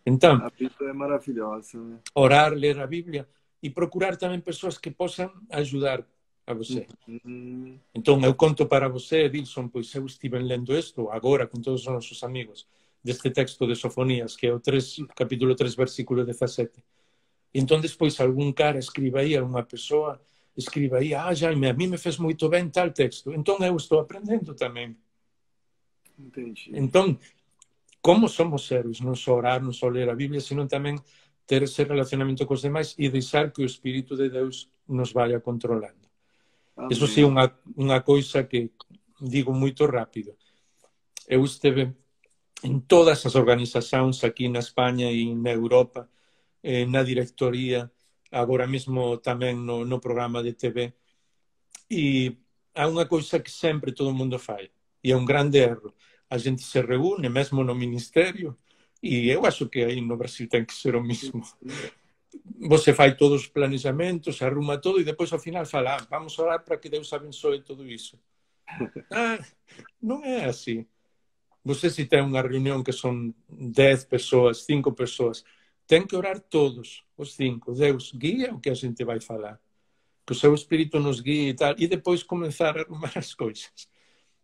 Então, 0.04 0.44
a 0.44 0.50
Bíblia 0.50 0.90
é 0.90 0.92
maravilhosa. 0.92 1.78
Né? 1.78 2.00
Orar, 2.12 2.52
ler 2.52 2.80
a 2.80 2.86
Bíblia 2.88 3.28
e 3.62 3.70
procurar 3.70 4.16
também 4.16 4.40
pessoas 4.40 4.76
que 4.76 4.90
possam 4.90 5.32
ajudar 5.50 6.04
a 6.44 6.52
você. 6.52 6.88
Uhum. 7.06 7.78
Então 7.94 8.20
eu 8.24 8.34
conto 8.34 8.66
para 8.66 8.88
você, 8.88 9.26
Edilson, 9.26 9.68
pois 9.68 9.94
eu 9.94 10.04
estive 10.04 10.36
lendo 10.40 10.76
isto 10.76 11.08
agora 11.10 11.46
com 11.46 11.60
todos 11.60 11.82
os 11.82 11.86
nossos 11.86 12.24
amigos 12.24 12.66
deste 13.04 13.30
texto 13.30 13.66
de 13.66 13.76
Sofonias, 13.76 14.34
que 14.34 14.46
é 14.46 14.54
o 14.54 14.58
3, 14.58 14.96
capítulo 15.14 15.54
3, 15.54 15.74
versículo 15.74 16.24
17. 16.24 16.82
Então 17.52 17.80
depois 17.80 18.18
algum 18.18 18.50
cara 18.52 18.78
escreve 18.78 19.18
aí 19.18 19.36
a 19.36 19.44
uma 19.44 19.62
pessoa 19.62 20.20
escriba 20.56 20.98
aí, 20.98 21.14
ah, 21.14 21.34
Jaime, 21.34 21.68
a 21.68 21.74
mim 21.74 21.88
me 21.88 21.98
fez 21.98 22.16
muito 22.16 22.48
bem 22.48 22.68
tal 22.70 22.90
texto. 22.90 23.32
Então 23.32 23.58
eu 23.58 23.76
estou 23.76 24.00
aprendendo 24.00 24.54
também. 24.54 24.96
Entendi. 26.18 26.70
Então, 26.72 27.18
como 28.00 28.28
somos 28.28 28.66
seres, 28.66 29.00
não 29.00 29.14
só 29.14 29.34
orar, 29.34 29.62
não 29.62 29.72
só 29.72 29.88
ler 29.88 30.08
a 30.08 30.14
Bíblia, 30.14 30.40
sino 30.40 30.66
também 30.66 30.96
ter 31.46 31.62
esse 31.62 31.82
relacionamento 31.82 32.46
com 32.46 32.54
os 32.54 32.62
demais 32.62 32.94
e 32.98 33.08
deixar 33.08 33.50
que 33.50 33.62
o 33.62 33.66
Espírito 33.66 34.16
de 34.16 34.30
Deus 34.30 34.70
nos 34.88 35.12
vá 35.12 35.28
controlando. 35.40 36.04
Isso 36.90 37.06
sim, 37.06 37.24
uma, 37.24 37.52
uma 37.76 38.00
coisa 38.00 38.42
que 38.42 38.70
digo 39.20 39.52
muito 39.52 39.84
rápido. 39.86 40.34
Eu 41.28 41.44
esteve 41.44 41.92
en 42.64 42.80
todas 42.88 43.20
as 43.28 43.36
organizacións 43.36 44.24
aquí 44.24 44.48
na 44.48 44.64
España 44.64 45.12
e 45.12 45.28
na 45.36 45.52
Europa, 45.52 46.08
eh, 46.64 46.88
na 46.88 47.04
directoría, 47.04 47.92
agora 48.32 48.64
mesmo 48.64 49.20
tamén 49.20 49.60
no, 49.68 49.84
no 49.84 50.00
programa 50.00 50.40
de 50.40 50.56
TV. 50.56 50.96
E 51.92 52.32
há 52.72 52.88
unha 52.88 53.04
coisa 53.04 53.44
que 53.44 53.52
sempre 53.52 53.92
todo 53.92 54.16
mundo 54.16 54.40
fai, 54.40 54.72
e 55.04 55.12
é 55.12 55.16
un 55.16 55.28
grande 55.28 55.60
erro. 55.60 55.92
A 56.32 56.40
gente 56.40 56.64
se 56.64 56.80
reúne 56.80 57.28
mesmo 57.28 57.60
no 57.60 57.76
ministerio, 57.76 58.56
e 59.04 59.28
eu 59.28 59.44
acho 59.44 59.68
que 59.68 59.84
aí 59.84 60.00
no 60.00 60.16
Brasil 60.16 60.48
ten 60.48 60.64
que 60.64 60.72
ser 60.72 60.96
o 60.96 61.04
mismo. 61.04 61.44
Você 62.64 62.96
fai 62.96 63.12
todos 63.14 63.44
os 63.44 63.48
planejamentos, 63.52 64.40
arruma 64.40 64.80
todo 64.80 64.98
e 64.98 65.04
depois 65.04 65.30
ao 65.30 65.38
final 65.38 65.68
fala, 65.68 66.00
ah, 66.00 66.06
vamos 66.08 66.32
orar 66.40 66.64
para 66.64 66.80
que 66.80 66.88
Deus 66.88 67.12
abençoe 67.12 67.60
tudo 67.60 67.84
iso. 67.84 68.16
Ah, 69.12 69.38
non 70.00 70.24
é 70.24 70.48
así. 70.48 70.88
Você 71.64 71.88
se 71.88 72.04
tem 72.04 72.20
unha 72.20 72.44
reunión 72.44 72.84
que 72.84 72.92
son 72.92 73.32
10 73.48 74.04
persoas, 74.04 74.68
5 74.68 74.92
persoas, 74.92 75.44
ten 75.86 76.06
que 76.06 76.16
orar 76.16 76.40
todos, 76.40 77.04
os 77.16 77.34
cinco. 77.34 77.72
Deus 77.72 78.12
guía 78.14 78.54
o 78.54 78.60
que 78.60 78.70
a 78.70 78.74
xente 78.74 79.04
vai 79.04 79.20
falar. 79.20 79.60
Que 80.26 80.32
o 80.32 80.36
seu 80.36 80.54
espírito 80.54 80.98
nos 80.98 81.20
guíe 81.20 81.50
e 81.50 81.54
tal. 81.54 81.74
E 81.78 81.86
depois 81.86 82.22
comenzar 82.22 82.76
a 82.78 82.82
arrumar 82.82 83.12
as 83.16 83.34
coisas. 83.34 83.88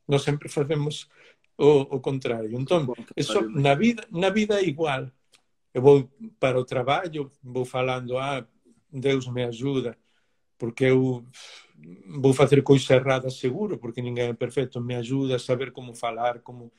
Nós 0.06 0.22
sempre 0.22 0.48
facemos 0.48 1.08
o, 1.56 1.96
o 1.96 2.00
contrario. 2.00 2.58
Entón, 2.58 2.92
eso, 3.16 3.40
na, 3.48 3.74
vida, 3.74 4.04
na 4.10 4.28
vida 4.30 4.60
é 4.60 4.64
igual. 4.64 5.10
Eu 5.72 5.82
vou 5.82 6.10
para 6.38 6.58
o 6.58 6.64
traballo, 6.64 7.30
vou 7.42 7.64
falando, 7.64 8.18
ah, 8.18 8.46
Deus 8.92 9.28
me 9.28 9.44
ajuda, 9.44 9.96
porque 10.58 10.84
eu 10.84 11.24
vou 12.20 12.34
fazer 12.34 12.60
coisa 12.62 12.94
errada 12.94 13.30
seguro, 13.30 13.78
porque 13.78 14.02
ninguém 14.02 14.30
é 14.30 14.34
perfeito, 14.34 14.80
me 14.80 14.96
ajuda 14.96 15.36
a 15.36 15.38
saber 15.38 15.70
como 15.70 15.94
falar, 15.94 16.40
como 16.40 16.72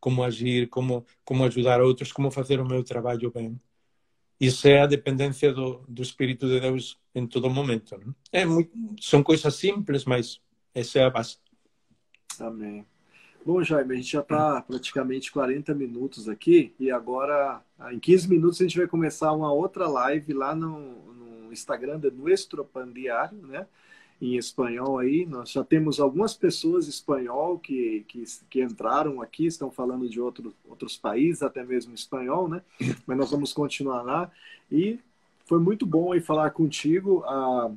como 0.00 0.22
agir, 0.22 0.68
como, 0.68 1.04
como 1.24 1.44
ajudar 1.44 1.80
outros, 1.80 2.12
como 2.12 2.30
fazer 2.30 2.60
o 2.60 2.66
meu 2.66 2.82
trabalho 2.82 3.30
bem. 3.30 3.60
Isso 4.40 4.68
é 4.68 4.80
a 4.80 4.86
dependência 4.86 5.52
do, 5.52 5.84
do 5.88 6.02
Espírito 6.02 6.46
de 6.46 6.60
Deus 6.60 6.98
em 7.14 7.26
todo 7.26 7.50
momento. 7.50 7.98
Não? 7.98 8.14
É 8.30 8.44
muito, 8.44 8.70
são 9.00 9.22
coisas 9.22 9.54
simples, 9.54 10.04
mas 10.04 10.40
essa 10.72 11.00
é 11.00 11.04
a 11.04 11.10
base. 11.10 11.38
Amém. 12.38 12.86
Bom, 13.44 13.62
Jaime, 13.62 13.94
a 13.94 13.96
gente 13.96 14.12
já 14.12 14.20
está 14.20 14.60
praticamente 14.60 15.32
40 15.32 15.74
minutos 15.74 16.28
aqui 16.28 16.74
e 16.78 16.90
agora, 16.90 17.62
em 17.90 17.98
15 17.98 18.28
minutos, 18.28 18.60
a 18.60 18.64
gente 18.64 18.76
vai 18.76 18.86
começar 18.86 19.32
uma 19.32 19.52
outra 19.52 19.88
live 19.88 20.32
lá 20.34 20.54
no, 20.54 21.14
no 21.14 21.52
Instagram 21.52 21.98
do 21.98 22.12
Nuestro 22.12 22.64
Pan 22.64 22.92
Diário, 22.92 23.38
né? 23.46 23.66
Em 24.20 24.36
espanhol 24.36 24.98
aí. 24.98 25.24
Nós 25.26 25.50
já 25.50 25.64
temos 25.64 26.00
algumas 26.00 26.34
pessoas 26.34 26.88
espanhol 26.88 27.58
que, 27.58 28.04
que, 28.08 28.24
que 28.50 28.62
entraram 28.62 29.20
aqui, 29.22 29.46
estão 29.46 29.70
falando 29.70 30.08
de 30.08 30.20
outro, 30.20 30.54
outros 30.68 30.96
países, 30.96 31.42
até 31.42 31.64
mesmo 31.64 31.94
espanhol, 31.94 32.48
né? 32.48 32.62
Mas 33.06 33.16
nós 33.16 33.30
vamos 33.30 33.52
continuar 33.52 34.02
lá. 34.02 34.30
E 34.70 34.98
foi 35.46 35.58
muito 35.58 35.86
bom 35.86 36.12
aí 36.12 36.20
falar 36.20 36.50
contigo. 36.50 37.22
Ah, 37.26 37.70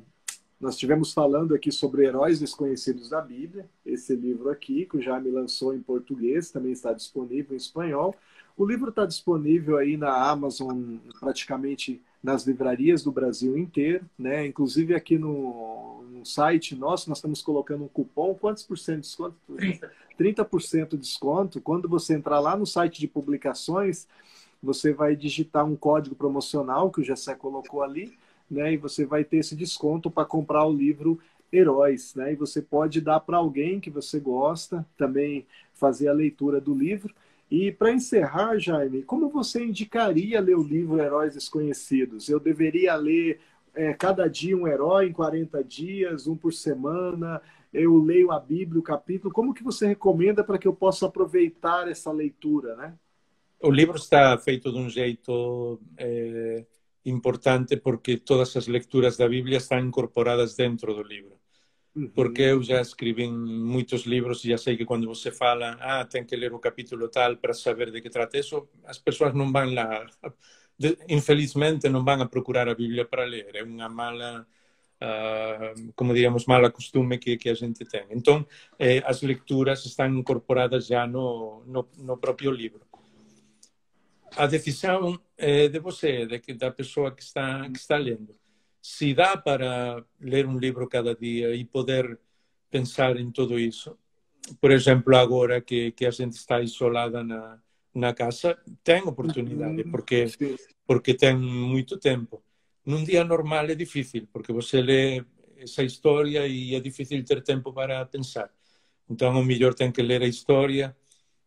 nós 0.60 0.74
estivemos 0.74 1.12
falando 1.12 1.54
aqui 1.54 1.72
sobre 1.72 2.06
Heróis 2.06 2.38
Desconhecidos 2.38 3.08
da 3.10 3.20
Bíblia, 3.20 3.68
esse 3.84 4.14
livro 4.14 4.48
aqui, 4.48 4.86
que 4.86 4.96
o 4.96 5.02
Jaime 5.02 5.28
lançou 5.28 5.74
em 5.74 5.80
português, 5.80 6.52
também 6.52 6.70
está 6.70 6.92
disponível 6.92 7.54
em 7.54 7.56
espanhol. 7.56 8.14
O 8.56 8.64
livro 8.64 8.90
está 8.90 9.04
disponível 9.04 9.76
aí 9.76 9.96
na 9.96 10.30
Amazon 10.30 10.98
praticamente 11.18 12.00
nas 12.22 12.46
livrarias 12.46 13.02
do 13.02 13.10
Brasil 13.10 13.58
inteiro, 13.58 14.04
né? 14.18 14.46
Inclusive 14.46 14.94
aqui 14.94 15.18
no, 15.18 16.04
no 16.10 16.24
site 16.24 16.76
nosso 16.76 17.08
nós 17.08 17.18
estamos 17.18 17.42
colocando 17.42 17.84
um 17.84 17.88
cupom, 17.88 18.34
quantos 18.34 18.62
por 18.62 18.78
cento 18.78 18.96
de 18.96 19.08
desconto? 19.08 19.36
30. 19.56 19.90
30% 20.18 20.90
de 20.90 20.98
desconto. 20.98 21.60
Quando 21.60 21.88
você 21.88 22.14
entrar 22.14 22.38
lá 22.38 22.56
no 22.56 22.66
site 22.66 23.00
de 23.00 23.08
publicações, 23.08 24.06
você 24.62 24.92
vai 24.92 25.16
digitar 25.16 25.64
um 25.64 25.74
código 25.74 26.14
promocional 26.14 26.90
que 26.90 27.00
o 27.00 27.04
Gessé 27.04 27.34
colocou 27.34 27.82
ali, 27.82 28.16
né? 28.48 28.72
E 28.74 28.76
você 28.76 29.04
vai 29.04 29.24
ter 29.24 29.38
esse 29.38 29.56
desconto 29.56 30.10
para 30.10 30.24
comprar 30.24 30.64
o 30.64 30.72
livro 30.72 31.18
Heróis, 31.52 32.14
né? 32.14 32.32
E 32.32 32.36
você 32.36 32.62
pode 32.62 33.00
dar 33.00 33.20
para 33.20 33.38
alguém 33.38 33.80
que 33.80 33.90
você 33.90 34.20
gosta, 34.20 34.86
também 34.96 35.44
fazer 35.74 36.08
a 36.08 36.12
leitura 36.12 36.60
do 36.60 36.72
livro. 36.72 37.12
E 37.52 37.70
para 37.70 37.92
encerrar, 37.92 38.58
Jaime, 38.58 39.02
como 39.02 39.28
você 39.28 39.62
indicaria 39.62 40.40
ler 40.40 40.56
o 40.56 40.62
livro 40.62 40.98
Heróis 40.98 41.34
Desconhecidos? 41.34 42.30
Eu 42.30 42.40
deveria 42.40 42.94
ler 42.94 43.40
é, 43.74 43.92
cada 43.92 44.26
dia 44.26 44.56
um 44.56 44.66
herói 44.66 45.08
em 45.08 45.12
40 45.12 45.62
dias, 45.62 46.26
um 46.26 46.34
por 46.34 46.54
semana? 46.54 47.42
Eu 47.70 48.02
leio 48.02 48.32
a 48.32 48.40
Bíblia, 48.40 48.80
o 48.80 48.82
capítulo. 48.82 49.30
Como 49.30 49.52
que 49.52 49.62
você 49.62 49.86
recomenda 49.86 50.42
para 50.42 50.56
que 50.56 50.66
eu 50.66 50.72
possa 50.72 51.04
aproveitar 51.04 51.88
essa 51.88 52.10
leitura, 52.10 52.74
né? 52.74 52.94
O 53.60 53.70
livro 53.70 53.96
está 53.96 54.38
feito 54.38 54.72
de 54.72 54.78
um 54.78 54.88
jeito 54.88 55.78
é, 55.98 56.64
importante 57.04 57.76
porque 57.76 58.16
todas 58.16 58.56
as 58.56 58.66
leituras 58.66 59.18
da 59.18 59.28
Bíblia 59.28 59.58
estão 59.58 59.78
incorporadas 59.78 60.56
dentro 60.56 60.94
do 60.94 61.02
livro. 61.02 61.41
Porque 62.14 62.42
eu 62.42 62.62
já 62.62 62.80
escrevi 62.80 63.28
muitos 63.28 64.06
livros 64.06 64.42
e 64.44 64.48
já 64.48 64.56
sei 64.56 64.78
que 64.78 64.84
quando 64.86 65.06
você 65.06 65.30
fala, 65.30 65.76
ah, 65.78 66.04
tem 66.06 66.24
que 66.24 66.34
ler 66.34 66.52
o 66.54 66.58
capítulo 66.58 67.08
tal 67.08 67.36
para 67.36 67.52
saber 67.52 67.90
de 67.90 68.00
que 68.00 68.08
trata 68.08 68.38
isso, 68.38 68.66
as 68.84 68.98
pessoas 68.98 69.34
não 69.34 69.52
vão 69.52 69.74
lá, 69.74 70.06
infelizmente 71.08 71.90
não 71.90 72.02
vão 72.02 72.22
a 72.22 72.26
procurar 72.26 72.66
a 72.68 72.74
Bíblia 72.74 73.04
para 73.04 73.24
ler. 73.24 73.54
É 73.54 73.62
uma 73.62 73.90
mala, 73.90 74.46
uh, 75.02 75.92
como 75.94 76.14
diríamos, 76.14 76.46
mala 76.46 76.70
costume 76.70 77.18
que, 77.18 77.36
que 77.36 77.50
a 77.50 77.54
gente 77.54 77.84
tem. 77.84 78.06
Então, 78.10 78.46
eh, 78.78 79.02
as 79.04 79.20
leituras 79.22 79.84
estão 79.84 80.06
incorporadas 80.06 80.86
já 80.86 81.06
no, 81.06 81.62
no, 81.66 81.88
no 81.98 82.16
próprio 82.16 82.50
livro. 82.50 82.80
A 84.36 84.46
decisão 84.46 85.20
é 85.36 85.68
de 85.68 85.78
você, 85.78 86.26
de 86.26 86.54
da 86.54 86.70
pessoa 86.70 87.14
que 87.14 87.22
está, 87.22 87.68
que 87.70 87.78
está 87.78 87.98
lendo 87.98 88.34
se 88.82 89.14
dá 89.14 89.36
para 89.36 90.04
ler 90.20 90.44
um 90.44 90.58
livro 90.58 90.88
cada 90.88 91.14
dia 91.14 91.54
e 91.54 91.64
poder 91.64 92.18
pensar 92.68 93.16
em 93.16 93.30
tudo 93.30 93.56
isso. 93.56 93.96
Por 94.60 94.72
exemplo, 94.72 95.16
agora 95.16 95.60
que, 95.60 95.92
que 95.92 96.04
a 96.04 96.10
gente 96.10 96.32
está 96.32 96.60
isolada 96.60 97.22
na, 97.22 97.60
na 97.94 98.12
casa, 98.12 98.58
tem 98.82 99.02
oportunidade, 99.02 99.82
uhum. 99.82 99.90
porque, 99.92 100.26
porque 100.84 101.14
tem 101.14 101.36
muito 101.36 101.96
tempo. 101.96 102.42
Num 102.84 103.04
dia 103.04 103.22
normal 103.22 103.66
é 103.66 103.74
difícil, 103.76 104.26
porque 104.32 104.52
você 104.52 104.82
lê 104.82 105.24
essa 105.58 105.84
história 105.84 106.44
e 106.48 106.74
é 106.74 106.80
difícil 106.80 107.24
ter 107.24 107.40
tempo 107.40 107.72
para 107.72 108.04
pensar. 108.06 108.50
Então, 109.08 109.38
o 109.38 109.44
melhor 109.44 109.74
tem 109.74 109.92
que 109.92 110.02
ler 110.02 110.22
a 110.22 110.26
história, 110.26 110.96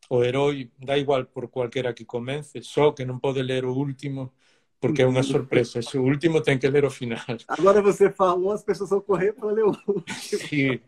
o 0.09 0.23
herói, 0.23 0.71
dá 0.79 0.97
igual 0.97 1.25
por 1.25 1.49
qualquer 1.49 1.93
que 1.93 2.05
comece, 2.05 2.61
só 2.61 2.91
que 2.91 3.03
não 3.03 3.19
pode 3.19 3.41
ler 3.41 3.65
o 3.65 3.73
último, 3.73 4.31
porque 4.85 5.01
é 5.01 5.07
uma 5.07 5.23
surpresa. 5.23 5.79
Esse 5.79 5.97
último 5.97 6.41
tem 6.41 6.59
que 6.59 6.67
ler 6.67 6.85
o 6.85 6.91
final. 6.91 7.19
Agora 7.47 7.81
você 7.81 8.11
falou, 8.11 8.51
as 8.51 8.63
pessoas 8.63 8.91
vão 8.91 9.01
correr 9.01 9.33
para 9.33 9.51
ler 9.51 9.63
o 9.63 9.69
último. 9.87 10.03
Sim, 10.13 10.79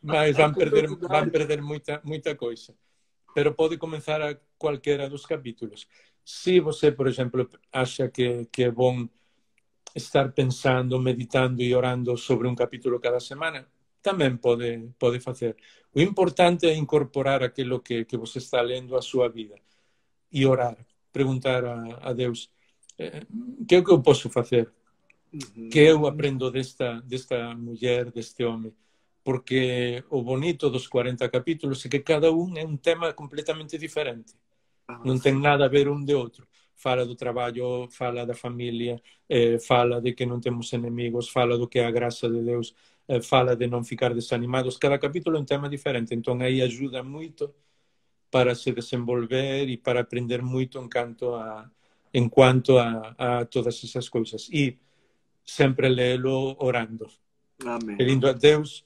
mas 0.00 0.36
vão 0.36 0.54
perder, 0.54 0.86
vão 0.86 1.28
perder 1.28 1.60
muita, 1.60 2.00
muita 2.04 2.36
coisa. 2.36 2.72
Pero 3.34 3.52
pode 3.52 3.76
começar 3.76 4.22
a 4.22 4.36
qualquer 4.56 5.08
dos 5.08 5.26
capítulos. 5.26 5.88
Se 6.24 6.60
você, 6.60 6.92
por 6.92 7.08
exemplo, 7.08 7.48
acha 7.72 8.08
que, 8.08 8.46
que 8.52 8.62
é 8.62 8.70
bom 8.70 9.08
estar 9.96 10.30
pensando, 10.30 11.00
meditando 11.00 11.60
e 11.60 11.74
orando 11.74 12.16
sobre 12.16 12.46
um 12.46 12.54
capítulo 12.54 13.00
cada 13.00 13.18
semana, 13.18 13.66
também 14.00 14.36
pode, 14.36 14.90
pode 14.96 15.18
fazer. 15.18 15.56
O 15.92 16.00
importante 16.00 16.66
é 16.66 16.74
incorporar 16.74 17.42
aquilo 17.42 17.80
que, 17.80 18.04
que 18.04 18.16
você 18.16 18.38
está 18.38 18.60
lendo 18.60 18.96
à 18.96 19.02
sua 19.02 19.28
vida 19.28 19.56
e 20.30 20.46
orar, 20.46 20.76
perguntar 21.12 21.64
a, 21.64 22.10
a 22.10 22.12
Deus 22.12 22.48
que 23.66 23.74
é 23.74 23.78
o 23.78 23.84
que 23.84 23.90
eu 23.90 24.02
posso 24.02 24.28
fazer? 24.28 24.70
Uhum. 25.32 25.68
Que 25.68 25.78
eu 25.78 26.06
aprendo 26.06 26.50
desta, 26.50 27.00
desta 27.02 27.54
mulher, 27.54 28.10
deste 28.10 28.44
homem? 28.44 28.74
Porque 29.22 30.02
o 30.10 30.22
bonito 30.22 30.68
dos 30.68 30.86
40 30.86 31.28
capítulos 31.28 31.84
é 31.84 31.88
que 31.88 32.00
cada 32.00 32.32
um 32.32 32.56
é 32.56 32.64
um 32.64 32.76
tema 32.76 33.12
completamente 33.12 33.78
diferente. 33.78 34.34
Ah, 34.88 35.00
não 35.04 35.18
tem 35.18 35.34
nada 35.34 35.64
a 35.64 35.68
ver 35.68 35.88
um 35.88 36.04
de 36.04 36.14
outro. 36.14 36.46
Fala 36.74 37.04
do 37.06 37.14
trabalho, 37.14 37.88
fala 37.90 38.24
da 38.24 38.34
família, 38.34 39.00
eh, 39.28 39.58
fala 39.58 40.00
de 40.00 40.12
que 40.14 40.24
não 40.24 40.40
temos 40.40 40.72
inimigos, 40.72 41.28
fala 41.28 41.56
do 41.58 41.68
que 41.68 41.78
é 41.78 41.84
a 41.84 41.90
graça 41.90 42.28
de 42.28 42.42
Deus, 42.42 42.74
eh, 43.06 43.20
fala 43.20 43.54
de 43.54 43.66
não 43.66 43.84
ficar 43.84 44.14
desanimados. 44.14 44.78
Cada 44.78 44.98
capítulo 44.98 45.36
é 45.36 45.40
um 45.40 45.44
tema 45.44 45.68
diferente. 45.68 46.14
Então 46.14 46.40
aí 46.40 46.62
ajuda 46.62 47.02
muito 47.02 47.54
para 48.30 48.54
se 48.54 48.72
desenvolver 48.72 49.68
e 49.68 49.76
para 49.76 50.00
aprender 50.00 50.42
muito 50.42 50.78
em 50.78 50.88
quanto 50.88 51.34
a, 51.34 51.70
en 52.12 52.28
cuanto 52.28 52.78
a, 52.78 53.14
a 53.18 53.44
todas 53.44 53.82
esas 53.84 54.08
coisas. 54.08 54.48
E 54.52 54.78
sempre 55.44 55.88
lelo 55.88 56.56
orando. 56.58 57.06
Amém. 57.64 57.96
Pedindo 57.96 58.28
a 58.28 58.32
Deus 58.32 58.84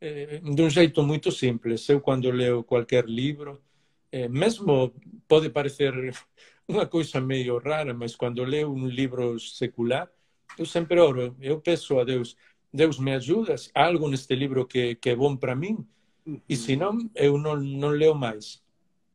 eh, 0.00 0.40
de 0.42 0.62
um 0.62 0.70
jeito 0.70 1.02
muito 1.02 1.30
simples. 1.30 1.88
Eu, 1.88 2.00
quando 2.00 2.30
leio 2.30 2.62
qualquer 2.64 3.06
livro, 3.06 3.60
eh, 4.12 4.28
mesmo 4.28 4.92
pode 5.26 5.50
parecer 5.50 5.92
uma 6.68 6.86
coisa 6.86 7.20
meio 7.20 7.58
rara, 7.58 7.92
mas 7.94 8.14
quando 8.14 8.44
leio 8.44 8.72
um 8.72 8.86
livro 8.86 9.38
secular, 9.38 10.08
eu 10.58 10.66
sempre 10.66 11.00
oro. 11.00 11.36
Eu 11.40 11.60
peço 11.60 11.98
a 11.98 12.04
Deus, 12.04 12.36
Deus 12.72 12.98
me 12.98 13.12
ajuda, 13.12 13.54
há 13.74 13.86
algo 13.86 14.08
neste 14.08 14.34
livro 14.34 14.66
que, 14.66 14.94
que 14.96 15.10
é 15.10 15.16
bom 15.16 15.36
para 15.36 15.54
mim? 15.54 15.86
Uhum. 16.26 16.40
E 16.48 16.56
se 16.56 16.76
não, 16.76 17.10
eu 17.14 17.36
não, 17.38 17.90
leio 17.90 18.14
mais. 18.14 18.62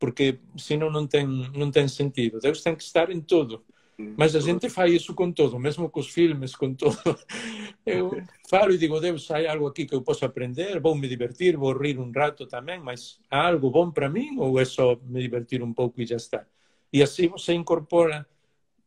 Porque 0.00 0.40
senão 0.56 0.90
não 0.90 1.06
tem, 1.06 1.26
não 1.26 1.70
tem 1.70 1.86
sentido. 1.86 2.40
Deus 2.40 2.62
tem 2.62 2.74
que 2.74 2.82
estar 2.82 3.10
em 3.10 3.20
tudo. 3.20 3.62
Mas 4.16 4.34
a 4.34 4.40
gente 4.40 4.70
faz 4.70 4.92
isso 4.92 5.14
com 5.14 5.30
tudo, 5.30 5.58
mesmo 5.58 5.88
com 5.90 6.00
os 6.00 6.08
filmes, 6.08 6.56
com 6.56 6.74
tudo. 6.74 6.96
Eu 7.84 8.22
falo 8.48 8.72
e 8.72 8.78
digo, 8.78 8.98
Deus, 8.98 9.30
há 9.30 9.52
algo 9.52 9.66
aqui 9.66 9.86
que 9.86 9.94
eu 9.94 10.02
posso 10.02 10.24
aprender, 10.24 10.78
vou 10.80 10.94
me 10.94 11.08
divertir, 11.08 11.56
vou 11.56 11.72
rir 11.76 11.98
um 11.98 12.12
rato 12.14 12.46
também, 12.46 12.78
mas 12.78 13.18
há 13.30 13.48
algo 13.48 13.70
bom 13.70 13.90
para 13.90 14.08
mim 14.08 14.38
ou 14.38 14.60
é 14.60 14.64
só 14.64 14.98
me 15.02 15.22
divertir 15.22 15.62
um 15.62 15.72
pouco 15.72 16.00
e 16.00 16.06
já 16.06 16.16
está? 16.16 16.44
E 16.92 17.02
assim 17.02 17.28
você 17.28 17.54
incorpora, 17.54 18.26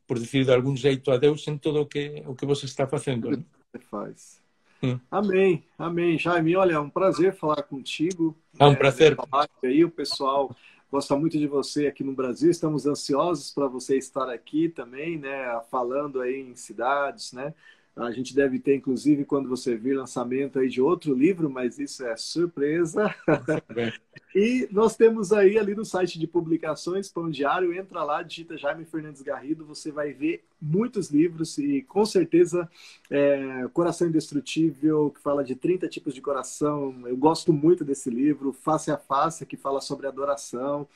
por 0.08 0.20
dizer 0.20 0.46
de 0.46 0.54
algum 0.54 0.76
jeito, 0.76 1.12
a 1.12 1.18
Deus 1.18 1.48
em 1.48 1.58
tudo 1.58 1.82
o 1.82 1.86
que, 1.86 2.24
o 2.28 2.36
que 2.36 2.46
você 2.46 2.66
está 2.66 2.88
fazendo. 2.88 3.32
Né? 3.32 3.44
Você 3.72 3.80
faz. 3.80 4.42
Hum. 4.84 5.00
Amém, 5.10 5.64
amém. 5.78 6.20
Jaime, 6.20 6.56
olha, 6.56 6.74
é 6.74 6.80
um 6.80 6.90
prazer 6.90 7.34
falar 7.34 7.64
contigo. 7.64 8.38
É 8.60 8.66
um 8.66 8.72
né, 8.72 8.76
prazer. 8.76 9.18
Aí 9.64 9.84
o 9.84 9.90
pessoal 9.90 10.56
gosta 10.94 11.18
muito 11.18 11.40
de 11.40 11.48
você 11.48 11.88
aqui 11.88 12.04
no 12.04 12.14
Brasil. 12.14 12.52
Estamos 12.52 12.86
ansiosos 12.86 13.50
para 13.50 13.68
você 13.68 13.98
estar 13.98 14.30
aqui 14.30 14.70
também, 14.70 15.18
né? 15.18 15.60
Falando 15.72 16.22
aí 16.22 16.40
em 16.40 16.56
cidades, 16.56 17.34
né? 17.34 17.52
A 17.96 18.10
gente 18.12 18.36
deve 18.36 18.58
ter, 18.60 18.76
inclusive, 18.76 19.24
quando 19.24 19.48
você 19.48 19.76
vir, 19.76 19.96
lançamento 19.96 20.58
aí 20.58 20.68
de 20.68 20.82
outro 20.82 21.14
livro, 21.14 21.48
mas 21.48 21.78
isso 21.78 22.04
é 22.04 22.18
surpresa. 22.18 23.14
e 24.34 24.68
nós 24.72 24.96
temos 24.96 25.32
aí 25.32 25.60
ali 25.60 25.76
no 25.76 25.86
site 25.86 26.18
de 26.18 26.26
publicações, 26.26 27.12
Pão 27.12 27.30
Diário, 27.30 27.72
entra 27.72 28.04
lá, 28.04 28.24
digita 28.24 28.58
Jaime 28.58 28.84
Fernandes 28.84 29.22
Garrido, 29.22 29.64
você 29.64 29.92
vai 29.92 30.12
ver 30.12 30.44
muitos 30.60 31.12
livros 31.12 31.60
e 31.60 31.84
com 31.84 32.04
certeza 32.04 32.68
é, 33.12 33.68
Coração 33.72 34.08
Indestrutível, 34.08 35.12
que 35.12 35.22
fala 35.22 35.44
de 35.44 35.54
30 35.56 35.88
tipos 35.88 36.16
de 36.16 36.22
coração. 36.22 36.96
Eu 37.06 37.16
gosto 37.16 37.54
muito 37.54 37.86
desse 37.86 38.10
livro, 38.10 38.54
Face 38.54 38.90
a 38.90 38.98
Face, 38.98 39.46
que 39.46 39.56
fala 39.56 39.80
sobre 39.80 40.08
adoração. 40.08 40.88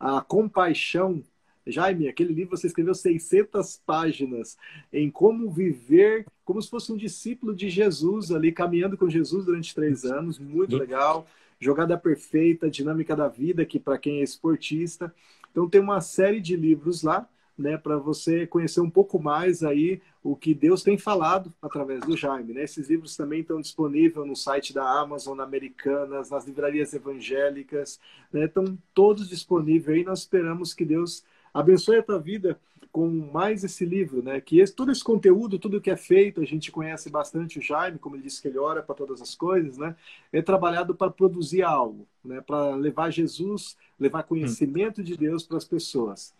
A 0.00 0.22
Compaixão, 0.22 1.22
Jaime, 1.66 2.08
aquele 2.08 2.32
livro 2.32 2.56
você 2.56 2.68
escreveu 2.68 2.94
600 2.94 3.82
páginas 3.84 4.56
em 4.90 5.10
como 5.10 5.50
viver 5.50 6.24
como 6.48 6.62
se 6.62 6.70
fosse 6.70 6.90
um 6.90 6.96
discípulo 6.96 7.54
de 7.54 7.68
Jesus 7.68 8.32
ali, 8.32 8.50
caminhando 8.50 8.96
com 8.96 9.06
Jesus 9.06 9.44
durante 9.44 9.74
três 9.74 10.02
anos, 10.06 10.38
muito 10.38 10.78
legal. 10.78 11.26
Jogada 11.60 11.98
Perfeita, 11.98 12.70
Dinâmica 12.70 13.14
da 13.14 13.28
Vida, 13.28 13.66
que 13.66 13.78
para 13.78 13.98
quem 13.98 14.20
é 14.20 14.22
esportista. 14.22 15.14
Então 15.50 15.68
tem 15.68 15.78
uma 15.78 16.00
série 16.00 16.40
de 16.40 16.56
livros 16.56 17.02
lá, 17.02 17.28
né, 17.58 17.76
para 17.76 17.98
você 17.98 18.46
conhecer 18.46 18.80
um 18.80 18.88
pouco 18.88 19.22
mais 19.22 19.62
aí 19.62 20.00
o 20.24 20.34
que 20.34 20.54
Deus 20.54 20.82
tem 20.82 20.96
falado 20.96 21.52
através 21.60 22.00
do 22.00 22.16
Jaime. 22.16 22.54
Né? 22.54 22.62
Esses 22.62 22.88
livros 22.88 23.14
também 23.14 23.42
estão 23.42 23.60
disponíveis 23.60 24.26
no 24.26 24.34
site 24.34 24.72
da 24.72 24.88
Amazon, 24.88 25.36
na 25.36 25.44
Americanas, 25.44 26.30
nas 26.30 26.46
livrarias 26.46 26.94
evangélicas, 26.94 28.00
né? 28.32 28.46
estão 28.46 28.78
todos 28.94 29.28
disponíveis 29.28 29.98
aí. 29.98 30.02
Nós 30.02 30.20
esperamos 30.20 30.72
que 30.72 30.86
Deus 30.86 31.22
abençoe 31.52 31.98
a 31.98 32.02
tua 32.02 32.18
vida 32.18 32.58
com 32.98 33.30
mais 33.32 33.62
esse 33.62 33.84
livro, 33.84 34.24
né? 34.24 34.40
Que 34.40 34.58
esse, 34.58 34.74
todo 34.74 34.90
esse 34.90 35.04
conteúdo, 35.04 35.56
tudo 35.56 35.80
que 35.80 35.88
é 35.88 35.96
feito, 35.96 36.40
a 36.40 36.44
gente 36.44 36.72
conhece 36.72 37.08
bastante 37.08 37.56
o 37.56 37.62
Jaime, 37.62 37.96
como 37.96 38.16
ele 38.16 38.24
disse 38.24 38.42
que 38.42 38.48
ele 38.48 38.58
ora 38.58 38.82
para 38.82 38.92
todas 38.92 39.22
as 39.22 39.36
coisas, 39.36 39.78
né? 39.78 39.94
É 40.32 40.42
trabalhado 40.42 40.96
para 40.96 41.08
produzir 41.08 41.62
algo, 41.62 42.08
né? 42.24 42.40
Para 42.40 42.74
levar 42.74 43.12
Jesus, 43.12 43.76
levar 44.00 44.24
conhecimento 44.24 45.00
de 45.00 45.16
Deus 45.16 45.44
para 45.44 45.58
as 45.58 45.64
pessoas. 45.64 46.34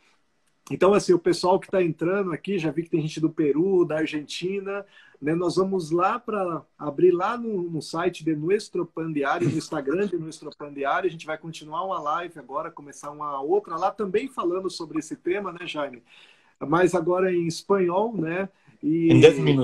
Então, 0.69 0.95
assim, 0.95 1.13
o 1.13 1.19
pessoal 1.19 1.61
que 1.61 1.69
está 1.69 1.81
entrando 1.81 2.33
aqui, 2.33 2.59
já 2.59 2.73
vi 2.73 2.83
que 2.83 2.91
tem 2.91 3.03
gente 3.03 3.21
do 3.21 3.31
Peru, 3.31 3.85
da 3.85 3.99
Argentina, 3.99 4.85
né? 5.23 5.37
Nós 5.37 5.55
vamos 5.55 5.93
lá 5.93 6.19
para 6.19 6.67
abrir 6.77 7.13
lá 7.13 7.39
no, 7.39 7.71
no, 7.71 7.81
site 7.81 8.25
de 8.25 8.35
Nuestro 8.35 8.85
Pandiário, 8.85 9.49
no 9.49 9.57
Instagram 9.57 10.09
de 10.09 10.19
Nuestro 10.19 10.51
Pandiário. 10.59 11.07
A 11.07 11.11
gente 11.13 11.25
vai 11.25 11.39
continuar 11.39 11.85
uma 11.85 12.01
live 12.01 12.37
agora, 12.37 12.69
começar 12.69 13.13
uma 13.13 13.41
outra 13.41 13.77
lá 13.77 13.93
também 13.93 14.27
falando 14.27 14.69
sobre 14.69 14.99
esse 14.99 15.15
tema, 15.15 15.53
né, 15.53 15.69
Jaime? 15.69 16.03
Mas 16.67 16.95
agora 16.95 17.33
em 17.33 17.47
espanhol, 17.47 18.17
né? 18.17 18.49
E 18.83 19.09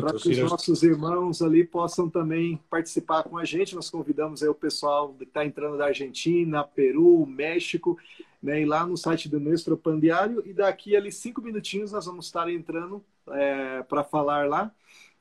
para 0.01 0.18
que 0.18 0.30
os 0.30 0.38
nossos 0.38 0.82
irmãos 0.82 1.40
ali 1.40 1.64
possam 1.64 2.11
também 2.11 2.59
participar 2.68 3.22
com 3.22 3.38
a 3.38 3.45
gente. 3.45 3.74
Nós 3.74 3.88
convidamos 3.88 4.42
aí 4.42 4.49
o 4.49 4.55
pessoal 4.55 5.14
que 5.14 5.22
está 5.22 5.45
entrando 5.45 5.78
da 5.78 5.86
Argentina, 5.86 6.64
Peru, 6.64 7.24
México, 7.24 7.97
né, 8.42 8.62
e 8.62 8.64
lá 8.64 8.84
no 8.84 8.97
site 8.97 9.28
do 9.28 9.38
Nuestro 9.38 9.76
Pandiário. 9.76 10.42
E 10.45 10.53
daqui 10.53 10.97
ali 10.97 11.12
cinco 11.12 11.40
minutinhos 11.40 11.92
nós 11.92 12.07
vamos 12.07 12.26
estar 12.26 12.51
entrando 12.51 13.05
é, 13.28 13.82
para 13.84 14.03
falar 14.03 14.49
lá. 14.49 14.72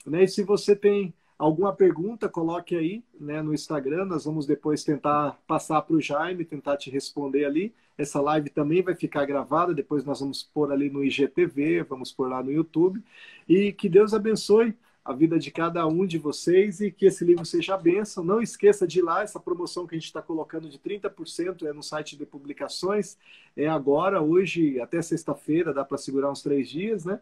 Né? 0.06 0.24
E 0.24 0.28
se 0.28 0.44
você 0.44 0.76
tem 0.76 1.14
alguma 1.44 1.74
pergunta, 1.74 2.30
coloque 2.30 2.76
aí 2.76 3.04
né, 3.20 3.42
no 3.42 3.54
Instagram. 3.54 4.06
Nós 4.06 4.24
vamos 4.24 4.46
depois 4.46 4.84
tentar 4.84 5.38
passar 5.46 5.82
para 5.82 5.96
o 5.96 6.02
Jaime, 6.02 6.46
tentar 6.46 6.78
te 6.78 6.90
responder 6.90 7.44
ali. 7.46 7.74
Essa 7.98 8.22
live 8.22 8.50
também 8.50 8.82
vai 8.82 8.96
ficar 8.96 9.26
gravada, 9.26 9.74
depois 9.74 10.06
nós 10.06 10.22
vamos 10.22 10.42
pôr 10.42 10.72
ali 10.72 10.90
no 10.90 11.04
IGTV, 11.04 11.84
vamos 11.84 12.12
pôr 12.12 12.30
lá 12.30 12.42
no 12.42 12.52
YouTube. 12.52 13.04
E 13.48 13.74
que 13.74 13.90
Deus 13.90 14.14
abençoe 14.14 14.74
a 15.04 15.12
vida 15.12 15.38
de 15.38 15.52
cada 15.52 15.86
um 15.86 16.06
de 16.06 16.18
vocês 16.18 16.80
e 16.80 16.90
que 16.90 17.08
esse 17.08 17.26
livro 17.26 17.46
seja 17.46 17.78
bênção. 17.78 18.24
Não 18.24 18.42
esqueça 18.42 18.88
de 18.88 19.00
ir 19.00 19.02
lá, 19.02 19.22
essa 19.22 19.40
promoção 19.40 19.86
que 19.86 19.96
a 19.96 19.98
gente 19.98 20.08
está 20.08 20.22
colocando 20.22 20.70
de 20.70 20.80
30% 20.80 21.68
é 21.68 21.74
no 21.74 21.84
site 21.84 22.18
de 22.18 22.26
publicações. 22.26 23.18
É 23.56 23.68
agora, 23.68 24.22
hoje, 24.22 24.80
até 24.80 25.02
sexta-feira, 25.02 25.74
dá 25.74 25.84
para 25.84 25.98
segurar 25.98 26.32
uns 26.32 26.42
três 26.42 26.70
dias, 26.70 27.04
né? 27.04 27.20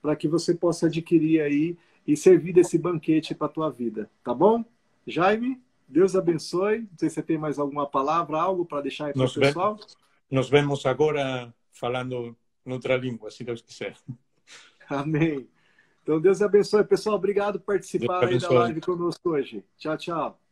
Para 0.00 0.14
que 0.14 0.28
você 0.28 0.54
possa 0.54 0.86
adquirir 0.86 1.40
aí 1.40 1.76
e 2.06 2.16
servir 2.16 2.52
desse 2.52 2.78
banquete 2.78 3.34
para 3.34 3.46
a 3.46 3.50
tua 3.50 3.70
vida, 3.70 4.10
tá 4.22 4.34
bom? 4.34 4.64
Jaime, 5.06 5.60
Deus 5.88 6.16
abençoe. 6.16 6.80
Não 6.80 6.98
sei 6.98 7.08
se 7.08 7.14
você 7.16 7.22
tem 7.22 7.38
mais 7.38 7.58
alguma 7.58 7.86
palavra, 7.86 8.40
algo 8.40 8.64
para 8.64 8.82
deixar 8.82 9.06
aí 9.06 9.12
para 9.12 9.24
o 9.24 9.32
pessoal. 9.32 9.78
Nos 10.30 10.48
vemos 10.48 10.84
agora 10.86 11.54
falando 11.72 12.36
noutra 12.64 12.96
língua, 12.96 13.30
se 13.30 13.44
Deus 13.44 13.60
quiser. 13.60 13.96
Amém. 14.88 15.46
Então, 16.02 16.20
Deus 16.20 16.42
abençoe. 16.42 16.84
Pessoal, 16.84 17.16
obrigado 17.16 17.58
por 17.58 17.74
participar 17.74 18.26
aí 18.26 18.38
da 18.38 18.50
live 18.50 18.80
conosco 18.80 19.30
hoje. 19.30 19.64
Tchau, 19.78 19.96
tchau. 19.96 20.43